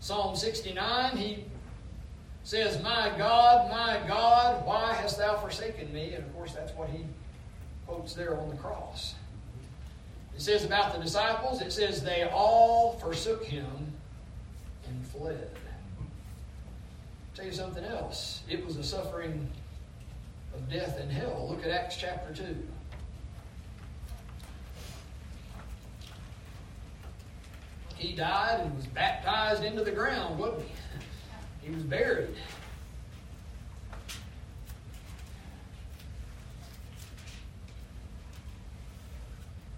Psalm 0.00 0.36
69, 0.36 1.16
he 1.16 1.44
says, 2.42 2.82
My 2.82 3.10
God, 3.16 3.70
my 3.70 4.06
God, 4.06 4.66
why 4.66 4.92
hast 4.92 5.16
thou 5.16 5.36
forsaken 5.36 5.90
me? 5.94 6.12
And 6.12 6.22
of 6.22 6.34
course, 6.34 6.52
that's 6.52 6.72
what 6.74 6.90
he 6.90 7.06
quotes 7.86 8.12
there 8.12 8.38
on 8.38 8.50
the 8.50 8.56
cross. 8.56 9.14
It 10.34 10.42
says 10.42 10.64
about 10.64 10.94
the 10.94 11.00
disciples, 11.00 11.60
it 11.62 11.72
says, 11.72 12.02
they 12.02 12.24
all 12.24 12.94
forsook 12.94 13.44
him 13.44 13.92
and 14.86 15.06
fled. 15.06 15.50
I'll 16.00 17.36
tell 17.36 17.46
you 17.46 17.52
something 17.52 17.84
else. 17.84 18.42
It 18.48 18.64
was 18.66 18.76
a 18.76 18.82
suffering 18.82 19.48
of 20.54 20.68
death 20.70 20.98
and 21.00 21.10
hell. 21.10 21.46
Look 21.50 21.64
at 21.64 21.70
Acts 21.70 21.96
chapter 21.96 22.34
2. 22.34 22.56
He 27.96 28.12
died 28.14 28.60
and 28.60 28.76
was 28.76 28.86
baptized 28.86 29.64
into 29.64 29.84
the 29.84 29.92
ground, 29.92 30.38
wasn't 30.38 30.62
he? 30.62 31.68
He 31.68 31.74
was 31.74 31.84
buried. 31.84 32.36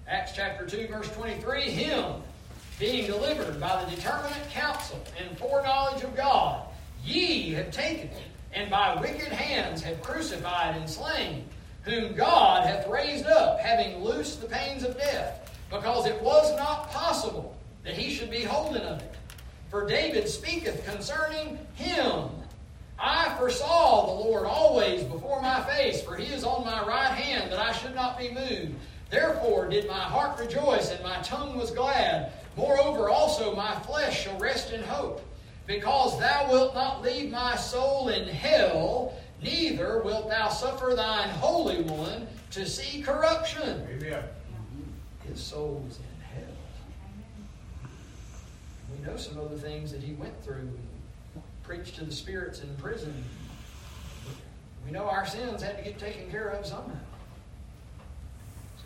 Acts 0.08 0.32
chapter 0.36 0.64
2, 0.64 0.86
verse 0.86 1.10
23 1.10 1.62
Him 1.62 2.22
being 2.78 3.06
delivered 3.06 3.58
by 3.58 3.84
the 3.84 3.90
determinate 3.96 4.48
counsel 4.50 5.02
and 5.18 5.36
foreknowledge 5.36 6.04
of 6.04 6.14
God, 6.14 6.62
ye 7.04 7.52
have 7.54 7.72
taken, 7.72 8.10
and 8.52 8.70
by 8.70 8.94
wicked 9.00 9.32
hands 9.32 9.82
have 9.82 10.00
crucified 10.02 10.76
and 10.76 10.88
slain, 10.88 11.44
whom 11.82 12.14
God 12.14 12.66
hath 12.66 12.86
raised 12.86 13.26
up, 13.26 13.58
having 13.58 14.04
loosed 14.04 14.40
the 14.40 14.46
pains 14.46 14.84
of 14.84 14.96
death, 14.96 15.52
because 15.70 16.06
it 16.06 16.20
was 16.22 16.56
not 16.56 16.88
possible 16.92 17.56
that 17.82 17.94
he 17.94 18.14
should 18.14 18.30
be 18.30 18.42
holden 18.42 18.82
of 18.82 19.00
it. 19.00 19.14
For 19.70 19.88
David 19.88 20.28
speaketh 20.28 20.86
concerning 20.86 21.58
him. 21.74 22.28
I 22.98 23.34
foresaw 23.36 24.06
the 24.06 24.28
Lord 24.28 24.46
always 24.46 25.02
before 25.02 25.42
my 25.42 25.62
face, 25.64 26.00
for 26.00 26.14
he 26.14 26.32
is 26.32 26.44
on 26.44 26.64
my 26.64 26.86
right 26.86 27.10
hand, 27.10 27.50
that 27.50 27.58
I 27.58 27.72
should 27.72 27.94
not 27.94 28.18
be 28.18 28.30
moved. 28.30 28.74
Therefore 29.16 29.66
did 29.66 29.88
my 29.88 29.94
heart 29.94 30.38
rejoice, 30.38 30.90
and 30.90 31.02
my 31.02 31.16
tongue 31.22 31.56
was 31.56 31.70
glad. 31.70 32.32
Moreover, 32.54 33.08
also 33.08 33.56
my 33.56 33.74
flesh 33.76 34.24
shall 34.24 34.38
rest 34.38 34.72
in 34.72 34.82
hope, 34.82 35.22
because 35.66 36.18
thou 36.18 36.50
wilt 36.50 36.74
not 36.74 37.00
leave 37.00 37.30
my 37.30 37.56
soul 37.56 38.10
in 38.10 38.28
hell, 38.28 39.14
neither 39.42 40.02
wilt 40.02 40.28
thou 40.28 40.50
suffer 40.50 40.92
thine 40.94 41.30
Holy 41.30 41.80
One 41.84 42.26
to 42.50 42.66
see 42.66 43.00
corruption. 43.00 43.88
Amen. 43.90 44.22
His 45.26 45.40
soul 45.40 45.82
was 45.86 45.96
in 45.96 46.04
hell. 46.20 47.90
We 48.92 49.06
know 49.06 49.16
some 49.16 49.38
other 49.40 49.56
things 49.56 49.92
that 49.92 50.02
he 50.02 50.12
went 50.12 50.44
through. 50.44 50.68
Preached 51.62 51.96
to 51.96 52.04
the 52.04 52.12
spirits 52.12 52.60
in 52.60 52.76
prison. 52.76 53.24
We 54.84 54.90
know 54.90 55.04
our 55.04 55.26
sins 55.26 55.62
had 55.62 55.78
to 55.78 55.84
get 55.84 55.98
taken 55.98 56.30
care 56.30 56.48
of 56.50 56.66
somehow. 56.66 56.92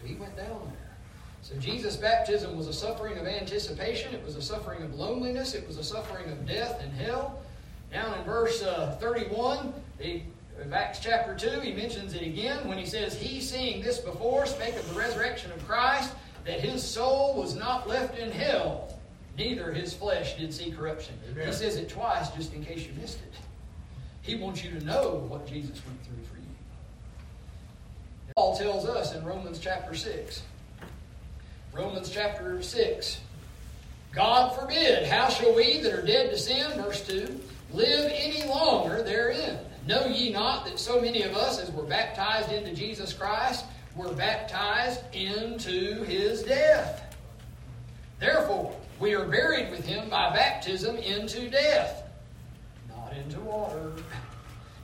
He 0.05 0.15
went 0.15 0.37
down 0.37 0.61
there. 0.65 0.91
So 1.43 1.55
Jesus' 1.57 1.97
baptism 1.97 2.57
was 2.57 2.69
a 2.69 2.73
suffering 2.73 3.19
of 3.19 3.27
anticipation. 3.27 4.15
It 4.15 4.25
was 4.25 4.37
a 4.37 4.43
suffering 4.43 4.83
of 4.83 4.95
loneliness. 4.95 5.55
It 5.55 5.67
was 5.67 5.79
a 5.79 5.85
suffering 5.85 6.31
of 6.31 6.47
death 6.47 6.83
and 6.83 6.93
hell. 6.93 7.41
Down 7.93 8.17
in 8.19 8.25
verse 8.25 8.63
uh, 8.63 8.97
31, 9.01 9.73
he, 9.99 10.25
of 10.61 10.73
Acts 10.73 11.01
chapter 11.01 11.35
2, 11.35 11.61
he 11.61 11.73
mentions 11.73 12.15
it 12.15 12.23
again 12.23 12.69
when 12.69 12.79
he 12.79 12.87
says, 12.87 13.15
He, 13.15 13.41
seeing 13.41 13.83
this 13.83 13.99
before, 13.99 14.47
spake 14.47 14.77
of 14.77 14.89
the 14.93 14.99
resurrection 14.99 15.51
of 15.53 15.67
Christ, 15.67 16.13
that 16.45 16.61
his 16.61 16.83
soul 16.83 17.35
was 17.35 17.57
not 17.57 17.89
left 17.89 18.19
in 18.19 18.31
hell, 18.31 18.95
neither 19.37 19.73
his 19.73 19.95
flesh 19.95 20.37
did 20.37 20.53
see 20.53 20.71
corruption. 20.71 21.15
Amen. 21.31 21.47
He 21.47 21.53
says 21.53 21.77
it 21.77 21.89
twice 21.89 22.31
just 22.31 22.53
in 22.55 22.65
case 22.65 22.87
you 22.87 22.93
missed 23.01 23.19
it. 23.19 23.35
He 24.23 24.37
wants 24.37 24.63
you 24.63 24.71
to 24.79 24.85
know 24.85 25.25
what 25.29 25.47
Jesus 25.47 25.81
went 25.87 26.05
through 26.05 26.25
for 26.25 26.37
you. 26.37 26.50
Paul 28.41 28.57
tells 28.57 28.87
us 28.87 29.15
in 29.15 29.23
Romans 29.23 29.59
chapter 29.59 29.95
6. 29.95 30.43
Romans 31.75 32.09
chapter 32.09 32.63
6. 32.63 33.21
God 34.13 34.59
forbid, 34.59 35.07
how 35.07 35.29
shall 35.29 35.55
we 35.55 35.79
that 35.81 35.93
are 35.93 36.01
dead 36.01 36.31
to 36.31 36.39
sin, 36.39 36.73
verse 36.81 37.07
2, 37.07 37.39
live 37.75 38.11
any 38.11 38.43
longer 38.49 39.03
therein? 39.03 39.59
Know 39.87 40.07
ye 40.07 40.33
not 40.33 40.65
that 40.65 40.79
so 40.79 41.03
many 41.03 41.21
of 41.21 41.37
us 41.37 41.61
as 41.61 41.71
were 41.71 41.83
baptized 41.83 42.51
into 42.51 42.75
Jesus 42.75 43.13
Christ 43.13 43.67
were 43.95 44.15
baptized 44.15 45.03
into 45.15 46.03
his 46.05 46.43
death? 46.43 47.15
Therefore, 48.21 48.75
we 49.01 49.15
are 49.15 49.27
buried 49.27 49.71
with 49.71 49.85
him 49.85 50.09
by 50.09 50.35
baptism 50.35 50.97
into 50.97 51.51
death, 51.51 52.05
not 52.89 53.13
into 53.19 53.39
water, 53.41 53.93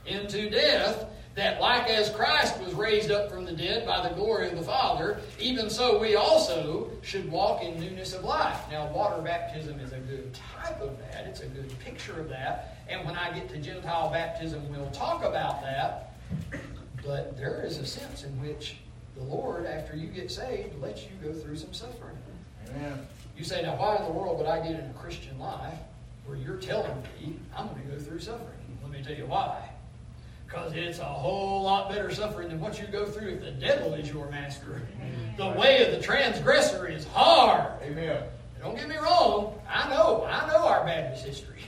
into 0.05 0.47
death, 0.51 1.07
that 1.37 1.61
like 1.61 1.87
as 1.87 2.09
Christ 2.09 2.59
was 2.59 2.73
raised 2.73 3.11
up 3.11 3.29
from 3.31 3.45
the 3.45 3.51
dead 3.51 3.85
by 3.85 4.07
the 4.07 4.13
glory 4.15 4.49
of 4.49 4.55
the 4.55 4.63
Father, 4.63 5.19
even 5.39 5.69
so 5.69 5.99
we 5.99 6.15
also 6.15 6.89
should 7.03 7.31
walk 7.31 7.61
in 7.61 7.79
newness 7.79 8.15
of 8.15 8.23
life. 8.23 8.59
Now, 8.71 8.91
water 8.91 9.21
baptism 9.21 9.79
is 9.79 9.93
a 9.93 9.99
good 9.99 10.33
type 10.33 10.81
of 10.81 10.97
that, 10.97 11.27
it's 11.27 11.41
a 11.41 11.45
good 11.45 11.71
picture 11.79 12.19
of 12.19 12.27
that. 12.29 12.79
And 12.89 13.05
when 13.05 13.15
I 13.15 13.31
get 13.31 13.49
to 13.49 13.57
Gentile 13.59 14.09
baptism, 14.09 14.67
we'll 14.71 14.89
talk 14.89 15.23
about 15.23 15.61
that. 15.61 16.15
But 17.05 17.37
there 17.37 17.61
is 17.63 17.77
a 17.77 17.85
sense 17.85 18.23
in 18.23 18.31
which 18.41 18.77
the 19.15 19.23
Lord, 19.23 19.67
after 19.67 19.95
you 19.95 20.07
get 20.07 20.31
saved, 20.31 20.81
lets 20.81 21.03
you 21.03 21.11
go 21.23 21.31
through 21.33 21.57
some 21.57 21.71
suffering. 21.71 22.17
Amen. 22.67 23.05
You 23.37 23.43
say, 23.43 23.61
now 23.61 23.75
why 23.75 23.97
in 23.97 24.05
the 24.05 24.11
world 24.11 24.39
would 24.39 24.47
I 24.47 24.59
get 24.59 24.71
in 24.71 24.89
a 24.89 24.93
Christian 24.93 25.37
life 25.37 25.77
where 26.25 26.35
you're 26.35 26.57
telling 26.57 26.99
me 27.21 27.35
I'm 27.55 27.67
going 27.67 27.83
to 27.83 27.89
go 27.89 27.99
through 27.99 28.21
suffering? 28.21 28.57
Let 28.81 28.91
me 28.91 29.03
tell 29.03 29.15
you 29.15 29.27
why. 29.27 29.69
Because 30.47 30.71
it's 30.73 30.99
a 30.99 31.03
whole 31.03 31.63
lot 31.63 31.89
better 31.89 32.09
suffering 32.09 32.47
than 32.47 32.61
what 32.61 32.79
you 32.79 32.87
go 32.87 33.05
through 33.05 33.27
if 33.31 33.41
the 33.41 33.51
devil 33.51 33.93
is 33.95 34.09
your 34.09 34.29
master. 34.31 34.81
The 35.35 35.49
way 35.49 35.85
of 35.85 35.91
the 35.91 36.01
transgressor 36.01 36.87
is 36.87 37.05
hard. 37.07 37.73
Amen. 37.83 38.23
Don't 38.61 38.75
get 38.75 38.87
me 38.87 38.95
wrong. 38.95 39.59
I 39.69 39.89
know. 39.89 40.23
I 40.23 40.47
know 40.47 40.65
our 40.65 40.85
Baptist 40.85 41.25
history. 41.25 41.59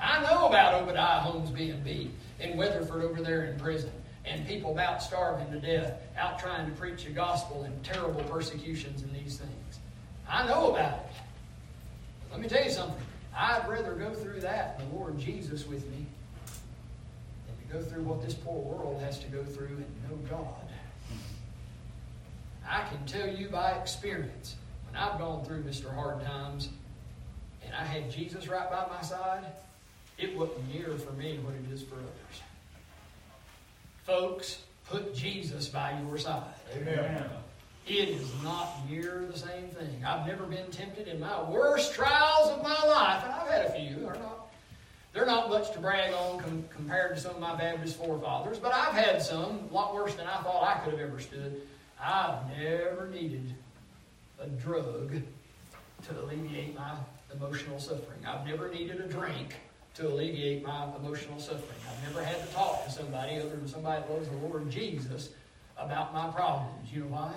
I 0.00 0.22
know 0.22 0.46
about 0.46 0.80
Obadiah 0.80 1.18
Holmes 1.18 1.50
being 1.50 1.82
beat 1.82 2.12
and 2.38 2.56
Weatherford 2.56 3.02
over 3.02 3.20
there 3.20 3.46
in 3.46 3.58
prison 3.58 3.90
and 4.24 4.46
people 4.46 4.70
about 4.70 5.02
starving 5.02 5.50
to 5.50 5.58
death 5.58 6.00
out 6.16 6.38
trying 6.38 6.70
to 6.70 6.76
preach 6.76 7.04
the 7.04 7.10
gospel 7.10 7.64
and 7.64 7.82
terrible 7.82 8.22
persecutions 8.24 9.02
and 9.02 9.12
these 9.12 9.38
things. 9.38 9.80
I 10.28 10.46
know 10.46 10.70
about 10.70 10.98
it. 10.98 11.16
But 12.22 12.38
let 12.38 12.40
me 12.40 12.48
tell 12.48 12.64
you 12.64 12.70
something. 12.70 13.02
I'd 13.36 13.68
rather 13.68 13.94
go 13.94 14.14
through 14.14 14.40
that 14.40 14.78
the 14.78 14.96
Lord 14.96 15.18
Jesus 15.18 15.66
with 15.66 15.84
me 15.90 16.06
go 17.72 17.80
through 17.82 18.02
what 18.02 18.22
this 18.22 18.34
poor 18.34 18.60
world 18.60 19.00
has 19.02 19.18
to 19.20 19.26
go 19.28 19.44
through 19.44 19.66
and 19.66 19.86
know 20.08 20.16
God. 20.30 20.68
I 22.68 22.84
can 22.88 23.04
tell 23.06 23.28
you 23.28 23.48
by 23.48 23.72
experience, 23.72 24.56
when 24.86 25.00
I've 25.00 25.18
gone 25.18 25.44
through 25.44 25.62
Mr. 25.62 25.92
Hard 25.94 26.22
Times 26.22 26.68
and 27.64 27.74
I 27.74 27.84
had 27.84 28.10
Jesus 28.10 28.48
right 28.48 28.70
by 28.70 28.86
my 28.88 29.02
side, 29.02 29.44
it 30.18 30.36
wasn't 30.36 30.74
near 30.74 30.96
for 30.98 31.12
me 31.12 31.38
what 31.38 31.54
it 31.54 31.72
is 31.72 31.82
for 31.82 31.94
others. 31.94 32.42
Folks, 34.04 34.62
put 34.88 35.14
Jesus 35.14 35.68
by 35.68 35.98
your 36.02 36.18
side. 36.18 36.42
Amen. 36.76 37.24
It 37.86 38.10
is 38.10 38.30
not 38.42 38.86
near 38.88 39.24
the 39.30 39.38
same 39.38 39.68
thing. 39.68 40.04
I've 40.04 40.26
never 40.26 40.44
been 40.44 40.70
tempted 40.70 41.08
in 41.08 41.18
my 41.20 41.48
worst 41.48 41.94
trials 41.94 42.50
of 42.50 42.62
my 42.62 42.86
life, 42.86 43.24
and 43.24 43.32
I've 43.32 43.48
had 43.48 43.66
a 43.66 43.70
few. 43.72 44.00
They're 44.00 44.14
not, 44.14 44.47
they're 45.18 45.26
not 45.26 45.48
much 45.48 45.72
to 45.72 45.80
brag 45.80 46.14
on 46.14 46.38
com- 46.38 46.64
compared 46.70 47.12
to 47.12 47.20
some 47.20 47.34
of 47.34 47.40
my 47.40 47.56
Baptist 47.56 47.96
forefathers, 47.96 48.56
but 48.58 48.72
I've 48.72 48.94
had 48.94 49.20
some, 49.20 49.68
a 49.68 49.74
lot 49.74 49.92
worse 49.92 50.14
than 50.14 50.28
I 50.28 50.36
thought 50.42 50.62
I 50.62 50.78
could 50.78 50.92
have 50.92 51.00
ever 51.00 51.18
stood. 51.18 51.60
I've 52.00 52.46
never 52.56 53.08
needed 53.12 53.52
a 54.38 54.46
drug 54.46 55.10
to 56.06 56.20
alleviate 56.20 56.76
my 56.76 56.92
emotional 57.34 57.80
suffering. 57.80 58.24
I've 58.24 58.46
never 58.46 58.68
needed 58.68 59.00
a 59.00 59.08
drink 59.08 59.56
to 59.94 60.06
alleviate 60.06 60.64
my 60.64 60.86
emotional 60.96 61.40
suffering. 61.40 61.80
I've 61.90 62.14
never 62.14 62.24
had 62.24 62.38
to 62.46 62.54
talk 62.54 62.84
to 62.84 62.90
somebody 62.92 63.40
other 63.40 63.48
than 63.48 63.66
somebody 63.66 64.00
that 64.02 64.12
loves 64.12 64.28
the 64.28 64.36
Lord 64.36 64.70
Jesus 64.70 65.30
about 65.76 66.14
my 66.14 66.28
problems. 66.28 66.92
You 66.92 67.00
know 67.00 67.06
why? 67.06 67.34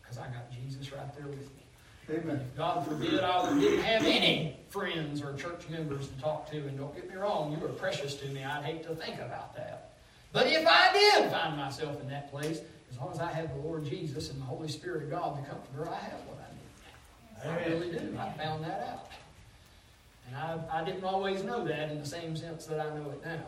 Because 0.00 0.16
I 0.16 0.24
got 0.28 0.50
Jesus 0.50 0.90
right 0.90 1.14
there 1.14 1.26
with 1.26 1.54
me. 1.54 1.64
Amen. 2.10 2.40
God 2.56 2.86
forbid 2.86 3.20
I 3.20 3.58
didn't 3.58 3.82
have 3.82 4.04
any 4.04 4.56
friends 4.68 5.22
or 5.22 5.34
church 5.34 5.68
members 5.68 6.08
to 6.08 6.20
talk 6.20 6.50
to, 6.50 6.56
and 6.56 6.76
don't 6.76 6.94
get 6.94 7.08
me 7.08 7.16
wrong, 7.16 7.52
you 7.52 7.58
were 7.58 7.68
precious 7.68 8.14
to 8.16 8.28
me. 8.28 8.44
I'd 8.44 8.64
hate 8.64 8.82
to 8.84 8.94
think 8.94 9.16
about 9.16 9.54
that. 9.56 9.92
But 10.32 10.48
if 10.48 10.66
I 10.66 10.92
did 10.92 11.30
find 11.30 11.56
myself 11.56 12.00
in 12.00 12.08
that 12.10 12.30
place, 12.30 12.60
as 12.90 12.98
long 12.98 13.12
as 13.12 13.20
I 13.20 13.32
have 13.32 13.54
the 13.54 13.60
Lord 13.60 13.84
Jesus 13.84 14.30
and 14.30 14.40
the 14.40 14.44
Holy 14.44 14.68
Spirit 14.68 15.04
of 15.04 15.10
God, 15.10 15.38
the 15.38 15.48
Comforter, 15.48 15.88
I 15.88 15.98
have 15.98 16.20
what 16.26 16.38
I 17.46 17.48
need. 17.52 17.60
I 17.60 17.68
really 17.68 17.92
do. 17.92 18.16
I 18.18 18.32
found 18.32 18.64
that 18.64 18.88
out. 18.88 19.06
And 20.26 20.36
I, 20.36 20.80
I 20.80 20.84
didn't 20.84 21.04
always 21.04 21.44
know 21.44 21.64
that 21.64 21.90
in 21.90 21.98
the 21.98 22.06
same 22.06 22.36
sense 22.36 22.66
that 22.66 22.80
I 22.80 22.94
know 22.96 23.10
it 23.10 23.24
now. 23.24 23.42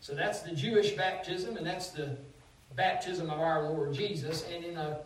So 0.00 0.14
that's 0.14 0.40
the 0.40 0.52
Jewish 0.54 0.92
baptism, 0.92 1.56
and 1.56 1.66
that's 1.66 1.88
the 1.88 2.16
baptism 2.74 3.30
of 3.30 3.40
our 3.40 3.70
Lord 3.70 3.92
Jesus. 3.94 4.44
And 4.52 4.64
in 4.64 4.76
a 4.76 5.00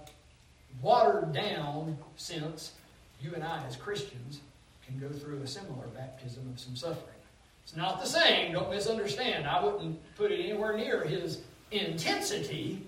watered 0.82 1.32
down 1.32 1.96
sense, 2.16 2.72
you 3.20 3.34
and 3.34 3.44
I 3.44 3.64
as 3.66 3.76
Christians 3.76 4.40
can 4.86 4.98
go 4.98 5.08
through 5.08 5.42
a 5.42 5.46
similar 5.46 5.86
baptism 5.88 6.48
of 6.52 6.58
some 6.58 6.76
suffering. 6.76 7.14
It's 7.62 7.76
not 7.76 8.00
the 8.00 8.06
same, 8.06 8.52
don't 8.52 8.70
misunderstand. 8.70 9.46
I 9.46 9.62
wouldn't 9.62 9.98
put 10.16 10.32
it 10.32 10.40
anywhere 10.40 10.76
near 10.76 11.04
his 11.04 11.42
intensity, 11.70 12.84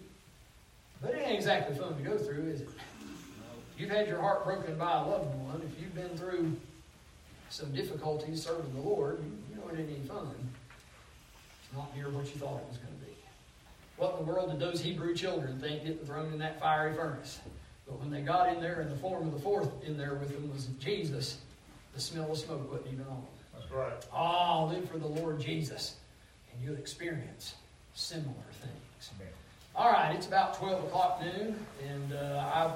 but 1.01 1.13
it 1.13 1.23
ain't 1.25 1.37
exactly 1.37 1.77
fun 1.77 1.97
to 1.97 2.03
go 2.03 2.17
through, 2.19 2.49
is 2.49 2.63
it? 2.63 2.69
You've 3.79 3.91
had 3.91 4.09
your 4.09 4.21
heart 4.21 4.45
broken 4.45 4.77
by 4.77 4.93
a 4.93 5.07
loved 5.07 5.35
one, 5.41 5.63
if 5.65 5.81
you've 5.81 5.95
been 5.95 6.17
through 6.17 6.57
some 7.49 7.73
difficulties 7.73 8.43
serving 8.43 8.73
the 8.75 8.81
Lord, 8.81 9.19
you, 9.23 9.31
you 9.51 9.57
know 9.57 9.69
it 9.69 9.79
ain't 9.79 9.91
any 9.91 10.09
fun. 10.09 10.31
It's 11.63 11.77
not 11.77 11.95
near 11.95 12.09
what 12.09 12.25
you 12.27 12.41
thought 12.41 12.61
it 12.61 12.69
was 12.69 12.79
going 12.79 12.95
to 12.99 13.07
be. 13.07 13.13
What 13.97 14.19
in 14.19 14.27
the 14.27 14.33
world 14.33 14.51
did 14.51 14.61
those 14.61 14.81
Hebrew 14.81 15.15
children 15.15 15.61
think 15.61 15.85
getting 15.85 16.05
thrown 16.07 16.33
in 16.33 16.39
that 16.39 16.61
fiery 16.61 16.95
furnace? 16.95 17.41
But 17.87 17.99
when 18.01 18.11
they 18.11 18.21
got 18.21 18.55
in 18.55 18.61
there 18.61 18.81
and 18.81 18.91
the 18.91 18.97
form 18.97 19.27
of 19.27 19.35
the 19.35 19.41
fourth 19.41 19.71
in 19.85 19.97
there 19.97 20.15
with 20.15 20.33
them 20.33 20.53
was 20.53 20.67
Jesus, 20.79 21.39
the 21.95 22.01
smell 22.01 22.31
of 22.31 22.39
smoke 22.39 22.71
wasn't 22.71 22.95
even 22.95 23.07
on 23.07 23.17
them. 23.17 23.27
That's 23.55 23.71
right. 23.71 24.07
Oh, 24.15 24.71
live 24.73 24.89
for 24.89 24.99
the 24.99 25.07
Lord 25.07 25.41
Jesus, 25.41 25.97
and 26.53 26.63
you'll 26.63 26.79
experience 26.79 27.55
similar 27.95 28.35
things. 28.61 29.11
Amen. 29.17 29.33
All 29.75 29.91
right, 29.91 30.15
it's 30.15 30.27
about 30.27 30.59
12 30.59 30.85
o'clock 30.85 31.21
noon, 31.23 31.57
and 31.89 32.13
uh, 32.13 32.53
I'm 32.55 32.73